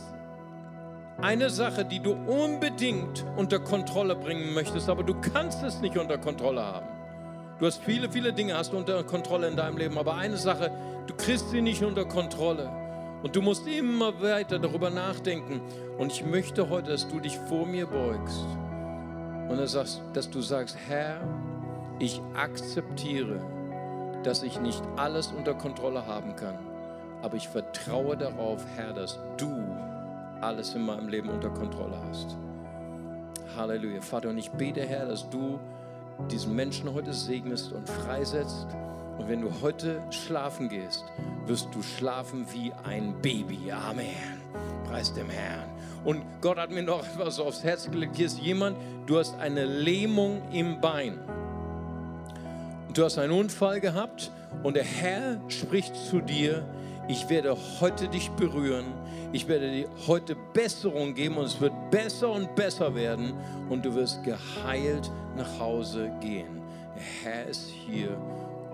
eine 1.21 1.49
Sache, 1.49 1.85
die 1.85 1.99
du 1.99 2.13
unbedingt 2.13 3.25
unter 3.37 3.59
Kontrolle 3.59 4.15
bringen 4.15 4.53
möchtest, 4.53 4.89
aber 4.89 5.03
du 5.03 5.13
kannst 5.19 5.63
es 5.63 5.81
nicht 5.81 5.97
unter 5.97 6.17
Kontrolle 6.17 6.61
haben. 6.61 6.87
Du 7.61 7.67
hast 7.67 7.83
viele, 7.83 8.09
viele 8.09 8.33
Dinge 8.33 8.57
hast 8.57 8.73
du 8.73 8.77
unter 8.77 9.03
Kontrolle 9.03 9.47
in 9.47 9.55
deinem 9.55 9.77
Leben, 9.77 9.95
aber 9.99 10.15
eine 10.15 10.35
Sache, 10.35 10.71
du 11.05 11.13
kriegst 11.13 11.51
sie 11.51 11.61
nicht 11.61 11.83
unter 11.83 12.05
Kontrolle. 12.05 12.67
Und 13.21 13.35
du 13.35 13.43
musst 13.43 13.67
immer 13.67 14.19
weiter 14.19 14.57
darüber 14.57 14.89
nachdenken. 14.89 15.61
Und 15.99 16.11
ich 16.11 16.25
möchte 16.25 16.71
heute, 16.71 16.89
dass 16.89 17.07
du 17.07 17.19
dich 17.19 17.37
vor 17.37 17.67
mir 17.67 17.85
beugst 17.85 18.43
und 19.47 19.57
dass, 19.59 20.01
dass 20.13 20.29
du 20.31 20.41
sagst, 20.41 20.75
Herr, 20.87 21.21
ich 21.99 22.19
akzeptiere, 22.35 23.39
dass 24.23 24.41
ich 24.41 24.59
nicht 24.59 24.81
alles 24.95 25.27
unter 25.27 25.53
Kontrolle 25.53 26.07
haben 26.07 26.35
kann. 26.35 26.57
Aber 27.21 27.37
ich 27.37 27.47
vertraue 27.47 28.17
darauf, 28.17 28.65
Herr, 28.75 28.93
dass 28.93 29.19
du 29.37 29.53
alles 30.41 30.73
in 30.73 30.83
meinem 30.83 31.09
Leben 31.09 31.29
unter 31.29 31.51
Kontrolle 31.51 31.99
hast. 32.09 32.35
Halleluja. 33.55 34.01
Vater, 34.01 34.29
und 34.29 34.39
ich 34.39 34.49
bete, 34.49 34.81
Herr, 34.81 35.05
dass 35.05 35.29
du 35.29 35.59
diesen 36.29 36.55
Menschen 36.55 36.93
heute 36.93 37.13
segnest 37.13 37.71
und 37.71 37.87
freisetzt. 37.89 38.67
Und 39.17 39.27
wenn 39.27 39.41
du 39.41 39.51
heute 39.61 40.01
schlafen 40.09 40.69
gehst, 40.69 41.05
wirst 41.45 41.67
du 41.73 41.81
schlafen 41.81 42.45
wie 42.51 42.71
ein 42.83 43.13
Baby. 43.21 43.71
Amen. 43.71 44.41
Preis 44.85 45.13
dem 45.13 45.29
Herrn. 45.29 45.69
Und 46.03 46.23
Gott 46.41 46.57
hat 46.57 46.71
mir 46.71 46.83
noch 46.83 47.05
etwas 47.13 47.39
aufs 47.39 47.63
Herz 47.63 47.89
gelegt. 47.89 48.15
Hier 48.15 48.25
ist 48.25 48.39
jemand, 48.39 48.77
du 49.05 49.17
hast 49.17 49.39
eine 49.39 49.65
Lähmung 49.65 50.41
im 50.51 50.81
Bein. 50.81 51.19
Du 52.93 53.03
hast 53.03 53.17
einen 53.17 53.31
Unfall 53.31 53.79
gehabt 53.79 54.31
und 54.63 54.75
der 54.75 54.83
Herr 54.83 55.39
spricht 55.47 55.95
zu 55.95 56.19
dir, 56.19 56.65
ich 57.07 57.29
werde 57.29 57.55
heute 57.79 58.07
dich 58.07 58.29
berühren, 58.31 58.85
ich 59.31 59.47
werde 59.47 59.71
dir 59.71 59.89
heute 60.07 60.35
Besserung 60.53 61.13
geben 61.13 61.37
und 61.37 61.45
es 61.45 61.59
wird 61.59 61.73
besser 61.89 62.31
und 62.31 62.55
besser 62.55 62.93
werden 62.95 63.33
und 63.69 63.85
du 63.85 63.93
wirst 63.95 64.23
geheilt 64.23 65.11
nach 65.35 65.59
Hause 65.59 66.11
gehen. 66.19 66.61
Der 66.95 67.03
Herr 67.23 67.45
ist 67.47 67.69
hier 67.69 68.17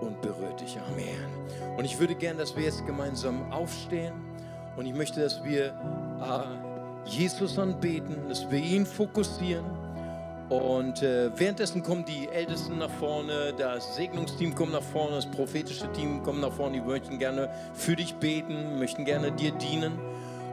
und 0.00 0.20
berührt 0.20 0.60
dich. 0.60 0.78
Amen. 0.78 1.76
Und 1.76 1.84
ich 1.84 1.98
würde 1.98 2.14
gern, 2.14 2.38
dass 2.38 2.56
wir 2.56 2.64
jetzt 2.64 2.84
gemeinsam 2.86 3.50
aufstehen 3.52 4.14
und 4.76 4.86
ich 4.86 4.94
möchte, 4.94 5.20
dass 5.20 5.42
wir 5.42 5.66
äh, 6.20 7.08
Jesus 7.08 7.58
anbeten, 7.58 8.28
dass 8.28 8.48
wir 8.50 8.58
ihn 8.58 8.86
fokussieren. 8.86 9.64
Und 10.48 11.02
äh, 11.02 11.30
währenddessen 11.38 11.82
kommen 11.82 12.06
die 12.06 12.28
Ältesten 12.28 12.78
nach 12.78 12.90
vorne, 12.90 13.52
das 13.58 13.96
Segnungsteam 13.96 14.54
kommt 14.54 14.72
nach 14.72 14.82
vorne, 14.82 15.16
das 15.16 15.26
prophetische 15.26 15.92
Team 15.92 16.22
kommt 16.22 16.40
nach 16.40 16.52
vorne. 16.52 16.80
Die 16.80 16.80
möchten 16.80 17.18
gerne 17.18 17.50
für 17.74 17.96
dich 17.96 18.14
beten, 18.14 18.78
möchten 18.78 19.04
gerne 19.04 19.30
dir 19.30 19.52
dienen. 19.52 19.98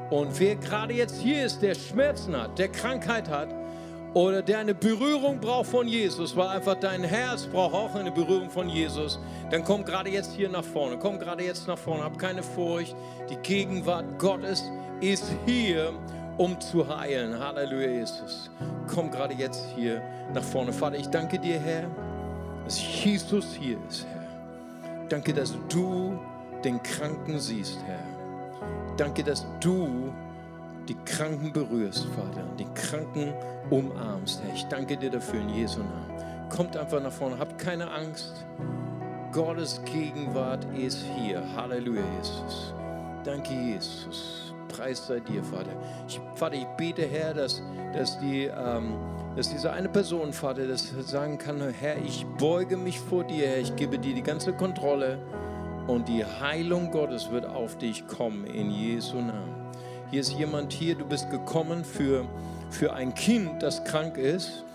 Und 0.09 0.37
wer 0.39 0.55
gerade 0.57 0.93
jetzt 0.93 1.21
hier 1.21 1.45
ist, 1.45 1.61
der 1.61 1.75
Schmerzen 1.75 2.35
hat, 2.35 2.59
der 2.59 2.67
Krankheit 2.67 3.29
hat 3.29 3.55
oder 4.13 4.41
der 4.41 4.59
eine 4.59 4.75
Berührung 4.75 5.39
braucht 5.39 5.69
von 5.69 5.87
Jesus, 5.87 6.35
weil 6.35 6.49
einfach 6.49 6.75
dein 6.75 7.03
Herz 7.03 7.45
braucht 7.47 7.73
auch 7.73 7.95
eine 7.95 8.11
Berührung 8.11 8.49
von 8.49 8.69
Jesus, 8.69 9.19
dann 9.49 9.63
komm 9.63 9.85
gerade 9.85 10.09
jetzt 10.09 10.33
hier 10.33 10.49
nach 10.49 10.63
vorne. 10.63 10.97
Komm 10.97 11.19
gerade 11.19 11.43
jetzt 11.43 11.67
nach 11.67 11.77
vorne. 11.77 12.03
Hab 12.03 12.19
keine 12.19 12.43
Furcht. 12.43 12.95
Die 13.29 13.37
Gegenwart 13.37 14.19
Gottes 14.19 14.63
ist 14.99 15.25
hier 15.45 15.93
um 16.37 16.59
zu 16.59 16.87
heilen. 16.87 17.39
Halleluja, 17.39 17.89
Jesus. 17.89 18.49
Komm 18.93 19.11
gerade 19.11 19.33
jetzt 19.33 19.65
hier 19.75 20.01
nach 20.33 20.43
vorne. 20.43 20.73
Vater, 20.73 20.97
ich 20.97 21.07
danke 21.07 21.39
dir, 21.39 21.59
Herr, 21.59 21.89
dass 22.63 22.79
Jesus 23.03 23.53
hier 23.53 23.77
ist, 23.87 24.05
Herr. 24.05 25.07
Danke, 25.09 25.33
dass 25.33 25.53
du 25.69 26.19
den 26.63 26.81
Kranken 26.81 27.39
siehst, 27.39 27.79
Herr. 27.85 27.99
Danke, 28.97 29.23
dass 29.23 29.45
du 29.59 30.13
die 30.87 30.95
Kranken 31.05 31.51
berührst, 31.51 32.05
Vater, 32.15 32.43
die 32.57 32.67
Kranken 32.73 33.33
umarmst, 33.69 34.41
Herr. 34.43 34.53
Ich 34.53 34.65
danke 34.65 34.97
dir 34.97 35.09
dafür 35.09 35.41
in 35.41 35.49
Jesu 35.49 35.79
Namen. 35.79 36.49
Kommt 36.49 36.77
einfach 36.77 37.01
nach 37.01 37.11
vorne, 37.11 37.37
habt 37.37 37.57
keine 37.59 37.89
Angst. 37.91 38.45
Gottes 39.31 39.81
Gegenwart 39.83 40.65
ist 40.77 41.03
hier. 41.17 41.43
Halleluja, 41.55 42.03
Jesus. 42.17 42.73
Danke, 43.23 43.53
Jesus. 43.53 44.54
Preis 44.75 45.07
sei 45.07 45.19
dir, 45.19 45.43
Vater. 45.43 45.71
Ich, 46.07 46.19
Vater, 46.35 46.55
ich 46.55 46.65
bete, 46.77 47.03
Herr, 47.03 47.33
dass, 47.33 47.61
dass, 47.93 48.19
die, 48.19 48.43
ähm, 48.45 48.95
dass 49.35 49.49
diese 49.49 49.71
eine 49.71 49.89
Person, 49.89 50.33
Vater, 50.33 50.67
das 50.67 50.93
sagen 51.01 51.37
kann, 51.37 51.61
Herr, 51.61 51.97
ich 52.03 52.25
beuge 52.37 52.75
mich 52.75 52.99
vor 52.99 53.23
dir, 53.23 53.47
Herr, 53.47 53.59
ich 53.59 53.75
gebe 53.75 53.97
dir 53.97 54.13
die 54.13 54.23
ganze 54.23 54.53
Kontrolle 54.53 55.19
und 55.87 56.07
die 56.07 56.25
Heilung 56.25 56.91
Gottes 56.91 57.31
wird 57.31 57.45
auf 57.45 57.77
dich 57.77 58.05
kommen 58.07 58.45
in 58.45 58.71
Jesu 58.71 59.17
Namen. 59.17 59.55
Hier 60.11 60.21
ist 60.21 60.33
jemand 60.33 60.73
hier, 60.73 60.95
du 60.95 61.05
bist 61.05 61.29
gekommen 61.29 61.85
für, 61.85 62.25
für 62.69 62.93
ein 62.93 63.13
Kind, 63.13 63.63
das 63.63 63.83
krank 63.85 64.17
ist. 64.17 64.65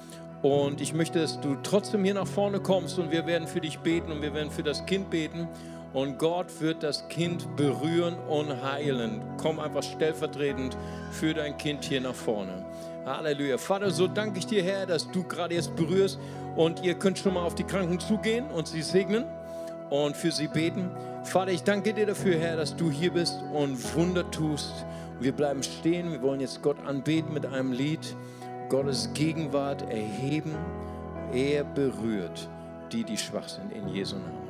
Und 0.43 0.81
ich 0.81 0.95
möchte, 0.95 1.21
dass 1.21 1.41
du 1.41 1.57
trotzdem 1.63 2.05
hier 2.05 2.15
nach 2.15 2.27
vorne 2.27 2.61
kommst 2.61 2.99
und 2.99 3.11
wir 3.11 3.27
werden 3.27 3.47
für 3.47 3.61
dich 3.61 3.81
beten 3.81 4.11
und 4.11 4.23
wir 4.23 4.33
werden 4.33 4.51
für 4.51 4.63
das 4.63 4.87
Kind 4.87 5.11
beten. 5.11 5.47
Und 5.93 6.19
Gott 6.19 6.61
wird 6.61 6.83
das 6.83 7.09
Kind 7.09 7.57
berühren 7.57 8.17
und 8.29 8.63
heilen. 8.63 9.23
Komm 9.39 9.59
einfach 9.59 9.83
stellvertretend 9.83 10.77
für 11.11 11.35
dein 11.35 11.57
Kind 11.57 11.85
hier 11.85 12.01
nach 12.01 12.15
vorne. 12.15 12.65
Halleluja. 13.05 13.59
Vater, 13.59 13.91
so 13.91 14.07
danke 14.07 14.39
ich 14.39 14.47
dir, 14.47 14.63
Herr, 14.63 14.87
dass 14.87 15.11
du 15.11 15.25
gerade 15.25 15.55
jetzt 15.55 15.75
berührst. 15.75 16.19
Und 16.55 16.83
ihr 16.85 16.95
könnt 16.95 17.19
schon 17.19 17.35
mal 17.35 17.43
auf 17.43 17.55
die 17.55 17.65
Kranken 17.65 17.99
zugehen 17.99 18.47
und 18.51 18.69
sie 18.69 18.83
segnen 18.83 19.25
und 19.89 20.17
für 20.17 20.31
sie 20.31 20.47
beten. 20.47 20.91
Vater, 21.25 21.51
ich 21.51 21.63
danke 21.63 21.93
dir 21.93 22.07
dafür, 22.07 22.39
Herr, 22.39 22.57
dass 22.57 22.77
du 22.77 22.91
hier 22.91 23.13
bist 23.13 23.41
und 23.53 23.97
Wunder 23.97 24.31
tust. 24.31 24.73
Wir 25.19 25.33
bleiben 25.33 25.63
stehen. 25.63 26.13
Wir 26.13 26.23
wollen 26.23 26.41
jetzt 26.41 26.63
Gott 26.63 26.77
anbeten 26.87 27.35
mit 27.35 27.47
einem 27.47 27.73
Lied. 27.73 28.17
Gottes 28.69 29.11
Gegenwart 29.15 29.83
erheben. 29.91 30.55
Er 31.33 31.65
berührt 31.65 32.49
die, 32.93 33.05
die 33.05 33.17
schwach 33.17 33.49
sind, 33.49 33.73
in 33.73 33.89
Jesu 33.89 34.17
Namen. 34.17 34.50